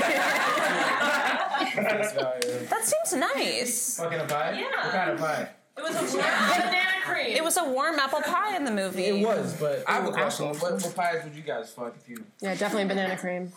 That 1.78 2.80
seems 2.82 3.20
nice. 3.20 3.96
Fucking 3.98 4.20
a 4.20 4.24
pie? 4.24 4.52
Yeah. 4.60 4.84
What 4.84 4.92
kind 4.92 5.10
of 5.10 5.18
pie? 5.18 5.48
It 5.76 5.82
was 5.82 5.94
a 6.14 6.16
banana 6.16 6.82
cream. 7.04 7.36
It 7.36 7.44
was 7.44 7.56
a 7.56 7.64
warm 7.64 7.98
apple 7.98 8.20
pie 8.20 8.56
in 8.56 8.64
the 8.64 8.70
movie. 8.70 9.04
It 9.06 9.24
was, 9.26 9.54
but 9.54 9.84
I 9.86 9.92
have 9.94 10.06
a 10.06 10.12
question. 10.12 10.46
What, 10.48 10.60
what 10.60 10.94
pies 10.94 11.22
would 11.24 11.34
you 11.36 11.42
guys 11.42 11.70
fuck 11.70 11.94
if 12.00 12.08
you 12.08 12.24
Yeah, 12.40 12.54
definitely 12.56 12.86
banana 12.88 13.16
cream. 13.16 13.52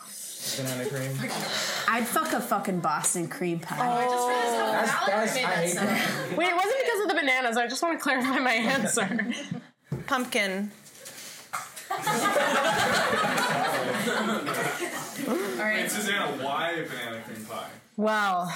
banana 0.57 0.86
cream? 0.89 1.12
I'd 1.88 2.05
fuck 2.05 2.34
a 2.34 2.39
fucking 2.41 2.80
Boston 2.80 3.28
cream 3.28 3.59
pie. 3.59 3.78
That's, 4.05 4.91
that's, 5.07 5.36
I 5.38 5.39
hate 5.39 5.76
that. 5.76 6.38
Wait, 6.38 6.47
it 6.49 6.55
wasn't 6.55 6.76
because 6.84 7.01
of 7.01 7.07
the 7.09 7.16
bananas. 7.16 7.57
I 7.57 7.68
just 7.68 7.82
want 7.82 7.97
to 7.97 8.03
clarify 8.03 8.38
my 8.39 8.53
answer. 8.53 9.07
Pumpkin. 10.12 10.70
All 11.89 11.97
right. 15.57 15.80
And 15.80 15.89
Susanna, 15.89 16.28
why 16.43 16.86
banana 16.86 17.22
cream 17.26 17.45
pie? 17.45 17.70
Well, 17.95 18.53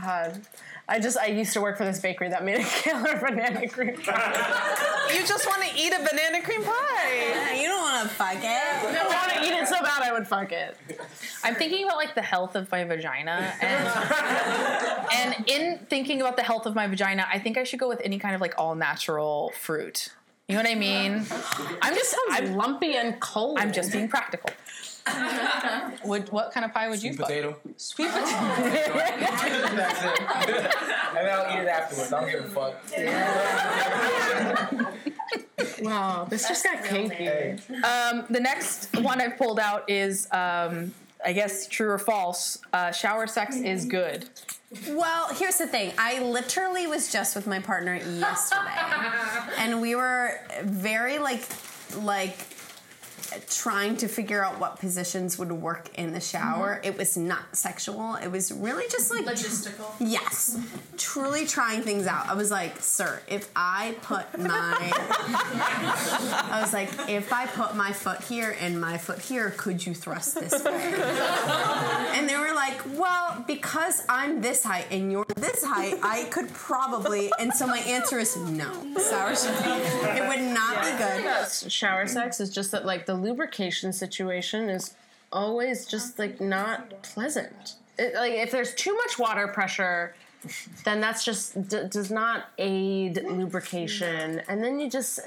God. 0.00 0.40
I 0.88 1.00
just, 1.00 1.18
I 1.18 1.26
used 1.26 1.52
to 1.54 1.60
work 1.60 1.76
for 1.76 1.84
this 1.84 1.98
bakery 1.98 2.28
that 2.28 2.44
made 2.44 2.60
a 2.60 2.64
killer 2.64 3.16
banana 3.28 3.68
cream 3.68 3.96
pie. 3.96 5.08
You 5.12 5.26
just 5.26 5.48
want 5.48 5.64
to 5.64 5.76
eat 5.76 5.92
a 5.92 5.98
banana 5.98 6.40
cream 6.40 6.62
pie. 6.62 7.60
You 7.60 7.66
don't 7.66 7.82
want 7.82 8.08
to 8.08 8.14
fuck 8.14 8.36
it. 8.36 8.44
I 8.44 9.04
want 9.08 9.32
to 9.32 9.52
eat 9.52 9.52
it 9.52 9.66
so 9.66 9.80
bad 9.82 10.02
I 10.04 10.12
would 10.12 10.28
fuck 10.28 10.52
it. 10.52 10.76
I'm 11.42 11.56
thinking 11.56 11.86
about 11.86 11.96
like 11.96 12.14
the 12.14 12.22
health 12.22 12.54
of 12.54 12.70
my 12.70 12.84
vagina, 12.84 13.52
and 13.60 13.88
and 15.12 15.50
in 15.50 15.78
thinking 15.90 16.20
about 16.20 16.36
the 16.36 16.44
health 16.44 16.66
of 16.66 16.76
my 16.76 16.86
vagina, 16.86 17.26
I 17.32 17.40
think 17.40 17.58
I 17.58 17.64
should 17.64 17.80
go 17.80 17.88
with 17.88 18.00
any 18.04 18.20
kind 18.20 18.36
of 18.36 18.40
like 18.40 18.54
all 18.56 18.76
natural 18.76 19.52
fruit. 19.58 20.10
You 20.48 20.54
know 20.54 20.62
what 20.62 20.70
I 20.70 20.74
mean? 20.76 21.26
I'm 21.82 21.94
just 21.94 22.14
I'm 22.30 22.44
I'm, 22.44 22.56
lumpy 22.56 22.94
and 22.94 23.18
cold. 23.18 23.58
I'm 23.58 23.72
just 23.72 23.90
being 23.92 24.08
practical. 24.08 24.50
Would 26.04 26.30
what 26.30 26.52
kind 26.52 26.64
of 26.64 26.72
pie 26.72 26.88
would 26.88 27.02
you 27.02 27.14
fuck? 27.14 27.26
Potato. 27.26 27.56
Sweet 27.76 28.10
potato. 28.10 28.92
That's 28.94 30.04
it. 30.04 30.74
and 31.08 31.16
then 31.16 31.28
I'll 31.30 31.56
eat 31.56 31.62
it 31.62 31.68
afterwards. 31.68 32.12
I 32.12 32.20
don't 32.20 32.30
give 32.30 32.44
a 32.44 32.48
fuck. 32.48 32.74
Wow, 35.82 36.26
this 36.28 36.48
just 36.48 36.64
got 36.64 36.84
kinky. 36.84 37.28
Um, 37.28 38.24
the 38.30 38.40
next 38.40 38.94
one 39.00 39.20
I've 39.20 39.36
pulled 39.36 39.58
out 39.58 39.88
is 39.90 40.26
um, 40.32 40.92
I 41.26 41.32
guess 41.32 41.66
true 41.66 41.90
or 41.90 41.98
false. 41.98 42.58
Uh, 42.72 42.92
shower 42.92 43.26
sex 43.26 43.56
is 43.56 43.84
good. 43.84 44.28
Well, 44.88 45.28
here's 45.34 45.58
the 45.58 45.66
thing. 45.66 45.92
I 45.98 46.20
literally 46.22 46.86
was 46.86 47.12
just 47.12 47.34
with 47.34 47.48
my 47.48 47.58
partner 47.58 47.96
yesterday, 47.96 48.70
and 49.58 49.80
we 49.80 49.96
were 49.96 50.38
very 50.62 51.18
like, 51.18 51.42
like 51.98 52.38
trying 53.48 53.96
to 53.98 54.08
figure 54.08 54.44
out 54.44 54.58
what 54.58 54.78
positions 54.78 55.38
would 55.38 55.52
work 55.52 55.90
in 55.98 56.12
the 56.12 56.20
shower. 56.20 56.76
Mm-hmm. 56.76 56.88
It 56.88 56.98
was 56.98 57.16
not 57.16 57.56
sexual. 57.56 58.16
It 58.16 58.28
was 58.28 58.52
really 58.52 58.84
just 58.88 59.10
like 59.10 59.24
logistical. 59.24 59.92
Yes, 60.00 60.58
truly 60.96 61.46
trying 61.46 61.82
things 61.82 62.06
out. 62.06 62.28
I 62.28 62.34
was 62.34 62.50
like, 62.50 62.80
sir, 62.80 63.20
if 63.28 63.50
I 63.54 63.96
put 64.02 64.38
my, 64.38 64.76
I 66.50 66.60
was 66.62 66.72
like, 66.72 66.90
if 67.08 67.32
I 67.32 67.46
put 67.46 67.76
my 67.76 67.92
foot 67.92 68.22
here 68.22 68.56
and 68.60 68.80
my 68.80 68.98
foot 68.98 69.18
here, 69.18 69.54
could 69.56 69.84
you 69.84 69.94
thrust 69.94 70.38
this 70.40 70.64
way? 70.64 70.94
And 72.14 72.28
they 72.28 72.36
were 72.36 72.54
like, 72.54 72.80
well, 72.94 73.44
because 73.46 74.04
I'm 74.08 74.40
this 74.40 74.62
height 74.62 74.86
and 74.90 75.10
you're 75.10 75.26
this 75.36 75.64
height, 75.64 75.98
I 76.02 76.24
could 76.24 76.52
probably. 76.52 77.30
And 77.38 77.52
so 77.52 77.66
my 77.66 77.78
answer 77.80 78.18
is 78.18 78.36
no. 78.36 78.72
Sour 78.98 79.32
it 79.32 80.28
would 80.28 80.54
not 80.54 80.82
be 80.82 80.90
good. 80.96 81.72
Shower 81.72 82.06
sex 82.06 82.40
is 82.40 82.50
just 82.50 82.70
that, 82.72 82.84
like, 82.84 83.06
the 83.06 83.15
lubrication 83.16 83.92
situation 83.92 84.68
is 84.68 84.94
always 85.32 85.86
just, 85.86 86.18
like, 86.18 86.40
not 86.40 87.02
pleasant. 87.02 87.74
It, 87.98 88.14
like, 88.14 88.32
if 88.32 88.50
there's 88.50 88.74
too 88.74 88.94
much 88.94 89.18
water 89.18 89.48
pressure, 89.48 90.14
then 90.84 91.00
that's 91.00 91.24
just 91.24 91.68
d- 91.68 91.84
does 91.90 92.10
not 92.10 92.46
aid 92.58 93.22
lubrication. 93.24 94.42
And 94.48 94.62
then 94.62 94.78
you 94.80 94.90
just. 94.90 95.20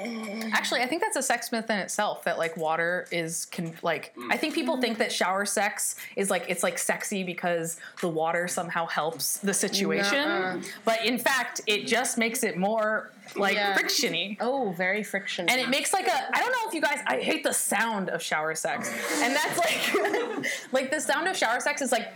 Eh. 0.00 0.50
Actually, 0.52 0.80
I 0.82 0.86
think 0.86 1.02
that's 1.02 1.16
a 1.16 1.22
sex 1.22 1.52
myth 1.52 1.70
in 1.70 1.78
itself 1.78 2.24
that 2.24 2.38
like 2.38 2.56
water 2.56 3.06
is 3.10 3.46
can 3.46 3.74
like 3.82 4.14
I 4.30 4.36
think 4.36 4.54
people 4.54 4.80
think 4.80 4.98
that 4.98 5.12
shower 5.12 5.44
sex 5.44 5.96
is 6.16 6.30
like 6.30 6.44
it's 6.48 6.62
like 6.62 6.78
sexy 6.78 7.22
because 7.24 7.78
the 8.00 8.08
water 8.08 8.48
somehow 8.48 8.86
helps 8.86 9.38
the 9.38 9.54
situation. 9.54 10.28
Nuh-uh. 10.28 10.60
But 10.84 11.04
in 11.04 11.18
fact, 11.18 11.60
it 11.66 11.86
just 11.86 12.18
makes 12.18 12.42
it 12.42 12.56
more 12.56 13.10
like 13.36 13.54
Yeah. 13.54 13.76
frictiony. 13.76 14.36
Oh, 14.40 14.72
very 14.76 15.02
frictiony. 15.02 15.50
And 15.50 15.60
it 15.60 15.68
makes 15.68 15.92
like 15.92 16.06
a 16.06 16.36
I 16.36 16.40
don't 16.40 16.52
know 16.52 16.68
if 16.68 16.74
you 16.74 16.80
guys 16.80 17.00
I 17.06 17.18
hate 17.18 17.44
the 17.44 17.52
sound 17.52 18.08
of 18.10 18.22
shower 18.22 18.54
sex. 18.54 18.90
And 19.22 19.34
that's 19.34 19.58
like 19.58 20.46
like 20.72 20.90
the 20.90 21.00
sound 21.00 21.28
of 21.28 21.36
shower 21.36 21.60
sex 21.60 21.82
is 21.82 21.92
like 21.92 22.12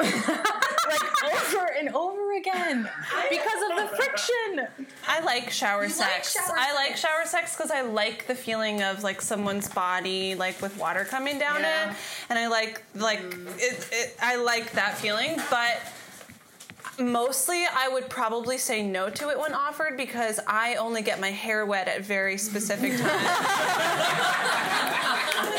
like 0.00 1.24
over 1.34 1.66
and 1.78 1.88
over 1.94 2.32
again 2.36 2.88
because 3.30 3.62
of 3.70 3.76
the 3.90 3.96
friction. 3.96 4.66
I 5.06 5.20
like 5.20 5.50
shower 5.50 5.82
like 5.82 5.90
sex. 5.90 6.32
shower 6.34 6.56
I 6.58 6.74
like 6.74 6.96
shower 6.96 7.24
sex 7.24 7.56
because 7.56 7.70
I 7.70 7.82
like 7.82 8.26
the 8.26 8.34
feeling 8.34 8.82
of 8.82 9.02
like 9.02 9.20
someone's 9.20 9.68
body 9.68 10.34
like 10.34 10.60
with 10.62 10.76
water 10.78 11.04
coming 11.04 11.38
down 11.38 11.60
Yeah. 11.60 11.90
it, 11.90 11.96
and 12.30 12.38
I 12.38 12.46
like 12.48 12.82
like 12.94 13.20
it, 13.20 13.88
it. 13.92 14.16
I 14.20 14.36
like 14.36 14.72
that 14.72 14.96
feeling, 14.98 15.36
but 15.50 15.80
mostly 17.00 17.64
I 17.74 17.88
would 17.88 18.08
probably 18.08 18.58
say 18.58 18.82
no 18.82 19.10
to 19.10 19.30
it 19.30 19.38
when 19.38 19.54
offered 19.54 19.96
because 19.96 20.38
I 20.46 20.76
only 20.76 21.02
get 21.02 21.20
my 21.20 21.30
hair 21.30 21.66
wet 21.66 21.88
at 21.88 22.02
very 22.04 22.36
specific 22.38 22.90
times. 22.98 23.02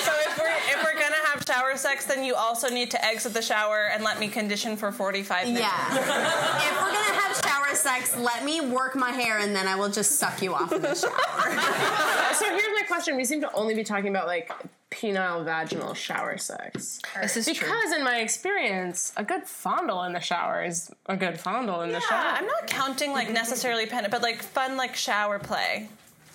so 0.04 0.12
if 0.28 0.38
we're 0.40 0.58
if 0.70 0.84
we're 0.84 1.00
gonna 1.00 1.16
have 1.26 1.44
shower 1.46 1.76
sex, 1.76 2.06
then 2.06 2.24
you 2.24 2.36
also 2.36 2.70
need 2.70 2.92
to 2.92 3.04
exit 3.06 3.34
the 3.34 3.42
shower 3.42 3.90
and 3.94 4.04
let 4.04 4.20
me 4.20 4.28
condition 4.28 4.78
for 4.78 4.92
forty 4.92 5.24
five 5.24 5.48
minutes. 5.48 5.66
Yeah. 5.66 5.98
if 5.98 6.76
we're 6.82 6.92
gonna 6.92 7.20
have 7.20 7.42
shower 7.44 7.76
sex, 7.76 8.16
let 8.18 8.46
me 8.46 8.62
work 8.62 8.96
my 8.96 9.12
hair 9.12 9.40
and 9.40 9.56
then 9.56 9.68
I 9.68 9.76
will 9.76 9.90
just 9.90 10.20
suck 10.20 10.42
you 10.42 10.54
off 10.54 10.72
in 10.72 10.82
the 10.82 10.96
shower. 10.96 11.12
So 12.36 12.46
here's 12.50 12.64
my 12.74 12.84
question: 12.88 13.18
We 13.18 13.26
seem 13.26 13.42
to 13.42 13.52
only 13.54 13.76
be 13.76 13.84
talking 13.84 14.10
about 14.10 14.26
like 14.26 14.50
penile 14.92 15.44
vaginal 15.46 15.94
shower 15.94 16.38
sex. 16.38 17.00
This 17.22 17.38
is 17.38 17.46
true. 17.46 17.68
Because 17.68 17.94
in 17.94 18.04
my 18.04 18.18
experience, 18.20 19.14
a 19.18 19.24
good 19.24 19.46
fondle 19.46 20.04
in 20.04 20.14
the 20.14 20.20
shower 20.20 20.64
is 20.64 20.92
a 21.06 21.16
good 21.16 21.40
fondle 21.40 21.82
in 21.82 21.90
the 21.90 22.00
Yeah, 22.00 22.10
shower. 22.10 22.38
I'm 22.38 22.46
not 22.46 22.68
counting 22.68 23.12
like 23.14 23.32
necessarily 23.32 23.86
pen, 23.86 24.08
but 24.12 24.22
like 24.22 24.42
fun 24.42 24.78
like 24.78 24.96
shower 24.96 25.40
play 25.40 25.90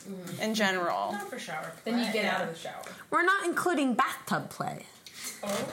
mm. 0.08 0.40
in 0.40 0.54
general. 0.54 1.12
not 1.12 1.28
For 1.30 1.38
shower. 1.38 1.72
Then 1.84 1.98
you 1.98 2.12
get 2.12 2.24
out 2.24 2.42
of 2.48 2.54
the 2.54 2.58
shower. 2.58 2.82
We're 3.10 3.24
not 3.24 3.44
including 3.44 3.94
bathtub 3.94 4.50
play. 4.50 4.86
Oh. 5.44 5.68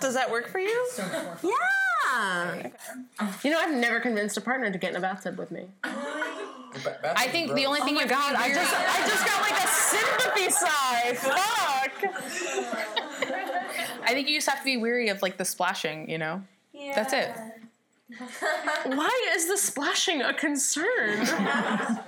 Does 0.00 0.14
that 0.14 0.30
work 0.30 0.48
for 0.48 0.58
you? 0.58 0.88
Yeah. 1.42 2.70
You 3.44 3.50
know, 3.50 3.58
I've 3.58 3.74
never 3.74 4.00
convinced 4.00 4.36
a 4.36 4.40
partner 4.40 4.70
to 4.70 4.78
get 4.78 4.90
in 4.90 4.96
a 4.96 5.00
bathtub 5.00 5.38
with 5.38 5.50
me. 5.50 5.66
I 7.16 7.28
think 7.28 7.54
the 7.54 7.66
only 7.66 7.80
thing 7.80 7.96
Oh 7.96 8.02
you 8.02 8.06
got, 8.06 8.34
I 8.36 8.48
just 8.52 8.74
I 8.74 9.08
just 9.08 9.24
got 9.26 9.40
like 9.42 9.58
a 9.62 9.68
sympathy 9.68 10.50
sigh. 10.50 11.14
Fuck. 11.14 11.94
I 14.04 14.12
think 14.12 14.28
you 14.28 14.36
just 14.36 14.48
have 14.48 14.58
to 14.58 14.64
be 14.64 14.76
weary 14.76 15.08
of 15.08 15.22
like 15.22 15.36
the 15.36 15.44
splashing. 15.44 16.08
You 16.10 16.18
know. 16.18 16.42
Yeah. 16.72 16.94
That's 16.94 17.12
it. 17.12 17.34
Why 18.84 19.32
is 19.34 19.48
the 19.48 19.56
splashing 19.56 20.22
a 20.22 20.32
concern? 20.32 21.26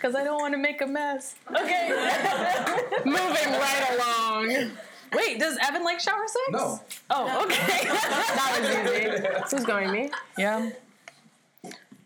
Because 0.00 0.14
I 0.14 0.22
don't 0.22 0.40
want 0.40 0.54
to 0.54 0.58
make 0.58 0.80
a 0.80 0.86
mess. 0.86 1.34
Okay. 1.50 1.88
Moving 3.04 3.18
right 3.18 3.86
along. 3.94 4.70
Wait, 5.12 5.40
does 5.40 5.58
Evan 5.60 5.82
like 5.82 5.98
shower 5.98 6.24
sex? 6.26 6.50
No. 6.50 6.80
Oh, 7.10 7.44
okay. 7.44 7.84
that 7.88 8.58
was 8.60 9.50
easy. 9.50 9.56
Who's 9.56 9.66
going 9.66 9.90
me? 9.90 10.10
Yeah. 10.36 10.70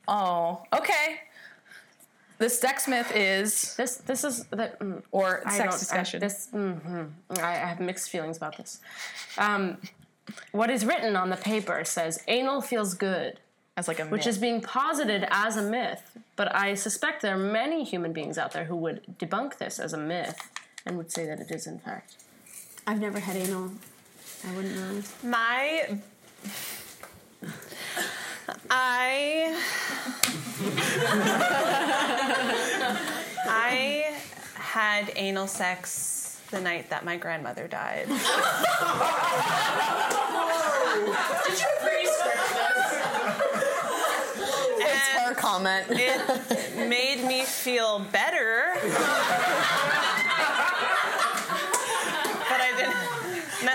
Oh, 0.08 0.62
okay. 0.72 1.20
The 2.38 2.48
sex 2.48 2.88
myth 2.88 3.12
is, 3.14 3.76
This 3.76 3.96
this 3.96 4.24
is 4.24 4.44
that 4.46 4.78
mm, 4.80 5.02
or 5.12 5.42
I 5.46 5.56
sex 5.56 5.78
discussion. 5.78 6.22
I, 6.22 6.26
this 6.26 6.48
hmm 6.50 7.04
I, 7.38 7.42
I 7.42 7.54
have 7.54 7.80
mixed 7.80 8.10
feelings 8.10 8.36
about 8.36 8.56
this. 8.56 8.80
Um, 9.38 9.78
what 10.52 10.70
is 10.70 10.84
written 10.84 11.16
on 11.16 11.30
the 11.30 11.36
paper 11.36 11.84
says 11.84 12.22
anal 12.28 12.60
feels 12.60 12.94
good, 12.94 13.38
as 13.76 13.88
like 13.88 14.00
a 14.00 14.04
which 14.06 14.26
is 14.26 14.38
being 14.38 14.60
posited 14.60 15.26
as 15.30 15.56
a 15.56 15.62
myth. 15.62 16.18
But 16.36 16.54
I 16.54 16.74
suspect 16.74 17.22
there 17.22 17.34
are 17.34 17.38
many 17.38 17.84
human 17.84 18.12
beings 18.12 18.38
out 18.38 18.52
there 18.52 18.64
who 18.64 18.76
would 18.76 19.02
debunk 19.18 19.58
this 19.58 19.78
as 19.78 19.92
a 19.92 19.98
myth 19.98 20.50
and 20.86 20.96
would 20.96 21.12
say 21.12 21.26
that 21.26 21.40
it 21.40 21.50
is 21.50 21.66
in 21.66 21.78
fact. 21.78 22.16
I've 22.86 23.00
never 23.00 23.20
had 23.20 23.36
anal. 23.36 23.70
I 24.48 24.52
wouldn't 24.56 24.74
know. 24.74 25.02
My 25.22 25.98
I 28.70 29.58
I 33.46 34.14
had 34.54 35.12
anal 35.16 35.46
sex 35.46 36.40
the 36.50 36.60
night 36.60 36.90
that 36.90 37.04
my 37.04 37.16
grandmother 37.16 37.68
died. 37.68 38.06
It's 44.78 45.08
her 45.18 45.34
comment. 45.34 45.86
It 45.90 46.88
made 46.88 47.24
me 47.26 47.42
feel 47.44 48.00
better. 48.12 48.72
but 48.74 48.82
I 52.60 52.72
didn't 52.76 52.94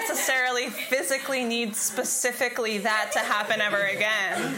necessarily 0.07 0.69
physically 0.69 1.43
need 1.43 1.75
specifically 1.75 2.77
that 2.79 3.11
to 3.13 3.19
happen 3.19 3.61
ever 3.61 3.81
again. 3.83 4.55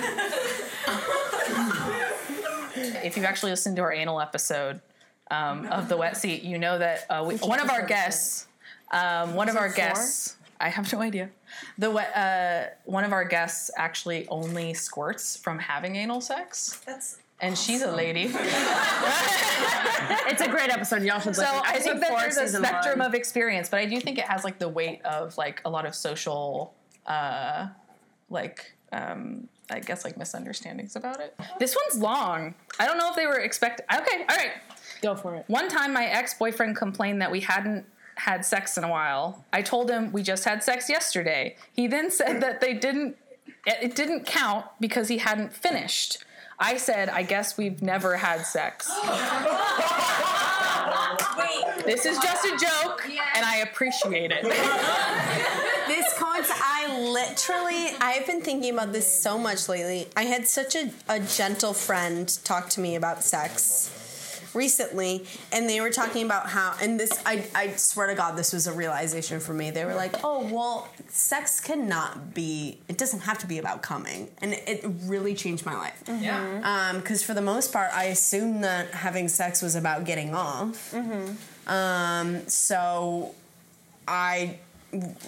if 3.04 3.16
you've 3.16 3.26
actually 3.26 3.52
listened 3.52 3.76
to 3.76 3.82
our 3.82 3.92
anal 3.94 4.22
episode 4.22 4.82
um, 5.32 5.66
of 5.68 5.90
the 5.90 5.98
wet 5.98 6.18
seat, 6.18 6.44
you 6.44 6.58
know 6.58 6.78
that 6.78 7.06
uh, 7.10 7.24
we, 7.26 7.36
one 7.38 7.60
of 7.60 7.70
our 7.70 7.86
guests, 7.86 8.48
um, 8.92 9.34
one 9.34 9.50
of 9.50 9.56
our 9.56 9.70
guests, 9.70 10.36
I 10.60 10.70
have 10.70 10.92
no 10.94 11.02
idea. 11.02 11.30
The 11.78 11.90
wet, 11.90 12.16
uh, 12.16 12.74
one 12.86 13.04
of 13.04 13.14
our 13.14 13.26
guests 13.26 13.72
actually 13.76 14.28
only 14.28 14.74
squirts 14.74 15.36
from 15.38 15.60
having 15.60 15.96
anal 15.96 16.22
sex, 16.22 16.82
That's 16.86 17.18
and 17.42 17.58
she's 17.58 17.82
a 17.82 17.92
lady. 17.92 18.32
It's 20.28 20.42
a 20.42 20.48
great 20.48 20.70
episode. 20.70 21.04
Y'all 21.04 21.20
should 21.20 21.36
So 21.36 21.42
listen. 21.42 21.56
I 21.66 21.70
Episode 21.72 21.84
think 21.84 22.00
that 22.02 22.20
there's 22.20 22.38
a 22.38 22.58
spectrum 22.58 23.00
one. 23.00 23.08
of 23.08 23.14
experience, 23.14 23.70
but 23.70 23.80
I 23.80 23.86
do 23.86 24.00
think 24.00 24.18
it 24.18 24.26
has 24.26 24.44
like 24.44 24.58
the 24.60 24.70
weight 24.70 25.04
of 25.04 25.38
like 25.38 25.62
a 25.66 25.70
lot 25.70 25.86
of 25.86 25.94
social, 25.96 26.74
uh, 27.06 27.68
like 28.30 28.74
um, 28.92 29.48
I 29.70 29.80
guess 29.80 30.04
like 30.04 30.18
misunderstandings 30.18 30.96
about 30.96 31.20
it. 31.20 31.36
This 31.60 31.76
one's 31.90 32.02
long. 32.02 32.56
I 32.80 32.86
don't 32.86 32.98
know 32.98 33.10
if 33.10 33.16
they 33.16 33.28
were 33.28 33.38
expect. 33.40 33.82
Okay, 33.94 34.26
all 34.30 34.36
right. 34.36 34.52
Go 35.02 35.16
for 35.16 35.36
it. 35.36 35.46
One 35.48 35.68
time, 35.68 35.94
my 35.94 36.06
ex 36.06 36.34
boyfriend 36.34 36.76
complained 36.76 37.22
that 37.22 37.32
we 37.32 37.42
hadn't 37.42 37.86
had 38.16 38.46
sex 38.46 38.78
in 38.78 38.84
a 38.84 38.90
while. 38.90 39.46
I 39.54 39.62
told 39.62 39.90
him 39.90 40.12
we 40.12 40.24
just 40.24 40.44
had 40.46 40.64
sex 40.64 40.90
yesterday. 40.90 41.56
He 41.74 41.88
then 41.88 42.10
said 42.12 42.42
that 42.42 42.62
they 42.62 42.74
didn't. 42.74 43.18
It 43.66 43.78
it 43.82 43.96
didn't 43.96 44.26
count 44.26 44.66
because 44.80 45.08
he 45.08 45.18
hadn't 45.20 45.54
finished. 45.54 46.24
I 46.60 46.78
said, 46.78 47.10
I 47.10 47.24
guess 47.24 47.58
we've 47.58 47.82
never 47.82 48.18
had 48.18 48.46
sex. 48.46 48.90
This 51.86 52.06
is 52.06 52.20
just 52.20 52.46
a 52.46 52.50
joke, 52.52 53.04
and 53.36 53.44
I 53.44 53.58
appreciate 53.64 54.32
it. 54.32 54.44
this 54.44 56.14
coinc 56.20 56.46
I 56.52 57.00
literally 57.00 57.96
I've 58.00 58.28
been 58.28 58.42
thinking 58.42 58.74
about 58.74 58.94
this 58.94 59.22
so 59.22 59.40
much 59.40 59.68
lately. 59.68 60.08
I 60.16 60.26
had 60.26 60.48
such 60.48 60.76
a, 60.76 60.92
a 61.08 61.20
gentle 61.20 61.74
friend 61.74 62.28
talk 62.44 62.70
to 62.72 62.82
me 62.82 62.96
about 62.96 63.24
sex 63.24 64.09
recently 64.54 65.26
and 65.52 65.70
they 65.70 65.82
were 65.82 65.90
talking 65.90 66.26
about 66.26 66.48
how 66.48 66.76
and 66.82 67.00
this 67.00 67.12
I, 67.26 67.46
I 67.56 67.72
swear 67.74 68.08
to 68.08 68.16
god 68.16 68.36
this 68.38 68.54
was 68.54 68.68
a 68.68 68.74
realization 68.74 69.40
for 69.40 69.54
me. 69.54 69.72
They 69.72 69.86
were 69.86 69.96
like 69.96 70.16
oh 70.24 70.48
well 70.54 70.88
sex 71.08 71.60
cannot 71.60 72.34
be 72.34 72.80
it 72.88 72.98
doesn't 72.98 73.22
have 73.22 73.38
to 73.40 73.48
be 73.48 73.58
about 73.58 73.82
coming. 73.82 74.30
And 74.42 74.54
it 74.54 74.86
really 75.04 75.34
changed 75.34 75.66
my 75.66 75.76
life. 75.76 76.02
Yeah. 76.08 76.94
because 76.98 77.24
for 77.24 77.34
the 77.34 77.42
most 77.42 77.72
part 77.74 77.90
i 77.94 78.06
assumed 78.06 78.64
that 78.64 78.92
having 78.92 79.28
sex 79.28 79.62
was 79.62 79.76
about 79.76 80.06
getting 80.06 80.34
off. 80.34 80.92
Hmm. 80.92 81.32
um, 81.68 82.48
so 82.48 83.36
i 84.08 84.58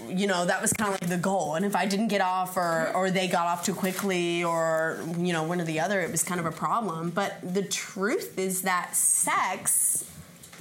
you 0.08 0.26
know 0.28 0.46
that 0.46 0.60
was 0.62 0.74
kind 0.74 0.94
of 0.94 1.00
like 1.02 1.10
the 1.10 1.18
goal. 1.18 1.56
And 1.56 1.66
if 1.66 1.76
i 1.76 1.86
didn't 1.86 2.08
get 2.08 2.22
off 2.22 2.58
or 2.58 2.92
or 2.96 3.12
they 3.12 3.28
got 3.28 3.46
off 3.48 3.64
too 3.66 3.74
quickly 3.76 4.44
or 4.44 4.98
you 5.18 5.34
know 5.34 5.44
one 5.44 5.62
or 5.62 5.66
the 5.66 5.80
other 5.80 6.02
it 6.02 6.12
was 6.12 6.24
kind 6.24 6.40
of 6.40 6.46
a 6.46 6.52
problem. 6.52 7.12
But 7.12 7.38
the 7.42 7.64
truth 7.64 8.38
is 8.40 8.64
that 8.64 8.96
sex 8.96 10.06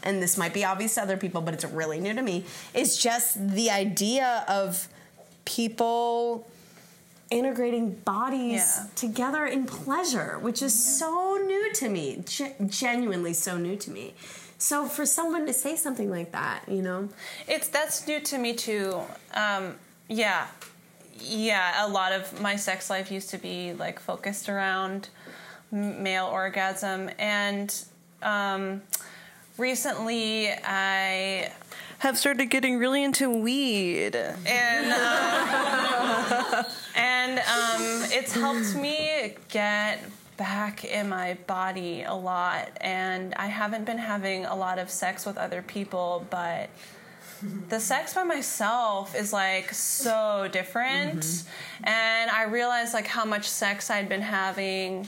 and 0.03 0.23
this 0.23 0.37
might 0.39 0.55
be 0.55 0.65
obvious 0.65 0.95
to 0.97 1.03
other 1.03 1.17
people 1.17 1.41
but 1.43 1.55
it's 1.55 1.65
really 1.65 2.01
new 2.01 2.15
to 2.15 2.23
me 2.23 2.45
is 2.75 2.97
just 2.97 3.37
the 3.55 3.71
idea 3.71 4.45
of 4.49 4.89
people 5.45 6.47
integrating 7.31 7.93
bodies 7.93 8.77
Yeah. 8.79 8.87
together 8.97 9.47
in 9.47 9.65
pleasure 9.67 10.39
which 10.41 10.63
is 10.63 10.75
so 10.99 11.39
new 11.47 11.73
to 11.75 11.89
me. 11.89 12.23
Ge- 12.27 12.55
genuinely 12.69 13.33
so 13.33 13.57
new 13.57 13.77
to 13.77 13.91
me 13.91 14.15
so 14.61 14.87
for 14.87 15.07
someone 15.07 15.47
to 15.47 15.53
say 15.53 15.75
something 15.75 16.11
like 16.11 16.31
that 16.33 16.63
you 16.69 16.83
know 16.83 17.09
It's 17.49 17.69
that's 17.69 18.07
new 18.07 18.21
to 18.21 18.39
me 18.39 18.55
too. 18.55 19.01
Um, 19.35 19.77
yeah, 20.09 20.47
yeah. 21.21 21.87
A 21.87 21.89
lot 21.89 22.13
of 22.13 22.41
my 22.41 22.57
sex 22.57 22.91
life 22.91 23.11
used 23.11 23.31
to 23.31 23.39
be 23.39 23.73
like 23.73 23.99
focused 23.99 24.49
around 24.49 25.09
male 25.71 26.27
orgasm, 26.27 27.11
and 27.19 27.75
um, 28.23 28.83
recently 29.57 30.51
I 30.65 31.53
have 31.99 32.17
started 32.19 32.47
getting 32.47 32.79
really 32.79 33.03
into 33.05 33.31
weed, 33.31 34.17
and 34.17 34.93
um, 34.93 36.65
and 36.97 37.39
um, 37.39 37.83
it's 38.13 38.33
helped 38.35 38.75
me 38.75 39.35
get 39.49 40.01
back 40.41 40.87
in 40.87 41.07
my 41.07 41.35
body 41.47 42.03
a 42.03 42.15
lot 42.15 42.71
and 42.81 43.35
i 43.35 43.47
haven't 43.47 43.85
been 43.85 43.99
having 43.99 44.47
a 44.47 44.57
lot 44.57 44.79
of 44.79 44.89
sex 44.89 45.27
with 45.27 45.37
other 45.37 45.61
people 45.61 46.25
but 46.31 46.71
the 47.69 47.79
sex 47.79 48.15
by 48.15 48.23
myself 48.23 49.15
is 49.15 49.35
like 49.35 49.71
so 49.75 50.49
different. 50.51 51.45
And 51.85 52.31
i 52.31 52.45
realized 52.45 52.95
like 52.95 53.07
how 53.07 53.27
much 53.27 53.47
sex 53.47 53.91
i'd 53.91 54.09
been 54.09 54.23
having 54.23 55.07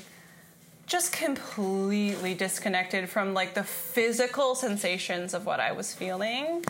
just 0.87 1.13
completely 1.13 2.35
disconnected 2.35 3.09
from 3.09 3.33
like 3.33 3.55
the 3.55 3.65
physical 3.65 4.55
sensations 4.55 5.33
of 5.33 5.47
what 5.47 5.61
i 5.61 5.73
was 5.73 5.95
feeling. 5.95 6.63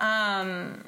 Um 0.00 0.84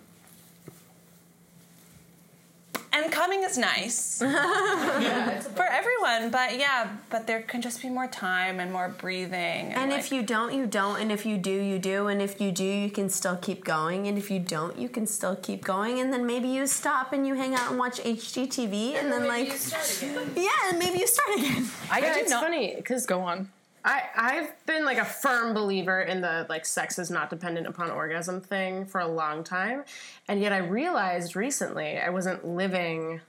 and 2.92 3.10
coming 3.12 3.42
is 3.44 3.56
nice 3.56 4.18
for 5.56 5.66
everyone 5.80 6.30
but 6.30 6.58
yeah 6.58 6.88
but 7.08 7.26
there 7.26 7.42
can 7.42 7.60
just 7.62 7.80
be 7.82 7.88
more 7.88 8.06
time 8.08 8.58
and 8.60 8.72
more 8.72 8.88
breathing 8.88 9.72
And 9.72 9.90
like, 9.90 10.00
if 10.00 10.12
you 10.12 10.22
don't, 10.22 10.52
you 10.54 10.66
don't. 10.66 11.00
And 11.00 11.10
if 11.12 11.24
you 11.24 11.36
do, 11.38 11.50
you 11.70 11.78
do. 11.78 12.08
And 12.08 12.20
if 12.20 12.40
you 12.40 12.50
do, 12.52 12.64
you 12.64 12.90
can 12.90 13.08
still 13.08 13.36
keep 13.36 13.64
going. 13.64 14.06
And 14.08 14.18
if 14.18 14.30
you 14.30 14.38
don't, 14.40 14.76
you 14.78 14.88
can 14.88 15.06
still 15.06 15.36
keep 15.36 15.62
going. 15.64 16.00
And 16.00 16.12
then 16.12 16.26
maybe 16.26 16.48
you 16.48 16.66
stop 16.66 17.12
and 17.12 17.26
you 17.26 17.34
hang 17.34 17.54
out 17.54 17.70
and 17.70 17.78
watch 17.78 17.98
HGTV. 18.00 18.74
And 18.98 19.10
then, 19.12 19.26
like, 19.28 19.48
yeah, 20.36 20.68
and 20.68 20.78
maybe 20.78 20.98
you 20.98 21.06
start 21.06 21.30
again. 21.38 21.64
I 21.90 21.98
Yeah, 22.00 22.14
do 22.14 22.20
it's 22.20 22.30
not. 22.30 22.42
funny 22.44 22.74
because 22.76 23.06
Go 23.06 23.20
on. 23.20 23.48
I 23.84 24.02
I've 24.14 24.66
been 24.66 24.84
like 24.84 24.98
a 24.98 25.04
firm 25.04 25.54
believer 25.54 26.02
in 26.02 26.20
the 26.20 26.46
like 26.48 26.66
sex 26.66 26.98
is 26.98 27.10
not 27.10 27.30
dependent 27.30 27.66
upon 27.66 27.90
orgasm 27.90 28.40
thing 28.40 28.84
for 28.84 29.00
a 29.00 29.08
long 29.08 29.44
time, 29.44 29.84
and 30.28 30.40
yet 30.40 30.52
I 30.52 30.58
realized 30.58 31.36
recently 31.36 31.98
I 31.98 32.10
wasn't 32.10 32.46
living 32.46 33.20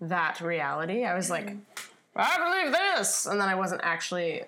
that 0.00 0.40
reality. 0.40 1.04
I 1.04 1.14
was 1.14 1.30
like, 1.30 1.46
mm-hmm. 1.46 1.60
I 2.16 2.38
believe 2.38 2.72
this, 2.72 3.26
and 3.26 3.40
then 3.40 3.48
I 3.48 3.54
wasn't 3.54 3.82
actually 3.84 4.44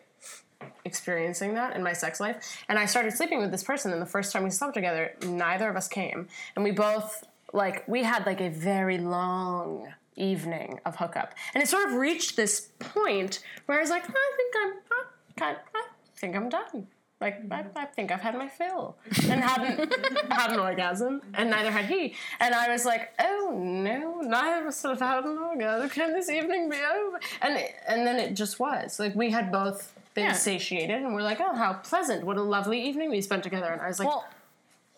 experiencing 0.85 1.55
that 1.55 1.75
in 1.77 1.83
my 1.83 1.93
sex 1.93 2.21
life. 2.21 2.65
And 2.69 2.79
I 2.79 2.87
started 2.87 3.13
sleeping 3.13 3.41
with 3.41 3.51
this 3.51 3.65
person, 3.65 3.93
and 3.93 4.01
the 4.01 4.07
first 4.07 4.33
time 4.33 4.45
we 4.45 4.51
slept 4.51 4.75
together, 4.75 5.13
neither 5.27 5.69
of 5.69 5.77
us 5.77 5.89
came, 5.89 6.29
and 6.55 6.65
we 6.65 6.71
both 6.71 7.25
like 7.53 7.87
we 7.87 8.03
had 8.03 8.25
like 8.27 8.41
a 8.41 8.49
very 8.49 8.99
long 8.99 9.93
evening 10.17 10.81
of 10.85 10.97
hookup, 10.97 11.35
and 11.55 11.63
it 11.63 11.69
sort 11.69 11.89
of 11.89 11.95
reached 11.95 12.37
this 12.37 12.69
point 12.79 13.43
where 13.67 13.79
I 13.79 13.81
was 13.81 13.91
like, 13.91 14.05
I 14.05 14.33
think 14.37 14.55
I'm, 14.59 14.73
I, 14.91 15.05
kind- 15.37 15.57
I 15.75 15.83
think 16.17 16.37
I'm 16.37 16.49
done. 16.49 16.87
Like 17.21 17.35
I, 17.53 17.63
mm-hmm. 17.63 17.79
I 17.79 17.85
think 17.85 18.11
I've 18.11 18.21
had 18.21 18.35
my 18.37 18.49
fill, 18.49 18.97
and 19.31 19.41
hadn't 19.45 19.95
had 20.33 20.53
an 20.53 20.59
orgasm, 20.59 21.23
and 21.35 21.51
neither 21.51 21.71
had 21.71 21.85
he. 21.85 22.15
And 22.41 22.53
I 22.53 22.69
was 22.69 22.85
like, 22.85 23.13
oh 23.21 23.53
no, 23.57 24.21
neither 24.23 24.63
of 24.63 24.67
us 24.67 24.83
have 24.83 24.99
had 24.99 25.25
an 25.25 25.39
orgasm. 25.39 25.89
Can 25.91 26.13
this 26.13 26.29
evening 26.29 26.69
be 26.69 26.77
over? 26.79 27.21
And 27.41 27.57
it, 27.59 27.75
and 27.87 28.05
then 28.05 28.19
it 28.19 28.35
just 28.35 28.59
was 28.59 28.99
like 28.99 29.15
we 29.15 29.31
had 29.31 29.53
both 29.53 29.93
been 30.15 30.25
Yeah. 30.27 30.33
satiated, 30.33 31.01
and 31.03 31.15
we're 31.15 31.23
like, 31.23 31.41
oh, 31.41 31.55
how 31.55 31.75
pleasant! 31.75 32.25
What 32.25 32.39
a 32.39 32.43
lovely 32.43 32.83
evening 32.83 33.09
we 33.11 33.21
spent 33.21 33.45
together. 33.45 33.69
And 33.73 33.81
I 33.81 33.87
was 33.87 34.01
like, 34.01 34.09
Well, 34.09 34.27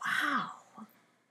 wow, 0.07 0.51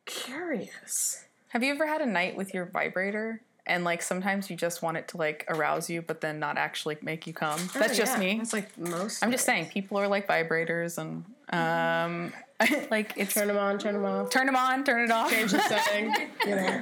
curious. 0.06 1.26
have 1.50 1.64
you 1.64 1.74
ever 1.74 1.88
had 1.88 2.02
a 2.02 2.06
night 2.06 2.36
with 2.36 2.54
your 2.54 2.66
vibrator? 2.66 3.42
And 3.66 3.84
like 3.86 4.02
sometimes 4.02 4.50
you 4.50 4.58
just 4.58 4.82
want 4.82 4.98
it 4.98 5.08
to 5.10 5.18
like 5.18 5.46
arouse 5.48 5.90
you, 5.90 6.02
but 6.02 6.20
then 6.20 6.38
not 6.40 6.58
actually 6.58 6.98
make 7.02 7.26
you 7.26 7.34
come. 7.34 7.60
That's 7.74 7.94
Oh, 7.94 7.96
just 7.96 8.14
yeah. 8.14 8.20
me. 8.20 8.38
That's 8.38 8.52
like 8.54 8.78
most. 8.78 9.24
I'm 9.24 9.32
just 9.32 9.46
saying, 9.46 9.68
people 9.68 9.98
are 9.98 10.08
like 10.10 10.28
vibrators, 10.28 10.98
and 10.98 11.24
um, 11.52 12.34
like 12.92 13.14
it's 13.16 13.34
turn 13.34 13.48
them 13.48 13.58
on, 13.58 13.80
turn 13.80 13.94
them 13.94 14.04
off, 14.06 14.30
turn 14.30 14.48
them 14.48 14.58
on, 14.58 14.84
turn 14.84 15.06
it 15.06 15.12
off, 15.12 15.32
change 15.32 15.52
the 15.52 15.60
setting. 15.62 16.14
You 16.46 16.56
know, 16.56 16.82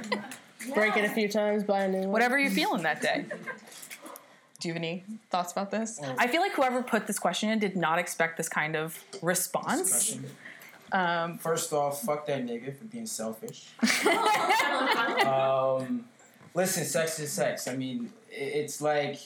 break 0.74 0.96
it 0.96 1.04
a 1.04 1.08
few 1.10 1.28
times, 1.28 1.62
buy 1.62 1.82
a 1.84 1.88
new 1.88 1.98
one. 2.00 2.08
whatever 2.10 2.36
you're 2.38 2.50
feeling 2.50 2.82
that 2.82 3.00
day. 3.00 3.26
Do 4.60 4.68
you 4.68 4.74
have 4.74 4.80
any 4.82 5.04
thoughts 5.30 5.52
about 5.52 5.70
this? 5.70 6.00
I 6.18 6.26
feel 6.28 6.40
like 6.40 6.52
whoever 6.52 6.82
put 6.82 7.06
this 7.08 7.18
question 7.20 7.48
in 7.50 7.58
did 7.60 7.76
not 7.76 7.98
expect 8.00 8.36
this 8.36 8.48
kind 8.48 8.74
of 8.76 8.96
response. 9.22 10.18
Um, 10.92 11.38
First 11.38 11.72
off, 11.72 12.02
fuck 12.02 12.26
that 12.26 12.44
nigga 12.46 12.76
for 12.76 12.84
being 12.84 13.06
selfish. 13.06 13.66
um, 15.26 16.04
listen, 16.54 16.84
sex 16.84 17.18
is 17.18 17.32
sex. 17.32 17.66
I 17.68 17.76
mean, 17.76 18.12
it's 18.30 18.80
like 18.80 19.18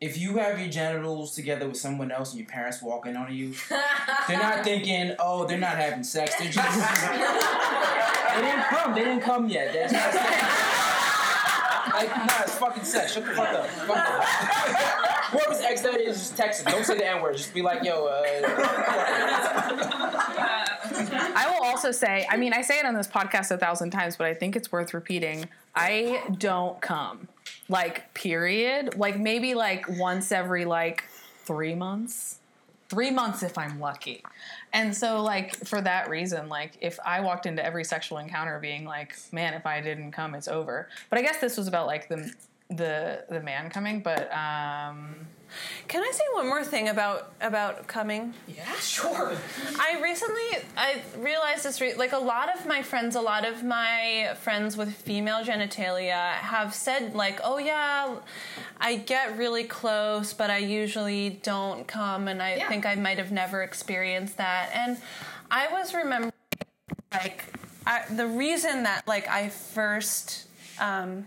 if 0.00 0.18
you 0.18 0.36
have 0.36 0.60
your 0.60 0.68
genitals 0.68 1.34
together 1.34 1.66
with 1.66 1.78
someone 1.78 2.12
else 2.12 2.32
and 2.32 2.40
your 2.40 2.48
parents 2.48 2.82
walking 2.82 3.16
on 3.16 3.34
you, 3.34 3.54
they're 4.28 4.38
not 4.38 4.64
thinking, 4.64 5.14
oh, 5.18 5.46
they're 5.46 5.58
not 5.58 5.76
having 5.76 6.04
sex. 6.04 6.36
They're 6.36 6.48
just 6.52 6.78
they 8.34 8.40
didn't 8.40 8.64
come. 8.64 8.94
They 8.94 9.04
didn't 9.04 9.22
come 9.22 9.48
yet. 9.48 9.72
Just 9.72 9.94
like, 11.94 12.08
nah, 12.08 12.42
it's 12.42 12.58
fucking 12.58 12.84
sex. 12.84 13.14
Shut 13.14 13.24
the 13.24 13.32
fuck 13.32 13.48
up. 13.48 13.66
Fuck 13.66 13.96
up. 13.96 14.24
Whoever's 15.30 15.62
ex 15.62 15.80
that 15.82 16.00
is, 16.00 16.18
just 16.18 16.36
text 16.36 16.64
them. 16.64 16.72
Don't 16.72 16.84
say 16.84 16.98
the 16.98 17.06
N 17.06 17.22
word. 17.22 17.36
Just 17.36 17.54
be 17.54 17.62
like, 17.62 17.82
yo, 17.82 18.06
uh, 18.06 18.22
also 21.74 21.90
say, 21.90 22.24
I 22.30 22.36
mean, 22.36 22.52
I 22.52 22.62
say 22.62 22.78
it 22.78 22.86
on 22.86 22.94
this 22.94 23.08
podcast 23.08 23.50
a 23.50 23.58
thousand 23.58 23.90
times, 23.90 24.16
but 24.16 24.28
I 24.28 24.34
think 24.34 24.54
it's 24.54 24.70
worth 24.70 24.94
repeating. 24.94 25.48
I 25.74 26.22
don't 26.38 26.80
come. 26.80 27.26
Like, 27.68 28.14
period. 28.14 28.96
Like, 28.96 29.18
maybe 29.18 29.54
like 29.54 29.88
once 29.88 30.30
every 30.30 30.64
like 30.64 31.02
three 31.44 31.74
months. 31.74 32.38
Three 32.90 33.10
months 33.10 33.42
if 33.42 33.58
I'm 33.58 33.80
lucky. 33.80 34.22
And 34.72 34.96
so, 34.96 35.20
like, 35.20 35.56
for 35.66 35.80
that 35.80 36.08
reason, 36.08 36.48
like, 36.48 36.78
if 36.80 37.00
I 37.04 37.20
walked 37.20 37.44
into 37.44 37.64
every 37.64 37.82
sexual 37.82 38.18
encounter 38.18 38.60
being 38.60 38.84
like, 38.84 39.16
man, 39.32 39.52
if 39.54 39.66
I 39.66 39.80
didn't 39.80 40.12
come, 40.12 40.36
it's 40.36 40.46
over. 40.46 40.88
But 41.10 41.18
I 41.18 41.22
guess 41.22 41.40
this 41.40 41.56
was 41.56 41.66
about 41.66 41.88
like 41.88 42.08
the 42.08 42.32
the 42.68 43.24
the 43.28 43.40
man 43.40 43.68
coming, 43.68 44.00
but 44.00 44.32
um 44.32 45.26
Can 45.88 46.02
I 46.02 46.10
say 46.12 46.22
one 46.32 46.46
more 46.46 46.64
thing 46.64 46.88
about 46.88 47.32
about 47.40 47.86
coming? 47.86 48.34
yeah, 48.48 48.74
sure. 48.76 49.36
I 49.78 50.00
recently 50.02 50.64
I 50.76 51.02
realized 51.18 51.64
this 51.64 51.80
re- 51.80 51.94
like 51.94 52.12
a 52.12 52.18
lot 52.18 52.54
of 52.54 52.66
my 52.66 52.82
friends, 52.82 53.16
a 53.16 53.20
lot 53.20 53.46
of 53.46 53.62
my 53.62 54.34
friends 54.40 54.76
with 54.76 54.92
female 54.94 55.44
genitalia 55.44 56.32
have 56.34 56.74
said 56.74 57.14
like, 57.14 57.40
"Oh 57.44 57.58
yeah, 57.58 58.16
I 58.80 58.96
get 58.96 59.36
really 59.36 59.64
close, 59.64 60.32
but 60.32 60.50
I 60.50 60.58
usually 60.58 61.40
don't 61.42 61.86
come 61.86 62.28
and 62.28 62.42
I 62.42 62.58
think 62.68 62.86
I 62.86 62.94
might 62.94 63.18
have 63.18 63.32
never 63.32 63.62
experienced 63.62 64.36
that." 64.38 64.70
And 64.74 64.98
I 65.50 65.68
was 65.72 65.94
remembering 65.94 66.32
like 67.12 67.44
I, 67.86 68.02
the 68.10 68.26
reason 68.26 68.84
that 68.84 69.06
like 69.06 69.28
I 69.28 69.50
first 69.50 70.46
um 70.80 71.26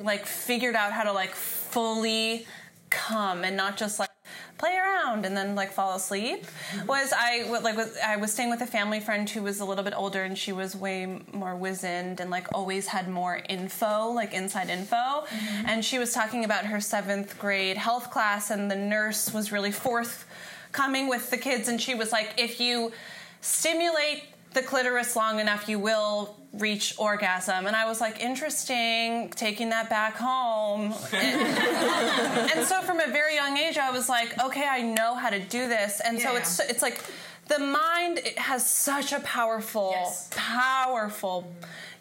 like 0.00 0.26
figured 0.26 0.76
out 0.76 0.92
how 0.92 1.02
to 1.04 1.12
like 1.12 1.34
fully 1.34 2.46
come 2.90 3.44
and 3.44 3.56
not 3.56 3.76
just 3.76 3.98
like 3.98 4.10
play 4.58 4.76
around 4.76 5.24
and 5.24 5.36
then 5.36 5.54
like 5.54 5.72
fall 5.72 5.94
asleep 5.94 6.44
was 6.86 7.12
I 7.16 7.48
like 7.48 7.76
was, 7.76 7.96
I 8.04 8.16
was 8.16 8.32
staying 8.32 8.50
with 8.50 8.60
a 8.60 8.66
family 8.66 9.00
friend 9.00 9.28
who 9.30 9.42
was 9.42 9.60
a 9.60 9.64
little 9.64 9.84
bit 9.84 9.94
older 9.96 10.24
and 10.24 10.36
she 10.36 10.52
was 10.52 10.74
way 10.74 11.20
more 11.32 11.56
wizened 11.56 12.20
and 12.20 12.28
like 12.30 12.48
always 12.52 12.88
had 12.88 13.08
more 13.08 13.40
info 13.48 14.10
like 14.10 14.34
inside 14.34 14.68
info. 14.68 14.96
Mm-hmm. 14.96 15.66
And 15.66 15.84
she 15.84 15.98
was 15.98 16.12
talking 16.12 16.44
about 16.44 16.66
her 16.66 16.80
seventh 16.80 17.38
grade 17.38 17.76
health 17.76 18.10
class 18.10 18.50
and 18.50 18.70
the 18.70 18.76
nurse 18.76 19.32
was 19.32 19.52
really 19.52 19.72
forthcoming 19.72 21.08
with 21.08 21.30
the 21.30 21.38
kids 21.38 21.68
and 21.68 21.80
she 21.80 21.94
was 21.94 22.10
like 22.10 22.34
if 22.36 22.60
you 22.60 22.92
stimulate 23.40 24.24
the 24.54 24.62
clitoris 24.62 25.14
long 25.14 25.38
enough 25.38 25.68
you 25.68 25.78
will 25.78 26.36
reach 26.58 26.94
orgasm. 26.98 27.66
And 27.66 27.76
i 27.76 27.86
was 27.86 28.00
like 28.00 28.20
interesting 28.20 29.30
taking 29.30 29.70
that 29.70 29.88
back 29.90 30.16
home. 30.16 30.94
And, 31.12 31.40
and 32.52 32.66
so 32.66 32.82
from 32.82 33.00
a 33.00 33.06
very 33.06 33.34
young 33.34 33.56
age 33.56 33.78
i 33.78 33.90
was 33.90 34.08
like 34.08 34.38
okay 34.42 34.66
i 34.68 34.82
know 34.82 35.14
how 35.14 35.30
to 35.30 35.40
do 35.40 35.68
this. 35.68 36.00
And 36.00 36.20
so 36.20 36.36
it's 36.36 36.60
it's 36.60 36.82
like 36.82 37.02
the 37.48 37.58
mind 37.58 38.18
it 38.18 38.38
has 38.38 38.68
such 38.68 39.12
a 39.12 39.20
powerful 39.20 39.94
powerful 40.30 41.50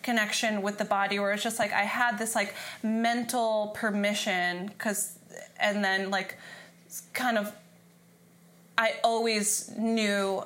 connection 0.03 0.61
with 0.61 0.77
the 0.77 0.85
body 0.85 1.19
where 1.19 1.31
it's 1.31 1.43
just 1.43 1.59
like 1.59 1.73
i 1.73 1.83
had 1.83 2.17
this 2.17 2.33
like 2.33 2.53
mental 2.81 3.73
permission 3.75 4.67
because 4.67 5.17
and 5.59 5.83
then 5.83 6.09
like 6.09 6.37
kind 7.13 7.37
of 7.37 7.53
I 8.77 8.93
always 9.03 9.71
knew 9.75 10.43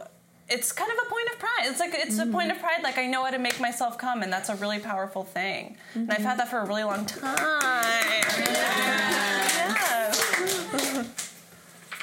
it's 0.52 0.72
kind 0.74 0.92
of 0.92 0.98
a 1.08 1.10
point 1.10 1.30
of 1.32 1.40
pride. 1.40 1.64
It's 1.64 1.80
like 1.80 1.94
it's 1.94 2.20
a 2.20 2.26
point 2.26 2.52
of 2.52 2.60
pride. 2.60 2.84
Like 2.84 2.98
I 2.98 3.08
know 3.08 3.24
how 3.24 3.32
to 3.32 3.40
make 3.40 3.60
myself 3.60 3.98
come, 3.98 4.22
and 4.22 4.32
that's 4.32 4.50
a 4.50 4.56
really 4.56 4.80
powerful 4.80 5.24
thing. 5.24 5.78
And 5.96 6.12
I've 6.12 6.18
had 6.22 6.38
that 6.40 6.50
for 6.50 6.60
a 6.60 6.66
really 6.66 6.84
long 6.84 7.06
time. 7.06 7.38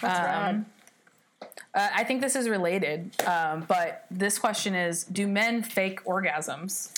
Yeah. 0.02 0.48
Um, 0.48 0.66
uh, 1.74 1.88
I 1.94 2.04
think 2.04 2.20
this 2.20 2.36
is 2.36 2.48
related, 2.48 3.20
um, 3.26 3.64
but 3.68 4.06
this 4.10 4.38
question 4.38 4.74
is: 4.74 5.04
Do 5.04 5.26
men 5.26 5.62
fake 5.62 6.04
orgasms? 6.04 6.92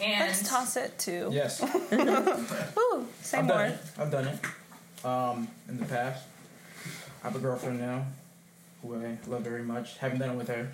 And 0.00 0.26
Let's 0.26 0.48
toss 0.48 0.76
it 0.76 0.96
to. 1.00 1.28
Yes. 1.32 1.60
Ooh, 1.92 3.06
say 3.22 3.38
I've 3.38 3.46
more. 3.46 3.56
done 3.56 3.72
it. 3.72 3.78
I've 3.98 4.10
done 4.12 4.28
it. 4.28 5.04
Um, 5.04 5.48
in 5.68 5.78
the 5.78 5.86
past. 5.86 6.24
I 7.24 7.28
have 7.28 7.36
a 7.36 7.40
girlfriend 7.40 7.80
now 7.80 8.04
who 8.82 8.94
I 8.96 9.18
love 9.26 9.42
very 9.42 9.62
much. 9.62 9.96
Haven't 9.98 10.18
done 10.18 10.30
it 10.30 10.36
with 10.36 10.48
her. 10.48 10.68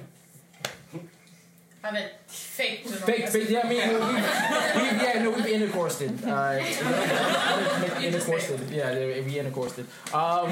Haven't 1.83 2.13
faked 2.27 2.87
an 2.87 2.93
Fake, 2.93 3.21
orgasm. 3.21 3.41
fake, 3.43 3.51
yeah, 3.51 3.61
I 3.63 3.69
mean, 3.69 3.89
we, 3.89 3.95
we, 3.95 5.05
yeah, 5.05 5.23
no, 5.23 5.31
we've 5.33 5.45
intercoursed. 5.45 6.25
Uh, 6.27 6.59
intercoursed. 8.01 8.71
Yeah, 8.71 8.95
we 8.95 9.35
intercoursed. 9.35 9.85
Um, 10.15 10.51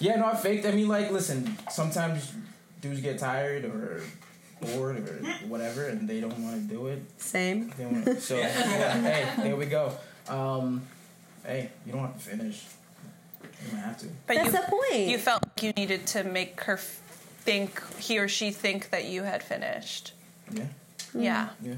yeah, 0.00 0.16
no, 0.16 0.26
I 0.26 0.34
faked. 0.34 0.66
I 0.66 0.72
mean, 0.72 0.88
like, 0.88 1.12
listen, 1.12 1.56
sometimes 1.70 2.32
dudes 2.80 3.00
get 3.00 3.18
tired 3.20 3.64
or 3.64 4.02
bored 4.60 4.96
or 5.08 5.12
whatever, 5.46 5.86
and 5.86 6.08
they 6.08 6.20
don't 6.20 6.36
want 6.42 6.56
to 6.56 6.74
do 6.74 6.88
it. 6.88 7.02
Same. 7.18 7.72
They 7.78 7.86
wanna, 7.86 8.20
so 8.20 8.36
yeah, 8.36 8.48
hey, 9.00 9.42
there 9.44 9.54
we 9.56 9.66
go. 9.66 9.92
Um, 10.28 10.82
hey, 11.46 11.70
you 11.86 11.92
don't 11.92 12.02
have 12.02 12.14
to 12.14 12.18
finish. 12.20 12.64
You 13.64 13.70
don't 13.70 13.80
have 13.80 13.98
to. 13.98 14.06
But 14.26 14.34
That's 14.36 14.46
you, 14.46 14.52
the 14.52 14.66
point. 14.90 15.08
You 15.08 15.18
felt 15.18 15.42
like 15.44 15.62
you 15.62 15.72
needed 15.72 16.06
to 16.08 16.24
make 16.24 16.60
her 16.62 16.76
think 16.76 17.82
he 17.98 18.18
or 18.18 18.28
she 18.28 18.50
think 18.50 18.90
that 18.90 19.04
you 19.06 19.22
had 19.24 19.42
finished. 19.42 20.12
Yeah. 20.52 20.64
Yeah. 21.14 21.48
Yeah. 21.62 21.74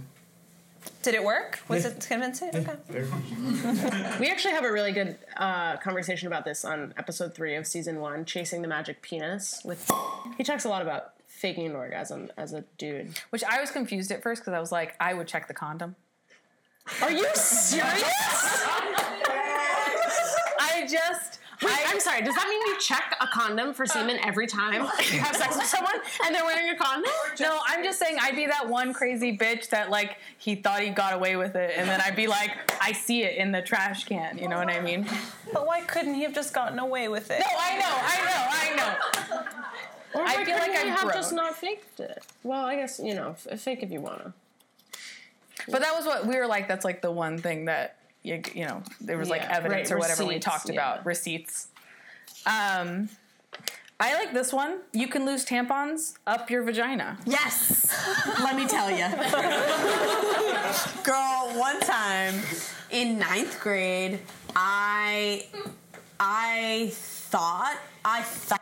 Did 1.03 1.15
it 1.15 1.25
work? 1.25 1.61
Was 1.69 1.85
Yeah. 1.85 1.91
it 1.93 2.07
convincing? 2.07 2.51
Okay. 2.55 2.77
We 4.21 4.29
actually 4.31 4.53
have 4.55 4.65
a 4.65 4.73
really 4.73 4.93
good 4.93 5.19
uh, 5.37 5.77
conversation 5.79 6.29
about 6.29 6.45
this 6.45 6.65
on 6.65 6.93
episode 6.97 7.35
three 7.35 7.57
of 7.57 7.67
season 7.67 8.01
one, 8.01 8.25
"Chasing 8.25 8.63
the 8.63 8.69
Magic 8.69 9.01
Penis." 9.03 9.63
With 9.65 9.91
he 10.39 10.45
talks 10.45 10.65
a 10.65 10.69
lot 10.69 10.83
about 10.83 11.13
faking 11.27 11.67
an 11.67 11.75
orgasm 11.75 12.31
as 12.37 12.53
a 12.53 12.65
dude. 12.79 13.19
Which 13.31 13.43
I 13.45 13.61
was 13.61 13.71
confused 13.71 14.11
at 14.13 14.23
first 14.23 14.43
because 14.43 14.55
I 14.55 14.61
was 14.61 14.71
like, 14.73 14.95
I 15.01 15.15
would 15.15 15.27
check 15.27 15.49
the 15.49 15.55
condom. 15.55 15.97
Are 17.03 17.11
you 17.11 17.27
serious? 17.35 18.03
I 20.61 20.87
just. 20.89 21.34
Wait, 21.63 21.73
I'm 21.87 22.01
sorry. 22.01 22.23
Does 22.23 22.35
that 22.35 22.49
mean 22.49 22.61
you 22.67 22.79
check 22.81 23.17
a 23.21 23.27
condom 23.27 23.73
for 23.75 23.87
semen 23.87 24.19
every 24.25 24.47
time 24.47 24.73
you 25.13 25.19
have 25.21 25.37
sex 25.37 25.57
with 25.57 25.67
someone 25.67 25.95
and 26.25 26.35
they're 26.35 26.45
wearing 26.45 26.71
a 26.71 26.77
condom? 26.77 27.11
No, 27.41 27.61
I'm 27.67 27.85
just 27.85 27.99
saying 27.99 28.17
I'd 28.21 28.37
be 28.37 28.47
that 28.47 28.69
one 28.69 28.93
crazy 28.93 29.37
bitch 29.37 29.69
that 29.71 29.91
like 29.91 30.19
he 30.39 30.55
thought 30.55 30.81
he 30.81 30.91
got 30.91 31.13
away 31.15 31.37
with 31.37 31.55
it, 31.57 31.75
and 31.77 31.89
then 31.89 32.01
I'd 32.01 32.17
be 32.17 32.27
like, 32.27 32.51
I 32.83 32.93
see 32.93 33.23
it 33.23 33.37
in 33.37 33.53
the 33.53 33.63
trash 33.63 34.05
can. 34.05 34.39
You 34.39 34.49
know 34.49 34.59
what 34.59 34.69
I 34.69 34.81
mean? 34.81 35.07
But 35.53 35.67
why 35.67 35.81
couldn't 35.83 36.15
he 36.15 36.23
have 36.23 36.35
just 36.35 36.53
gotten 36.55 36.79
away 36.79 37.09
with 37.09 37.31
it? 37.31 37.39
No, 37.41 37.47
I 37.59 37.79
know, 37.79 37.85
I 37.87 38.17
know, 38.27 38.47
I 38.51 38.77
know. 38.77 39.41
Or 40.15 40.23
I 40.23 40.37
why 40.37 40.45
feel 40.45 40.55
like 40.57 40.73
couldn't 40.73 40.93
I've 40.93 40.99
have 41.01 41.15
just 41.15 41.33
not 41.33 41.57
faked 41.57 42.01
it. 42.01 42.23
Well, 42.43 42.65
I 42.65 42.77
guess 42.77 43.01
you 43.03 43.15
know, 43.15 43.37
f- 43.47 43.61
fake 43.61 43.83
if 43.83 43.91
you 43.91 44.01
wanna. 44.01 44.33
But 45.69 45.81
that 45.81 45.95
was 45.97 46.05
what 46.05 46.27
we 46.27 46.37
were 46.37 46.47
like. 46.47 46.69
That's 46.69 46.85
like 46.85 47.01
the 47.01 47.11
one 47.11 47.39
thing 47.39 47.65
that 47.67 47.97
you 48.25 48.43
you 48.55 48.65
know 48.65 48.83
there 49.01 49.17
was 49.17 49.29
like 49.29 49.49
evidence 49.49 49.91
right, 49.91 49.97
or 49.97 49.99
whatever 50.01 50.25
we 50.25 50.41
talked 50.41 50.69
yeah. 50.69 50.75
about 50.75 51.07
receipts. 51.07 51.69
Um, 52.47 53.09
I 54.01 54.15
like 54.15 54.33
this 54.33 54.53
one. 54.53 54.79
You 54.93 55.07
can 55.07 55.25
lose 55.25 55.45
tampons 55.45 56.17
up 56.27 56.51
your 56.51 56.63
vagina. 56.63 57.19
Yes. 57.25 57.87
Let 58.41 58.57
me 58.57 58.67
tell 58.67 58.91
you. 58.91 59.07
Girl, 61.05 61.53
one 61.59 61.79
time 61.81 62.35
in 62.91 63.19
ninth 63.19 63.61
grade, 63.61 64.19
I 64.57 65.47
I 66.19 66.91
thought 66.93 67.79
I 68.05 68.23
thought 68.23 68.61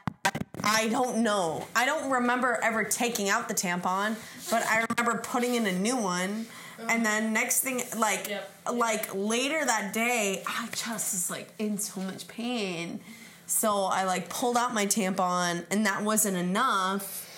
I 0.62 0.88
don't 0.88 1.18
know. 1.18 1.66
I 1.74 1.86
don't 1.86 2.10
remember 2.10 2.58
ever 2.62 2.84
taking 2.84 3.28
out 3.28 3.48
the 3.48 3.54
tampon, 3.54 4.16
but 4.50 4.64
I 4.66 4.84
remember 4.90 5.20
putting 5.22 5.54
in 5.54 5.66
a 5.66 5.72
new 5.72 5.96
one. 5.96 6.46
And 6.88 7.04
then 7.04 7.32
next 7.32 7.60
thing, 7.60 7.82
like, 7.96 8.30
like 8.72 9.14
later 9.14 9.64
that 9.64 9.92
day, 9.92 10.42
I 10.46 10.68
just 10.70 11.12
was 11.14 11.30
like 11.30 11.50
in 11.58 11.78
so 11.78 12.00
much 12.00 12.28
pain. 12.28 13.00
So 13.46 13.84
I 13.84 14.04
like 14.04 14.28
pulled 14.28 14.56
out 14.56 14.72
my 14.72 14.86
tampon, 14.86 15.64
and 15.70 15.86
that 15.86 16.02
wasn't 16.02 16.36
enough. 16.36 17.28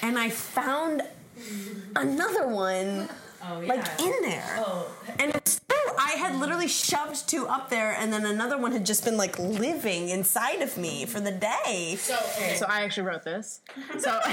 And 0.00 0.18
I 0.18 0.30
found 0.30 1.02
another 1.96 2.48
one, 2.48 3.08
oh, 3.44 3.62
like 3.66 3.84
in 4.00 4.14
there. 4.22 4.56
Oh. 4.58 4.90
And 5.18 5.34
it's. 5.34 5.61
I 5.98 6.12
had 6.12 6.38
literally 6.38 6.68
shoved 6.68 7.28
two 7.28 7.46
up 7.46 7.68
there, 7.70 7.92
and 7.98 8.12
then 8.12 8.26
another 8.26 8.58
one 8.58 8.72
had 8.72 8.84
just 8.86 9.04
been 9.04 9.16
like 9.16 9.38
living 9.38 10.08
inside 10.08 10.62
of 10.62 10.76
me 10.76 11.06
for 11.06 11.20
the 11.20 11.32
day. 11.32 11.96
So 12.56 12.66
I 12.68 12.82
actually 12.82 13.04
wrote 13.04 13.22
this. 13.22 13.60
So 13.98 14.10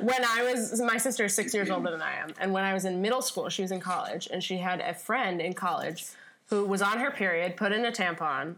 when 0.00 0.24
I 0.24 0.42
was, 0.42 0.80
my 0.80 0.96
sister 0.98 1.24
is 1.24 1.34
six 1.34 1.54
years 1.54 1.70
older 1.70 1.90
than 1.90 2.02
I 2.02 2.16
am, 2.16 2.30
and 2.38 2.52
when 2.52 2.64
I 2.64 2.74
was 2.74 2.84
in 2.84 3.00
middle 3.02 3.22
school, 3.22 3.48
she 3.48 3.62
was 3.62 3.70
in 3.72 3.80
college, 3.80 4.28
and 4.30 4.42
she 4.42 4.58
had 4.58 4.80
a 4.80 4.94
friend 4.94 5.40
in 5.40 5.52
college 5.52 6.06
who 6.48 6.64
was 6.64 6.82
on 6.82 6.98
her 6.98 7.10
period, 7.10 7.56
put 7.56 7.72
in 7.72 7.84
a 7.84 7.92
tampon, 7.92 8.56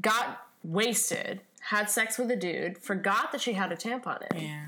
got 0.00 0.46
wasted, 0.62 1.40
had 1.60 1.88
sex 1.88 2.18
with 2.18 2.30
a 2.30 2.36
dude, 2.36 2.78
forgot 2.78 3.32
that 3.32 3.40
she 3.40 3.54
had 3.54 3.72
a 3.72 3.76
tampon 3.76 4.22
in. 4.32 4.42
Yeah. 4.42 4.66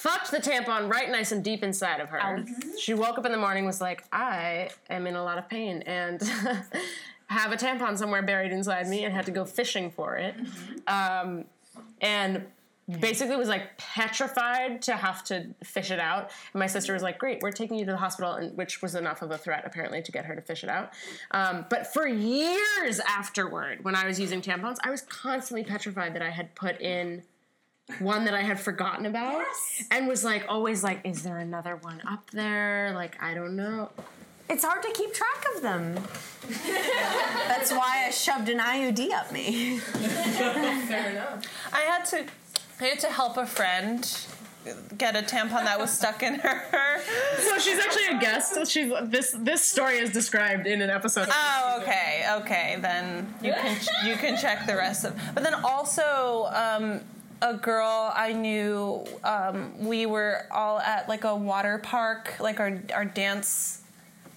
Fucked 0.00 0.30
the 0.30 0.38
tampon 0.38 0.90
right 0.90 1.10
nice 1.10 1.30
and 1.30 1.44
deep 1.44 1.62
inside 1.62 2.00
of 2.00 2.08
her. 2.08 2.42
She 2.78 2.94
woke 2.94 3.18
up 3.18 3.26
in 3.26 3.32
the 3.32 3.38
morning 3.38 3.66
was 3.66 3.82
like, 3.82 4.02
I 4.10 4.70
am 4.88 5.06
in 5.06 5.14
a 5.14 5.22
lot 5.22 5.36
of 5.36 5.46
pain 5.46 5.82
and 5.82 6.22
have 7.26 7.52
a 7.52 7.56
tampon 7.56 7.98
somewhere 7.98 8.22
buried 8.22 8.50
inside 8.50 8.88
me 8.88 9.04
and 9.04 9.12
had 9.12 9.26
to 9.26 9.30
go 9.30 9.44
fishing 9.44 9.90
for 9.90 10.16
it. 10.16 10.34
Um, 10.86 11.44
and 12.00 12.46
basically 12.98 13.36
was 13.36 13.48
like 13.48 13.76
petrified 13.76 14.80
to 14.82 14.96
have 14.96 15.22
to 15.24 15.48
fish 15.62 15.90
it 15.90 16.00
out. 16.00 16.30
And 16.54 16.60
my 16.60 16.66
sister 16.66 16.94
was 16.94 17.02
like, 17.02 17.18
"Great, 17.18 17.42
we're 17.42 17.52
taking 17.52 17.78
you 17.78 17.84
to 17.84 17.90
the 17.90 17.98
hospital," 17.98 18.32
and 18.32 18.56
which 18.56 18.80
was 18.80 18.94
enough 18.94 19.20
of 19.20 19.30
a 19.30 19.38
threat 19.38 19.64
apparently 19.66 20.00
to 20.00 20.10
get 20.10 20.24
her 20.24 20.34
to 20.34 20.40
fish 20.40 20.64
it 20.64 20.70
out. 20.70 20.92
Um, 21.30 21.66
but 21.68 21.92
for 21.92 22.08
years 22.08 23.00
afterward, 23.00 23.84
when 23.84 23.94
I 23.94 24.06
was 24.06 24.18
using 24.18 24.40
tampons, 24.40 24.78
I 24.82 24.90
was 24.90 25.02
constantly 25.02 25.62
petrified 25.62 26.14
that 26.14 26.22
I 26.22 26.30
had 26.30 26.54
put 26.54 26.80
in 26.80 27.22
one 27.98 28.24
that 28.24 28.34
I 28.34 28.42
had 28.42 28.60
forgotten 28.60 29.06
about, 29.06 29.44
and 29.90 30.08
was 30.08 30.24
like 30.24 30.44
always 30.48 30.82
like, 30.82 31.00
"Is 31.04 31.22
there 31.22 31.38
another 31.38 31.76
one 31.76 32.00
up 32.06 32.30
there?" 32.30 32.92
Like 32.94 33.20
I 33.22 33.34
don't 33.34 33.56
know. 33.56 33.90
It's 34.48 34.64
hard 34.64 34.82
to 34.82 34.90
keep 34.92 35.14
track 35.14 35.44
of 35.54 35.62
them. 35.62 35.94
That's 37.46 37.70
why 37.70 38.04
I 38.06 38.10
shoved 38.10 38.48
an 38.48 38.58
IUD 38.58 39.12
up 39.12 39.30
me. 39.30 39.78
Fair 39.78 41.10
enough. 41.10 41.46
I 41.72 41.80
had 41.82 42.04
to, 42.06 42.24
I 42.80 42.84
had 42.84 42.98
to 43.00 43.06
help 43.08 43.36
a 43.36 43.46
friend 43.46 44.04
get 44.98 45.16
a 45.16 45.22
tampon 45.22 45.64
that 45.64 45.78
was 45.78 45.90
stuck 45.90 46.22
in 46.22 46.34
her. 46.34 47.00
So 47.38 47.58
she's 47.58 47.78
actually 47.78 48.16
a 48.16 48.20
guest. 48.20 48.58
She's 48.70 48.92
this 49.04 49.34
this 49.38 49.64
story 49.64 49.98
is 49.98 50.10
described 50.10 50.66
in 50.66 50.82
an 50.82 50.90
episode. 50.90 51.28
Oh, 51.30 51.78
okay, 51.80 52.24
okay. 52.40 52.76
Then 52.80 53.32
you 53.42 53.52
can 53.52 53.78
you 54.06 54.16
can 54.16 54.36
check 54.36 54.66
the 54.66 54.76
rest 54.76 55.04
of. 55.04 55.18
But 55.34 55.44
then 55.44 55.54
also, 55.54 56.48
um, 56.52 57.00
a 57.42 57.54
girl 57.54 58.12
I 58.14 58.32
knew. 58.32 59.04
Um, 59.24 59.72
we 59.78 60.06
were 60.06 60.46
all 60.50 60.78
at 60.80 61.08
like 61.08 61.24
a 61.24 61.34
water 61.34 61.78
park, 61.78 62.34
like 62.40 62.60
our 62.60 62.80
our 62.94 63.04
dance 63.04 63.82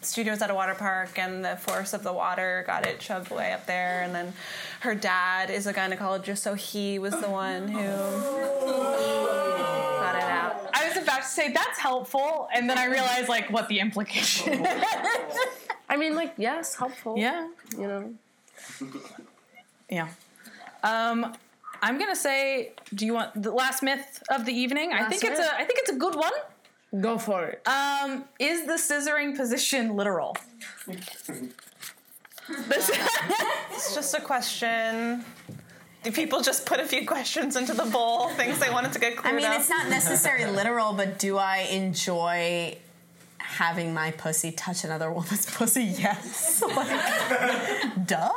studios 0.02 0.42
at 0.42 0.50
a 0.50 0.56
water 0.56 0.76
park, 0.76 1.18
and 1.18 1.44
the 1.44 1.56
force 1.58 1.94
of 1.94 2.04
the 2.04 2.14
water 2.14 2.64
got 2.68 2.86
it 2.86 3.02
shoved 3.02 3.32
way 3.32 3.54
up 3.54 3.66
there. 3.66 4.02
And 4.04 4.14
then 4.14 4.34
her 4.82 4.96
dad 4.96 5.50
is 5.50 5.68
a 5.68 5.74
gynecologist, 5.74 6.40
so 6.40 6.54
he 6.54 7.00
was 7.00 7.14
the 7.20 7.30
one 7.30 7.68
who 7.68 7.82
got 7.82 10.16
it 10.16 10.24
out. 10.24 10.70
I 10.74 10.88
was 10.88 10.98
about 10.98 11.22
to 11.22 11.28
say 11.28 11.52
that's 11.52 11.80
helpful, 11.80 12.48
and 12.54 12.70
then 12.70 12.78
I 12.78 12.86
realized 12.86 13.30
like 13.30 13.50
what 13.52 13.68
the 13.68 13.80
implication. 13.80 14.66
I 15.90 15.98
mean, 15.98 16.16
like 16.16 16.34
yes, 16.38 16.76
helpful. 16.76 17.16
yeah, 17.18 17.48
you 17.78 17.88
know. 17.88 18.14
yeah. 19.90 20.08
Um, 20.84 21.34
I'm 21.84 22.00
gonna 22.00 22.16
say, 22.16 22.72
do 22.96 23.06
you 23.06 23.14
want 23.14 23.44
the 23.44 23.52
last 23.52 23.84
myth 23.84 24.24
of 24.32 24.46
the 24.46 24.54
evening? 24.54 24.94
I 24.94 25.02
Last 25.02 25.10
think 25.10 25.24
it's 25.26 25.40
a, 25.40 25.54
I 25.54 25.66
think 25.66 25.80
it's 25.80 25.92
a 25.92 25.96
good 25.96 26.16
one. 26.16 26.32
Go 27.02 27.18
for 27.18 27.44
it. 27.46 27.68
Um, 27.68 28.24
is 28.40 28.66
the 28.66 28.74
scissoring 28.74 29.36
position 29.36 29.98
literal? 29.98 30.38
This- 30.88 31.30
It's 33.72 33.96
just 33.96 34.14
a 34.14 34.22
question. 34.22 35.26
Do 36.04 36.12
people 36.12 36.42
just 36.42 36.66
put 36.66 36.80
a 36.80 36.86
few 36.86 37.06
questions 37.06 37.58
into 37.58 37.74
the 37.74 37.86
bowl, 37.86 38.30
things 38.30 38.60
they 38.60 38.70
wanted 38.70 38.94
to 38.94 39.00
get 39.00 39.18
clear. 39.18 39.34
I 39.34 39.36
mean, 39.36 39.46
up? 39.46 39.60
it's 39.60 39.70
not 39.70 39.90
necessarily 39.90 40.50
literal, 40.52 40.94
but 40.94 41.20
do 41.20 41.38
I 41.38 41.68
enjoy 41.72 42.78
having 43.54 43.94
my 43.94 44.12
pussy 44.12 44.52
touch 44.52 44.84
another 44.84 45.12
woman's 45.12 45.46
pussy? 45.58 45.84
Yes. 45.84 46.62
Like, 46.76 48.08
duh. 48.08 48.30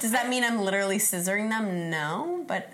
Does 0.00 0.12
that 0.12 0.28
mean 0.28 0.44
I'm 0.44 0.60
literally 0.60 0.98
scissoring 0.98 1.48
them? 1.50 1.90
No, 1.90 2.44
but 2.46 2.72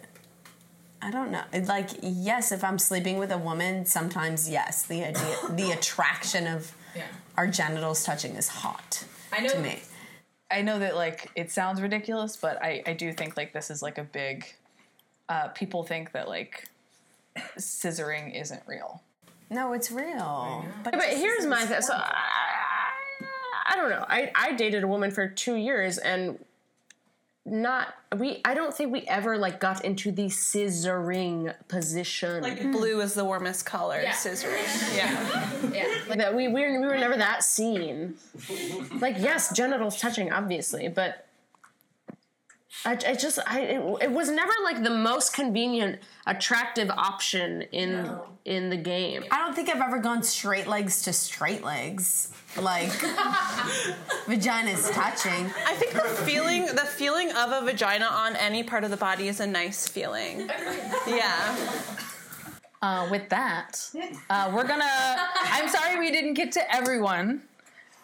I 1.00 1.10
don't 1.10 1.30
know. 1.30 1.42
Like, 1.66 1.90
yes, 2.02 2.52
if 2.52 2.62
I'm 2.64 2.78
sleeping 2.78 3.18
with 3.18 3.30
a 3.32 3.38
woman, 3.38 3.86
sometimes 3.86 4.48
yes. 4.48 4.84
The 4.84 5.04
idea, 5.04 5.36
the 5.50 5.70
attraction 5.72 6.46
of 6.46 6.74
Yeah. 6.94 7.06
our 7.36 7.46
genitals 7.46 8.04
touching 8.04 8.36
is 8.36 8.48
hot 8.48 9.04
I 9.32 9.40
know. 9.40 9.48
to 9.52 9.58
me. 9.58 9.80
I 10.50 10.60
know 10.62 10.78
that 10.78 10.94
like 10.96 11.30
it 11.34 11.50
sounds 11.50 11.80
ridiculous, 11.80 12.36
but 12.36 12.62
I, 12.62 12.82
I 12.86 12.92
do 12.92 13.12
think 13.12 13.36
like 13.36 13.52
this 13.52 13.70
is 13.70 13.82
like 13.82 13.98
a 13.98 14.04
big. 14.04 14.46
Uh, 15.28 15.48
people 15.48 15.82
think 15.82 16.12
that 16.12 16.28
like 16.28 16.68
scissoring 17.58 18.38
isn't 18.40 18.62
real. 18.66 19.02
No, 19.53 19.72
it's 19.74 19.90
real. 19.90 20.64
But, 20.82 20.94
But 20.94 21.09
here's 21.09 21.46
my 21.46 21.64
thing. 21.66 21.82
So 21.82 21.94
I, 21.94 22.14
I 23.66 23.76
don't 23.76 23.90
know. 23.90 24.05
I, 24.09 24.30
I 24.34 24.53
dated 24.53 24.82
a 24.82 24.88
woman 24.88 25.11
for 25.11 25.28
two 25.28 25.57
years 25.57 25.98
and 25.98 26.38
not 27.44 27.94
we. 28.16 28.40
I 28.44 28.55
don't 28.55 28.72
think 28.72 28.92
we 28.92 29.03
ever 29.03 29.36
like 29.36 29.59
got 29.59 29.84
into 29.84 30.12
the 30.12 30.26
scissoring 30.26 31.53
position. 31.66 32.40
like 32.40 32.62
blue 32.70 33.00
is 33.00 33.14
the 33.14 33.24
warmest 33.24 33.66
color, 33.66 34.00
scissoring. 34.05 34.62
Yeah. 34.96 35.88
Like 36.09 36.18
that 36.18 36.34
we, 36.34 36.46
we 36.48 36.61
were 36.62 36.80
we 36.80 36.86
were 36.86 36.96
never 36.98 37.16
that 37.16 37.42
scene. 37.42 38.14
Like 39.00 39.16
yes, 39.18 39.53
genitals 39.57 39.98
touching 39.98 40.32
obviously, 40.32 40.88
but 40.88 41.26
I, 42.84 42.92
I 43.06 43.14
just 43.14 43.38
I 43.46 43.60
it, 43.60 44.02
it 44.02 44.10
was 44.10 44.30
never 44.30 44.52
like 44.64 44.82
the 44.82 44.90
most 44.90 45.34
convenient, 45.34 46.00
attractive 46.26 46.90
option 46.90 47.62
in 47.72 48.10
in 48.44 48.70
the 48.70 48.76
game. 48.76 49.24
I 49.30 49.38
don't 49.38 49.54
think 49.54 49.68
I've 49.68 49.80
ever 49.80 49.98
gone 49.98 50.22
straight 50.22 50.66
legs 50.66 51.02
to 51.02 51.12
straight 51.12 51.62
legs. 51.62 52.32
Like 52.60 52.90
vagina's 54.26 54.90
touching. 54.90 55.50
I 55.66 55.74
think 55.74 55.92
the 55.92 56.00
feeling 56.00 56.66
the 56.66 56.88
feeling 56.96 57.30
of 57.32 57.52
a 57.52 57.60
vagina 57.64 58.06
on 58.06 58.36
any 58.36 58.62
part 58.62 58.84
of 58.84 58.90
the 58.90 58.96
body 58.96 59.28
is 59.28 59.40
a 59.40 59.46
nice 59.46 59.86
feeling. 59.86 60.50
Yeah. 61.06 61.56
Uh, 62.80 63.06
with 63.12 63.28
that, 63.28 63.88
uh, 64.28 64.50
we're 64.52 64.66
gonna. 64.66 64.84
I'm 64.84 65.68
sorry 65.68 66.00
we 66.00 66.10
didn't 66.10 66.34
get 66.34 66.50
to 66.52 66.74
everyone 66.74 67.42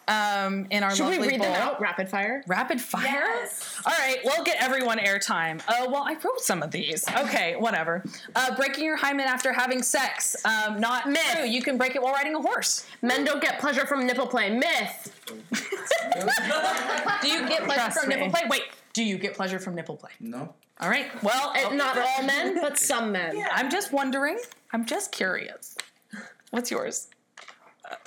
um, 0.09 0.65
in 0.71 0.83
our 0.83 0.93
Should 0.95 1.05
we 1.07 1.11
lovely 1.13 1.27
read 1.29 1.41
them 1.41 1.53
out 1.61 1.79
rapid 1.79 2.09
fire? 2.09 2.43
Rapid 2.47 2.81
fire? 2.81 3.03
Yes. 3.05 3.79
All 3.85 3.93
right, 3.93 4.17
we'll 4.25 4.43
get 4.43 4.61
everyone 4.61 4.97
airtime. 4.97 5.61
Uh, 5.67 5.87
well, 5.89 6.03
I 6.05 6.13
wrote 6.15 6.41
some 6.41 6.61
of 6.63 6.71
these. 6.71 7.05
Okay, 7.09 7.55
whatever. 7.57 8.03
Uh, 8.35 8.55
breaking 8.55 8.83
your 8.83 8.97
hymen 8.97 9.27
after 9.27 9.53
having 9.53 9.81
sex. 9.83 10.35
Um, 10.45 10.79
not 10.79 11.07
Myth. 11.07 11.21
true. 11.35 11.45
You 11.45 11.61
can 11.61 11.77
break 11.77 11.95
it 11.95 12.01
while 12.01 12.13
riding 12.13 12.35
a 12.35 12.41
horse. 12.41 12.85
Men 13.01 13.23
don't 13.23 13.41
get 13.41 13.59
pleasure 13.59 13.85
from 13.85 14.05
nipple 14.05 14.27
play. 14.27 14.49
Myth. 14.49 15.15
Do 17.21 17.27
you 17.29 17.47
get 17.47 17.63
pleasure 17.63 17.81
Trust 17.81 17.99
from 17.99 18.09
me. 18.09 18.15
nipple 18.15 18.31
play? 18.31 18.41
Wait, 18.49 18.63
do 18.93 19.03
you 19.03 19.17
get 19.17 19.33
pleasure 19.35 19.59
from 19.59 19.75
nipple 19.75 19.95
play? 19.95 20.11
No. 20.19 20.53
All 20.81 20.89
right, 20.89 21.07
well, 21.21 21.53
Not 21.75 21.97
all 21.97 22.23
men, 22.23 22.59
but 22.61 22.77
some 22.77 23.11
men. 23.11 23.43
I'm 23.51 23.69
just 23.69 23.91
wondering. 23.91 24.39
I'm 24.71 24.85
just 24.85 25.11
curious. 25.11 25.77
What's 26.51 26.71
yours? 26.71 27.07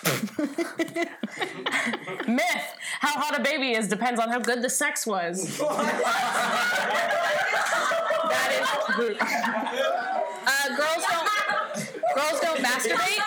Myth. 2.28 2.76
How 3.01 3.18
hot 3.20 3.39
a 3.39 3.43
baby 3.43 3.72
is 3.72 3.89
depends 3.89 4.20
on 4.20 4.28
how 4.28 4.39
good 4.39 4.62
the 4.62 4.70
sex 4.70 5.05
was. 5.07 5.59
that 5.59 5.68
is 8.53 8.68
true. 8.95 9.16
Uh, 10.47 10.76
girls 10.76 11.05
don't. 11.09 11.28
Girls 12.14 12.41
don't 12.41 12.61
masturbate. 12.61 13.20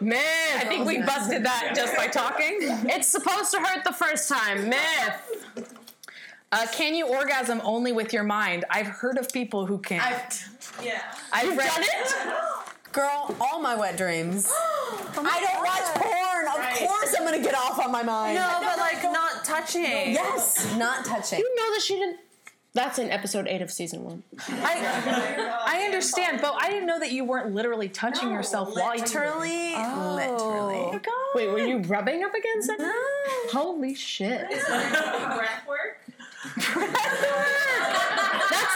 Myth. 0.00 0.56
I 0.56 0.64
think 0.66 0.86
we 0.86 0.98
busted 1.02 1.44
that 1.44 1.72
just 1.74 1.96
by 1.96 2.06
talking. 2.06 2.58
It's 2.60 3.08
supposed 3.08 3.50
to 3.52 3.58
hurt 3.60 3.82
the 3.84 3.92
first 3.92 4.28
time. 4.28 4.68
Myth. 4.68 5.42
Uh, 6.52 6.66
can 6.72 6.94
you 6.94 7.08
orgasm 7.08 7.60
only 7.64 7.90
with 7.92 8.12
your 8.12 8.22
mind? 8.22 8.64
I've 8.70 8.86
heard 8.86 9.18
of 9.18 9.28
people 9.32 9.66
who 9.66 9.78
can. 9.78 10.00
I've, 10.00 10.48
Yeah. 10.84 11.02
I've 11.32 11.56
read 11.56 11.66
done 11.68 11.82
it? 11.82 12.14
Girl, 12.96 13.36
all 13.42 13.60
my 13.60 13.76
wet 13.76 13.96
dreams. 13.96 14.50
Oh 15.18 15.24
I 15.24 15.40
don't 15.40 15.64
watch 15.64 15.82
porn. 15.96 16.46
Of 16.46 16.88
course 16.88 17.14
I'm 17.18 17.24
gonna 17.24 17.42
get 17.42 17.54
off 17.54 17.78
on 17.80 17.90
my 17.90 18.02
mind. 18.02 18.36
No, 18.36 18.58
but 18.60 18.78
like 18.78 19.02
not 19.02 19.44
touching. 19.44 19.82
Yes, 19.82 20.76
not 20.76 21.04
touching. 21.04 21.38
You 21.38 21.56
know 21.56 21.72
that 21.74 21.82
she 21.82 21.94
didn't. 21.96 22.18
That's 22.74 22.98
in 22.98 23.10
episode 23.10 23.48
eight 23.48 23.62
of 23.62 23.70
season 23.72 24.04
one. 24.04 24.22
I, 24.48 25.64
I 25.66 25.84
understand, 25.86 26.40
but 26.42 26.54
I 26.60 26.68
didn't 26.68 26.86
know 26.86 27.00
that 27.00 27.10
you 27.10 27.24
weren't 27.24 27.54
literally 27.54 27.88
touching 27.88 28.30
yourself 28.30 28.76
while 28.76 28.94
you. 28.94 29.00
Literally, 29.00 29.70
literally. 29.70 31.00
Oh, 31.08 31.32
Wait, 31.34 31.48
were 31.48 31.58
you 31.58 31.78
rubbing 31.78 32.22
up 32.22 32.34
against 32.34 32.70
it? 32.70 32.78
Holy 33.50 33.94
shit. 33.94 34.48
Breath 34.50 35.66
work. 35.66 35.98
That's 36.54 36.76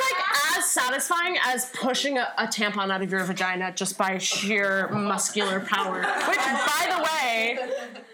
like 0.00 0.56
as 0.56 0.59
satisfying 0.70 1.36
as 1.44 1.66
pushing 1.72 2.18
a, 2.18 2.32
a 2.38 2.46
tampon 2.46 2.92
out 2.92 3.02
of 3.02 3.10
your 3.10 3.24
vagina 3.24 3.72
just 3.72 3.98
by 3.98 4.18
sheer 4.18 4.88
muscular 4.88 5.60
power. 5.60 5.98
Which, 5.98 6.38
by 6.38 6.86
the 6.88 7.02
way, 7.02 7.58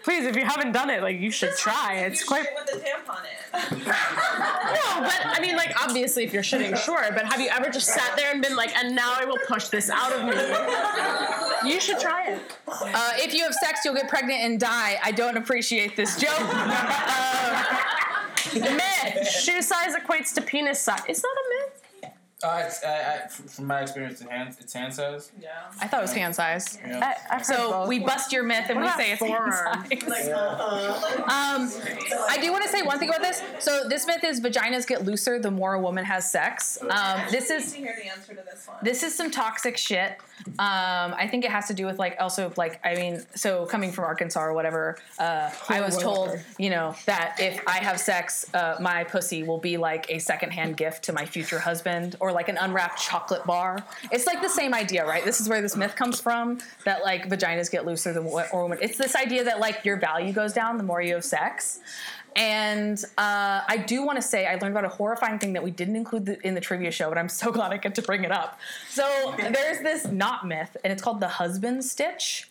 please, 0.03 0.25
if 0.25 0.35
you 0.35 0.43
haven't 0.43 0.71
done 0.71 0.89
it, 0.89 1.01
like 1.01 1.19
you 1.19 1.31
should 1.31 1.55
try. 1.55 1.99
It's 1.99 2.23
quite. 2.23 2.47
with 2.55 2.65
the 2.65 2.79
tampon 2.79 3.23
in. 3.23 3.79
No, 3.79 5.01
but 5.01 5.19
I 5.23 5.39
mean, 5.41 5.55
like 5.55 5.73
obviously, 5.81 6.23
if 6.23 6.33
you're 6.33 6.43
shitting, 6.43 6.75
sure. 6.77 7.05
But 7.13 7.25
have 7.25 7.39
you 7.39 7.49
ever 7.49 7.69
just 7.69 7.87
sat 7.87 8.15
there 8.15 8.31
and 8.31 8.41
been 8.41 8.55
like, 8.55 8.75
and 8.75 8.95
now 8.95 9.13
I 9.15 9.25
will 9.25 9.39
push 9.47 9.67
this 9.67 9.89
out 9.89 10.13
of 10.13 10.25
me? 10.25 11.71
You 11.71 11.79
should 11.79 11.99
try 11.99 12.27
it. 12.27 12.41
Uh, 12.67 13.13
if 13.15 13.33
you 13.33 13.43
have 13.43 13.53
sex, 13.53 13.81
you'll 13.85 13.95
get 13.95 14.09
pregnant 14.09 14.41
and 14.41 14.59
die. 14.59 14.99
I 15.03 15.11
don't 15.11 15.37
appreciate 15.37 15.95
this 15.95 16.19
joke. 16.19 16.39
Myth: 18.53 19.27
shoe 19.27 19.61
size 19.61 19.95
equates 19.95 20.33
to 20.33 20.41
penis 20.41 20.79
size. 20.79 21.01
Is 21.07 21.21
that 21.21 21.27
a 21.27 21.46
myth? 21.46 21.46
Uh, 22.43 22.61
it's, 22.65 22.83
uh, 22.83 22.87
I, 22.87 23.15
f- 23.25 23.31
from 23.31 23.65
my 23.65 23.81
experience, 23.81 24.21
it's 24.21 24.29
hand, 24.29 24.55
it's 24.59 24.71
hand 24.71 24.93
size. 24.93 25.31
Yeah. 25.41 25.49
I 25.81 25.87
thought 25.87 26.01
it 26.01 26.03
was 26.03 26.13
hand 26.13 26.35
size. 26.35 26.77
Yeah. 26.85 27.15
I, 27.31 27.41
So 27.41 27.87
we 27.87 27.97
bust 27.97 28.31
your 28.31 28.43
myth 28.43 28.65
and 28.69 28.79
What 28.79 28.95
we 28.95 29.03
say 29.03 29.11
it's 29.13 29.21
hand 29.21 29.31
forearm? 29.33 29.85
size. 29.89 30.29
Um, 31.17 31.71
I 32.29 32.37
do 32.39 32.51
want 32.51 32.63
to 32.63 32.69
say 32.69 32.83
one 32.83 32.99
thing 32.99 33.09
about 33.09 33.21
this. 33.23 33.41
So 33.59 33.89
this 33.89 34.05
myth 34.05 34.23
is 34.23 34.39
vaginas 34.39 34.85
get 34.85 35.03
looser 35.03 35.39
the 35.39 35.49
more 35.49 35.73
a 35.73 35.79
woman 35.81 36.05
has 36.05 36.31
sex. 36.31 36.77
Um, 36.87 37.21
this 37.31 37.49
is 37.49 37.71
to 37.73 37.79
hear 37.79 37.95
the 37.99 38.07
answer 38.09 38.35
to 38.35 38.41
this 38.43 38.67
one. 38.67 38.77
this 38.83 39.01
is 39.01 39.15
some 39.15 39.31
toxic 39.31 39.75
shit. 39.75 40.17
Um, 40.45 40.55
I 40.59 41.27
think 41.29 41.45
it 41.45 41.51
has 41.51 41.67
to 41.67 41.73
do 41.73 41.85
with 41.85 41.99
like 41.99 42.17
also 42.19 42.51
like 42.57 42.79
I 42.85 42.95
mean, 42.95 43.21
so 43.35 43.65
coming 43.65 43.91
from 43.91 44.05
Arkansas 44.05 44.39
or 44.39 44.53
whatever, 44.53 44.97
uh, 45.19 45.49
I 45.69 45.81
was 45.81 45.97
told 45.97 46.39
you 46.57 46.69
know 46.69 46.95
that 47.05 47.37
if 47.39 47.61
I 47.67 47.77
have 47.77 47.99
sex, 47.99 48.45
uh, 48.53 48.77
my 48.79 49.03
pussy 49.03 49.43
will 49.43 49.57
be 49.57 49.77
like 49.77 50.09
a 50.09 50.19
secondhand 50.19 50.77
gift 50.77 51.03
to 51.05 51.13
my 51.13 51.25
future 51.25 51.59
husband 51.59 52.15
or 52.19 52.31
like 52.31 52.49
an 52.49 52.57
unwrapped 52.57 53.01
chocolate 53.01 53.45
bar. 53.45 53.83
It's 54.11 54.25
like 54.25 54.41
the 54.41 54.49
same 54.49 54.73
idea, 54.73 55.05
right? 55.05 55.23
This 55.25 55.41
is 55.41 55.49
where 55.49 55.61
this 55.61 55.75
myth 55.75 55.95
comes 55.95 56.19
from 56.19 56.59
that 56.85 57.03
like 57.03 57.29
vaginas 57.29 57.71
get 57.71 57.85
looser 57.85 58.13
than 58.13 58.25
what 58.25 58.53
or 58.53 58.63
women. 58.63 58.79
It's 58.81 58.97
this 58.97 59.15
idea 59.15 59.43
that 59.43 59.59
like 59.59 59.85
your 59.85 59.97
value 59.97 60.33
goes 60.33 60.53
down 60.53 60.77
the 60.77 60.83
more 60.83 61.01
you 61.01 61.15
have 61.15 61.25
sex. 61.25 61.79
And 62.37 63.03
uh, 63.17 63.61
I 63.67 63.83
do 63.87 64.05
want 64.05 64.17
to 64.17 64.21
say 64.21 64.45
I 64.45 64.53
learned 64.53 64.77
about 64.77 64.85
a 64.85 64.89
horrifying 64.89 65.39
thing 65.39 65.53
that 65.53 65.63
we 65.63 65.71
didn't 65.71 65.95
include 65.95 66.27
the, 66.27 66.47
in 66.47 66.53
the 66.53 66.61
trivia 66.61 66.91
show, 66.91 67.09
but 67.09 67.17
I'm 67.17 67.29
so 67.29 67.51
glad 67.57 67.73
I 67.73 67.77
get 67.77 67.95
to 67.95 68.03
bring 68.03 68.23
it 68.23 68.31
up. 68.31 68.59
So 68.89 69.33
there's 69.37 69.79
this 69.79 70.05
not 70.05 70.47
myth, 70.47 70.77
and 70.83 70.93
it's 70.93 71.01
called 71.01 71.19
the 71.19 71.27
husband 71.27 71.83
stitch, 71.83 72.49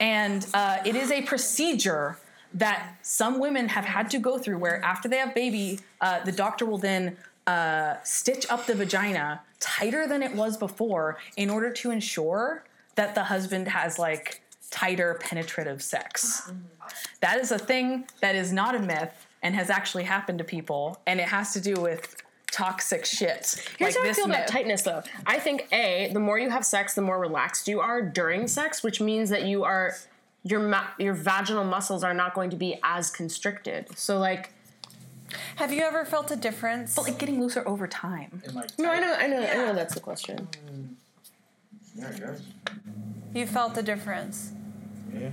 and 0.00 0.44
uh, 0.52 0.78
it 0.84 0.96
is 0.96 1.12
a 1.12 1.22
procedure 1.22 2.18
that 2.52 2.96
some 3.02 3.38
women 3.38 3.68
have 3.68 3.84
had 3.84 4.10
to 4.10 4.18
go 4.18 4.38
through 4.38 4.58
where 4.58 4.82
after 4.84 5.08
they 5.08 5.18
have 5.18 5.34
baby, 5.34 5.78
uh, 6.00 6.24
the 6.24 6.32
doctor 6.32 6.66
will 6.66 6.78
then 6.78 7.16
uh, 7.46 7.94
stitch 8.02 8.46
up 8.50 8.66
the 8.66 8.74
vagina 8.74 9.40
tighter 9.60 10.06
than 10.06 10.22
it 10.22 10.34
was 10.34 10.56
before 10.56 11.18
in 11.36 11.48
order 11.48 11.70
to 11.70 11.90
ensure 11.90 12.64
that 12.94 13.14
the 13.14 13.24
husband 13.24 13.68
has 13.68 13.98
like 13.98 14.42
tighter 14.70 15.18
penetrative 15.20 15.82
sex. 15.82 16.50
That 17.20 17.38
is 17.38 17.52
a 17.52 17.58
thing 17.58 18.06
that 18.20 18.34
is 18.34 18.52
not 18.52 18.74
a 18.74 18.80
myth 18.80 19.27
and 19.42 19.54
has 19.54 19.70
actually 19.70 20.04
happened 20.04 20.38
to 20.38 20.44
people, 20.44 21.00
and 21.06 21.20
it 21.20 21.28
has 21.28 21.52
to 21.52 21.60
do 21.60 21.74
with 21.74 22.16
toxic 22.50 23.04
shit. 23.04 23.64
Here's 23.78 23.94
like 23.94 23.96
how 23.96 24.02
I 24.02 24.06
this 24.08 24.16
feel 24.16 24.26
about 24.26 24.48
tightness, 24.48 24.82
though. 24.82 25.02
I 25.26 25.38
think 25.38 25.68
a 25.72 26.10
the 26.12 26.20
more 26.20 26.38
you 26.38 26.50
have 26.50 26.64
sex, 26.64 26.94
the 26.94 27.02
more 27.02 27.18
relaxed 27.18 27.68
you 27.68 27.80
are 27.80 28.02
during 28.02 28.48
sex, 28.48 28.82
which 28.82 29.00
means 29.00 29.30
that 29.30 29.44
you 29.44 29.64
are 29.64 29.94
your 30.44 30.60
ma- 30.60 30.88
your 30.98 31.14
vaginal 31.14 31.64
muscles 31.64 32.02
are 32.02 32.14
not 32.14 32.34
going 32.34 32.50
to 32.50 32.56
be 32.56 32.78
as 32.82 33.10
constricted. 33.10 33.86
So 33.98 34.18
like, 34.18 34.52
Have 35.56 35.72
you 35.72 35.82
ever 35.82 36.04
felt 36.04 36.30
a 36.30 36.36
difference? 36.36 36.94
But 36.96 37.02
like 37.02 37.18
getting 37.18 37.40
looser 37.40 37.66
over 37.68 37.86
time. 37.86 38.42
And 38.44 38.54
like, 38.54 38.78
no, 38.78 38.90
I 38.90 38.98
know, 38.98 39.14
I 39.14 39.26
know, 39.26 39.42
I 39.42 39.54
know 39.54 39.74
that's 39.74 39.94
the 39.94 40.00
question. 40.00 40.48
Yeah, 41.94 42.08
I 42.08 42.18
guess. 42.18 42.42
You 43.34 43.46
felt 43.46 43.76
a 43.76 43.82
difference. 43.82 44.52
Yeah. 45.14 45.30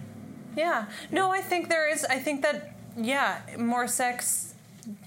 Yeah. 0.58 0.86
No, 1.12 1.32
I 1.32 1.42
think 1.42 1.70
there 1.70 1.90
is. 1.90 2.04
I 2.06 2.20
think 2.20 2.42
that 2.42 2.75
yeah, 2.96 3.40
more 3.58 3.88
sex. 3.88 4.54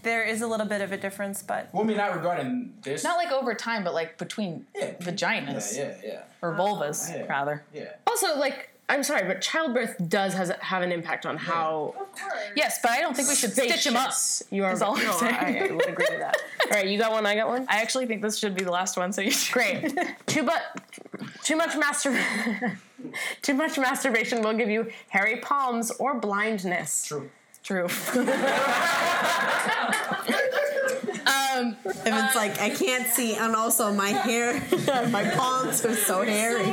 There 0.02 0.24
is 0.24 0.42
a 0.42 0.46
little 0.48 0.66
bit 0.66 0.80
of 0.80 0.90
a 0.90 0.96
difference, 0.96 1.42
but 1.42 1.68
Well, 1.72 1.84
I 1.84 1.86
mean, 1.86 1.96
not 1.96 2.14
regarding 2.16 2.74
this. 2.82 3.04
Not 3.04 3.16
like 3.16 3.30
over 3.30 3.54
time, 3.54 3.84
but 3.84 3.94
like 3.94 4.18
between 4.18 4.66
Yeah. 4.74 4.92
vaginas 5.00 5.76
Yeah, 5.76 5.94
yeah, 6.02 6.08
yeah. 6.08 6.20
or 6.42 6.52
vulvas, 6.54 7.12
Yeah. 7.14 7.26
rather. 7.28 7.62
Yeah. 7.72 7.92
Also, 8.06 8.36
like, 8.38 8.70
I'm 8.88 9.04
sorry, 9.04 9.28
but 9.28 9.40
childbirth 9.40 9.96
does 10.08 10.34
has 10.34 10.50
have 10.60 10.82
an 10.82 10.90
impact 10.90 11.26
on 11.26 11.36
how 11.36 11.94
Yes, 12.56 12.80
but 12.82 12.90
I 12.90 13.00
don't 13.00 13.14
think 13.14 13.28
we 13.28 13.34
should 13.36 13.52
stitch 13.52 13.84
them 13.84 13.96
up. 13.96 14.12
spacious 14.12 14.42
You 14.50 14.64
are. 14.64 14.72
Is 14.72 14.82
all 14.82 14.96
I'm 14.96 15.04
no, 15.04 15.12
saying. 15.12 15.34
I, 15.34 15.58
I 15.68 15.72
would 15.72 15.86
agree 15.88 16.06
with 16.10 16.18
that. 16.20 16.36
All 16.64 16.70
right, 16.70 16.86
you 16.88 16.98
got 16.98 17.12
one. 17.12 17.24
I 17.24 17.34
got 17.36 17.48
one. 17.48 17.64
I 17.68 17.80
actually 17.80 18.06
think 18.06 18.20
this 18.22 18.36
should 18.38 18.54
be 18.54 18.64
the 18.64 18.70
last 18.72 18.96
one. 18.96 19.12
So 19.12 19.20
you 19.20 19.30
should. 19.30 19.52
Great. 19.54 19.96
too 20.26 20.42
but 20.42 20.62
too 21.44 21.56
much 21.56 21.76
master 21.76 22.10
too 23.42 23.54
much 23.54 23.78
masturbation 23.78 24.42
will 24.42 24.54
give 24.54 24.68
you 24.68 24.90
hairy 25.08 25.36
palms 25.36 25.90
or 25.92 26.14
blindness. 26.18 27.04
True. 27.06 27.30
True. 27.68 27.84
um, 27.84 27.90
If 31.84 32.06
it's 32.06 32.34
like 32.34 32.58
I 32.58 32.70
can't 32.70 33.06
see, 33.08 33.34
and 33.34 33.54
also 33.54 33.92
my 33.92 34.08
hair, 34.08 34.54
my 35.10 35.28
palms 35.36 35.84
are 35.84 35.94
so 35.94 36.22
hairy. 36.22 36.64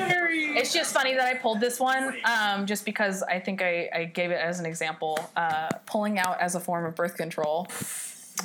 It's 0.58 0.72
just 0.72 0.93
funny 0.93 1.14
that 1.16 1.26
I 1.26 1.34
pulled 1.34 1.60
this 1.60 1.82
one, 1.82 2.16
um, 2.24 2.66
just 2.66 2.86
because 2.86 3.24
I 3.24 3.41
think 3.41 3.62
I, 3.62 3.89
I 3.93 4.06
gave 4.06 4.32
it 4.32 4.39
as 4.39 4.62
an 4.62 4.66
example. 4.66 5.20
Uh, 5.36 5.68
pulling 5.86 6.18
out 6.18 6.39
as 6.39 6.56
a 6.56 6.62
form 6.62 6.86
of 6.86 6.96
birth 6.96 7.18
control 7.18 7.68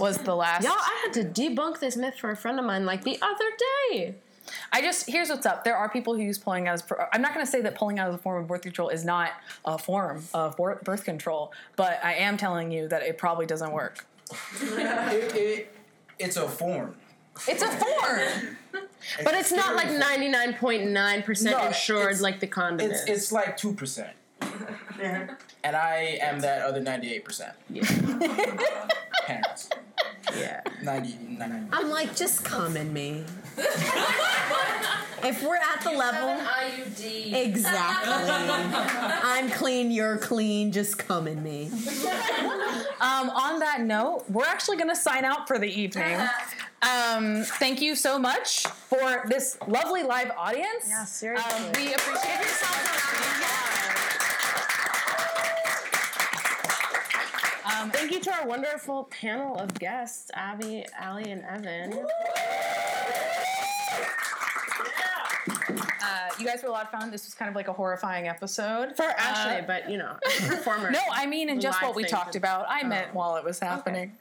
was 0.00 0.18
the 0.18 0.34
last. 0.34 0.64
Y'all, 0.64 0.72
I 0.72 1.02
had 1.04 1.12
to 1.22 1.22
debunk 1.22 1.78
this 1.78 1.96
myth 1.96 2.16
for 2.18 2.32
a 2.32 2.36
friend 2.36 2.58
of 2.58 2.64
mine 2.64 2.84
like 2.84 3.04
the 3.04 3.16
other 3.22 3.44
day. 3.92 4.16
I 4.72 4.82
just 4.82 5.08
here's 5.08 5.28
what's 5.28 5.46
up. 5.46 5.64
There 5.64 5.76
are 5.76 5.88
people 5.88 6.14
who 6.14 6.22
use 6.22 6.38
pulling 6.38 6.68
out 6.68 6.74
as. 6.74 6.82
Pro- 6.82 7.04
I'm 7.12 7.22
not 7.22 7.34
going 7.34 7.44
to 7.44 7.50
say 7.50 7.60
that 7.62 7.74
pulling 7.74 7.98
out 7.98 8.08
as 8.08 8.14
a 8.14 8.18
form 8.18 8.42
of 8.42 8.48
birth 8.48 8.62
control 8.62 8.88
is 8.88 9.04
not 9.04 9.30
a 9.64 9.78
form 9.78 10.22
of 10.34 10.56
birth 10.56 11.04
control, 11.04 11.52
but 11.76 11.98
I 12.04 12.14
am 12.14 12.36
telling 12.36 12.70
you 12.70 12.88
that 12.88 13.02
it 13.02 13.18
probably 13.18 13.46
doesn't 13.46 13.72
work. 13.72 14.06
it, 14.62 15.34
it, 15.36 15.74
it's 16.18 16.36
a 16.36 16.48
form. 16.48 16.94
It's 17.48 17.62
a 17.62 17.68
four. 17.68 18.82
But 19.24 19.34
it's 19.34 19.50
not 19.50 19.74
like 19.76 19.88
99.9% 19.88 21.42
No, 21.50 21.66
insured 21.66 22.20
like 22.20 22.38
the 22.40 22.46
condom 22.46 22.90
It's 22.90 23.00
is. 23.02 23.08
it's 23.08 23.32
like 23.32 23.56
two 23.56 23.72
percent, 23.72 24.10
and 25.02 25.74
I 25.76 26.18
am 26.20 26.40
that 26.40 26.62
other 26.62 26.80
ninety 26.80 27.12
eight 27.14 27.24
percent. 27.24 27.54
Yeah. 27.70 27.84
Parents. 29.24 29.70
yeah. 30.36 30.60
90, 30.82 31.36
90. 31.38 31.66
I'm 31.72 31.88
like, 31.90 32.14
just 32.16 32.44
come 32.44 32.76
in 32.76 32.92
me. 32.92 33.24
if 35.22 35.42
we're 35.42 35.56
at 35.56 35.82
the 35.82 35.90
level, 35.90 36.28
IUD. 36.28 37.32
exactly. 37.32 38.12
I'm 39.22 39.50
clean, 39.50 39.90
you're 39.90 40.18
clean. 40.18 40.72
Just 40.72 40.98
come 40.98 41.26
in 41.26 41.42
me. 41.42 41.70
Um, 43.00 43.30
on 43.30 43.60
that 43.60 43.80
note, 43.80 44.24
we're 44.28 44.44
actually 44.44 44.76
going 44.76 44.90
to 44.90 44.94
sign 44.96 45.24
out 45.24 45.48
for 45.48 45.58
the 45.58 45.66
evening. 45.68 46.18
Um, 46.82 47.42
thank 47.44 47.82
you 47.82 47.94
so 47.94 48.18
much 48.18 48.66
for 48.66 49.24
this 49.28 49.58
lovely 49.66 50.02
live 50.02 50.30
audience. 50.34 50.86
Yeah, 50.88 51.04
seriously. 51.04 51.52
Um, 51.52 51.72
we 51.76 51.92
appreciate 51.92 52.38
yourself. 52.40 53.00
Um, 57.80 57.90
thank 57.90 58.12
you 58.12 58.20
to 58.20 58.32
our 58.32 58.46
wonderful 58.46 59.04
panel 59.10 59.56
of 59.56 59.74
guests, 59.78 60.30
Abby, 60.32 60.86
Allie, 60.98 61.30
and 61.30 61.42
Evan. 61.44 62.06
Uh, 66.02 66.29
you 66.40 66.46
guys 66.46 66.62
were 66.62 66.68
a 66.68 66.72
lot 66.72 66.84
of 66.92 67.00
fun. 67.00 67.10
This 67.10 67.24
was 67.26 67.34
kind 67.34 67.48
of 67.48 67.54
like 67.54 67.68
a 67.68 67.72
horrifying 67.72 68.28
episode 68.28 68.96
For 68.96 69.04
Ashley, 69.04 69.64
but 69.66 69.90
you 69.90 69.98
know, 69.98 70.16
as 70.26 70.48
performer. 70.48 70.90
No, 70.92 71.00
I 71.12 71.26
mean, 71.26 71.48
in 71.48 71.60
just 71.60 71.82
what 71.82 71.94
we 71.94 72.04
talked 72.04 72.34
and- 72.34 72.44
about. 72.44 72.66
I 72.68 72.82
meant 72.84 73.14
while 73.14 73.36
it 73.36 73.44
was 73.44 73.58
happening. 73.58 74.12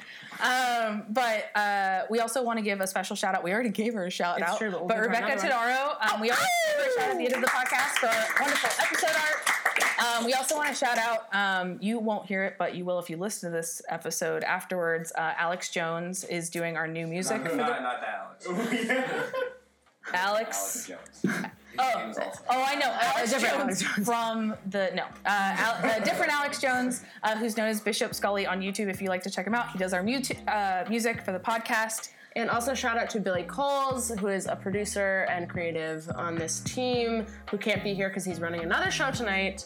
Um, 0.42 1.04
but 1.10 1.56
uh, 1.56 2.04
we 2.10 2.20
also 2.20 2.42
want 2.44 2.58
to 2.60 2.64
give 2.64 2.80
a 2.82 2.88
special 2.88 3.16
shout 3.16 3.36
out. 3.36 3.44
We 3.44 3.52
already 3.54 3.70
gave 3.70 3.94
her 3.94 4.06
a 4.06 4.10
shout 4.10 4.40
It's 4.40 4.50
out. 4.50 4.58
true, 4.58 4.72
but 4.72 4.80
we'll 4.82 4.88
but 4.88 5.00
Rebecca 5.00 5.26
another 5.34 5.48
Tadaro, 5.50 6.14
um, 6.14 6.22
we 6.22 6.30
always 6.30 6.48
give 6.78 6.86
her 6.86 6.90
a 6.90 6.94
shout 6.94 7.04
out 7.06 7.12
at 7.12 7.18
the 7.18 7.26
end 7.26 7.36
of 7.36 7.42
the 7.42 7.48
podcast 7.48 7.98
for 8.00 8.42
wonderful 8.42 8.70
episode 8.86 9.16
art. 9.20 10.18
Um, 10.20 10.26
we 10.26 10.34
also 10.34 10.56
want 10.56 10.70
to 10.70 10.76
shout 10.76 10.98
out, 10.98 11.28
um, 11.34 11.78
you 11.82 12.00
won't 12.00 12.26
hear 12.26 12.46
it, 12.46 12.56
but 12.58 12.74
you 12.74 12.86
will 12.86 13.00
if 13.00 13.10
you 13.10 13.18
listen 13.18 13.52
to 13.52 13.56
this 13.58 13.82
episode 13.90 14.44
afterwards. 14.44 15.12
Uh, 15.18 15.34
Alex 15.38 15.70
Jones 15.70 16.24
is 16.26 16.50
doing 16.50 16.78
our 16.78 16.88
new 16.88 17.06
music 17.06 17.42
for 17.44 17.50
the. 17.50 17.56
Not, 17.58 17.82
not 17.82 18.02
that 18.02 18.16
Alex. 20.14 20.90
Alex. 20.90 20.90
Jones. 21.24 21.46
Oh, 21.82 22.14
oh, 22.50 22.66
I 22.68 22.76
know. 22.76 22.94
Alex 23.02 23.32
different 23.32 23.58
Jones, 23.58 23.84
Alex 23.84 24.06
from 24.06 24.56
the 24.70 24.92
no, 24.94 25.04
uh, 25.04 25.08
Al, 25.26 25.86
uh, 25.86 26.00
different 26.04 26.32
Alex 26.32 26.60
Jones, 26.60 27.04
uh, 27.24 27.38
who's 27.38 27.56
known 27.56 27.68
as 27.68 27.80
Bishop 27.80 28.14
Scully 28.14 28.46
on 28.46 28.60
YouTube. 28.60 28.90
If 28.90 29.02
you 29.02 29.08
like 29.08 29.24
to 29.24 29.30
check 29.30 29.48
him 29.48 29.56
out, 29.56 29.72
he 29.72 29.78
does 29.78 29.94
our 29.94 30.04
mu- 30.04 30.20
uh, 30.48 30.84
music 30.90 31.22
for 31.22 31.32
the 31.32 31.40
podcast. 31.40 32.10
And 32.36 32.50
also 32.50 32.74
shout 32.74 32.98
out 32.98 33.10
to 33.12 33.20
Billy 33.20 33.44
Coles, 33.44 34.12
who 34.20 34.28
is 34.28 34.46
a 34.46 34.56
producer 34.56 35.26
and 35.30 35.50
creative 35.50 36.08
on 36.16 36.36
this 36.36 36.60
team, 36.60 37.26
who 37.50 37.58
can't 37.58 37.84
be 37.84 37.94
here 37.94 38.10
because 38.10 38.24
he's 38.24 38.40
running 38.40 38.62
another 38.62 38.92
show 38.92 39.10
tonight. 39.10 39.66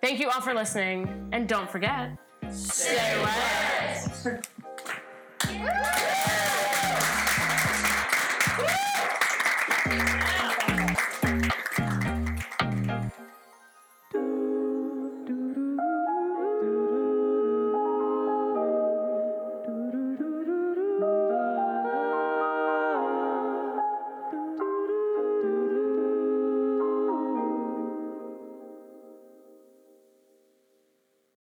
Thank 0.00 0.18
you 0.18 0.30
all 0.30 0.40
for 0.40 0.54
listening, 0.54 1.28
and 1.32 1.46
don't 1.48 1.70
forget, 1.70 2.10
stay 2.50 3.22
wet. 3.22 4.46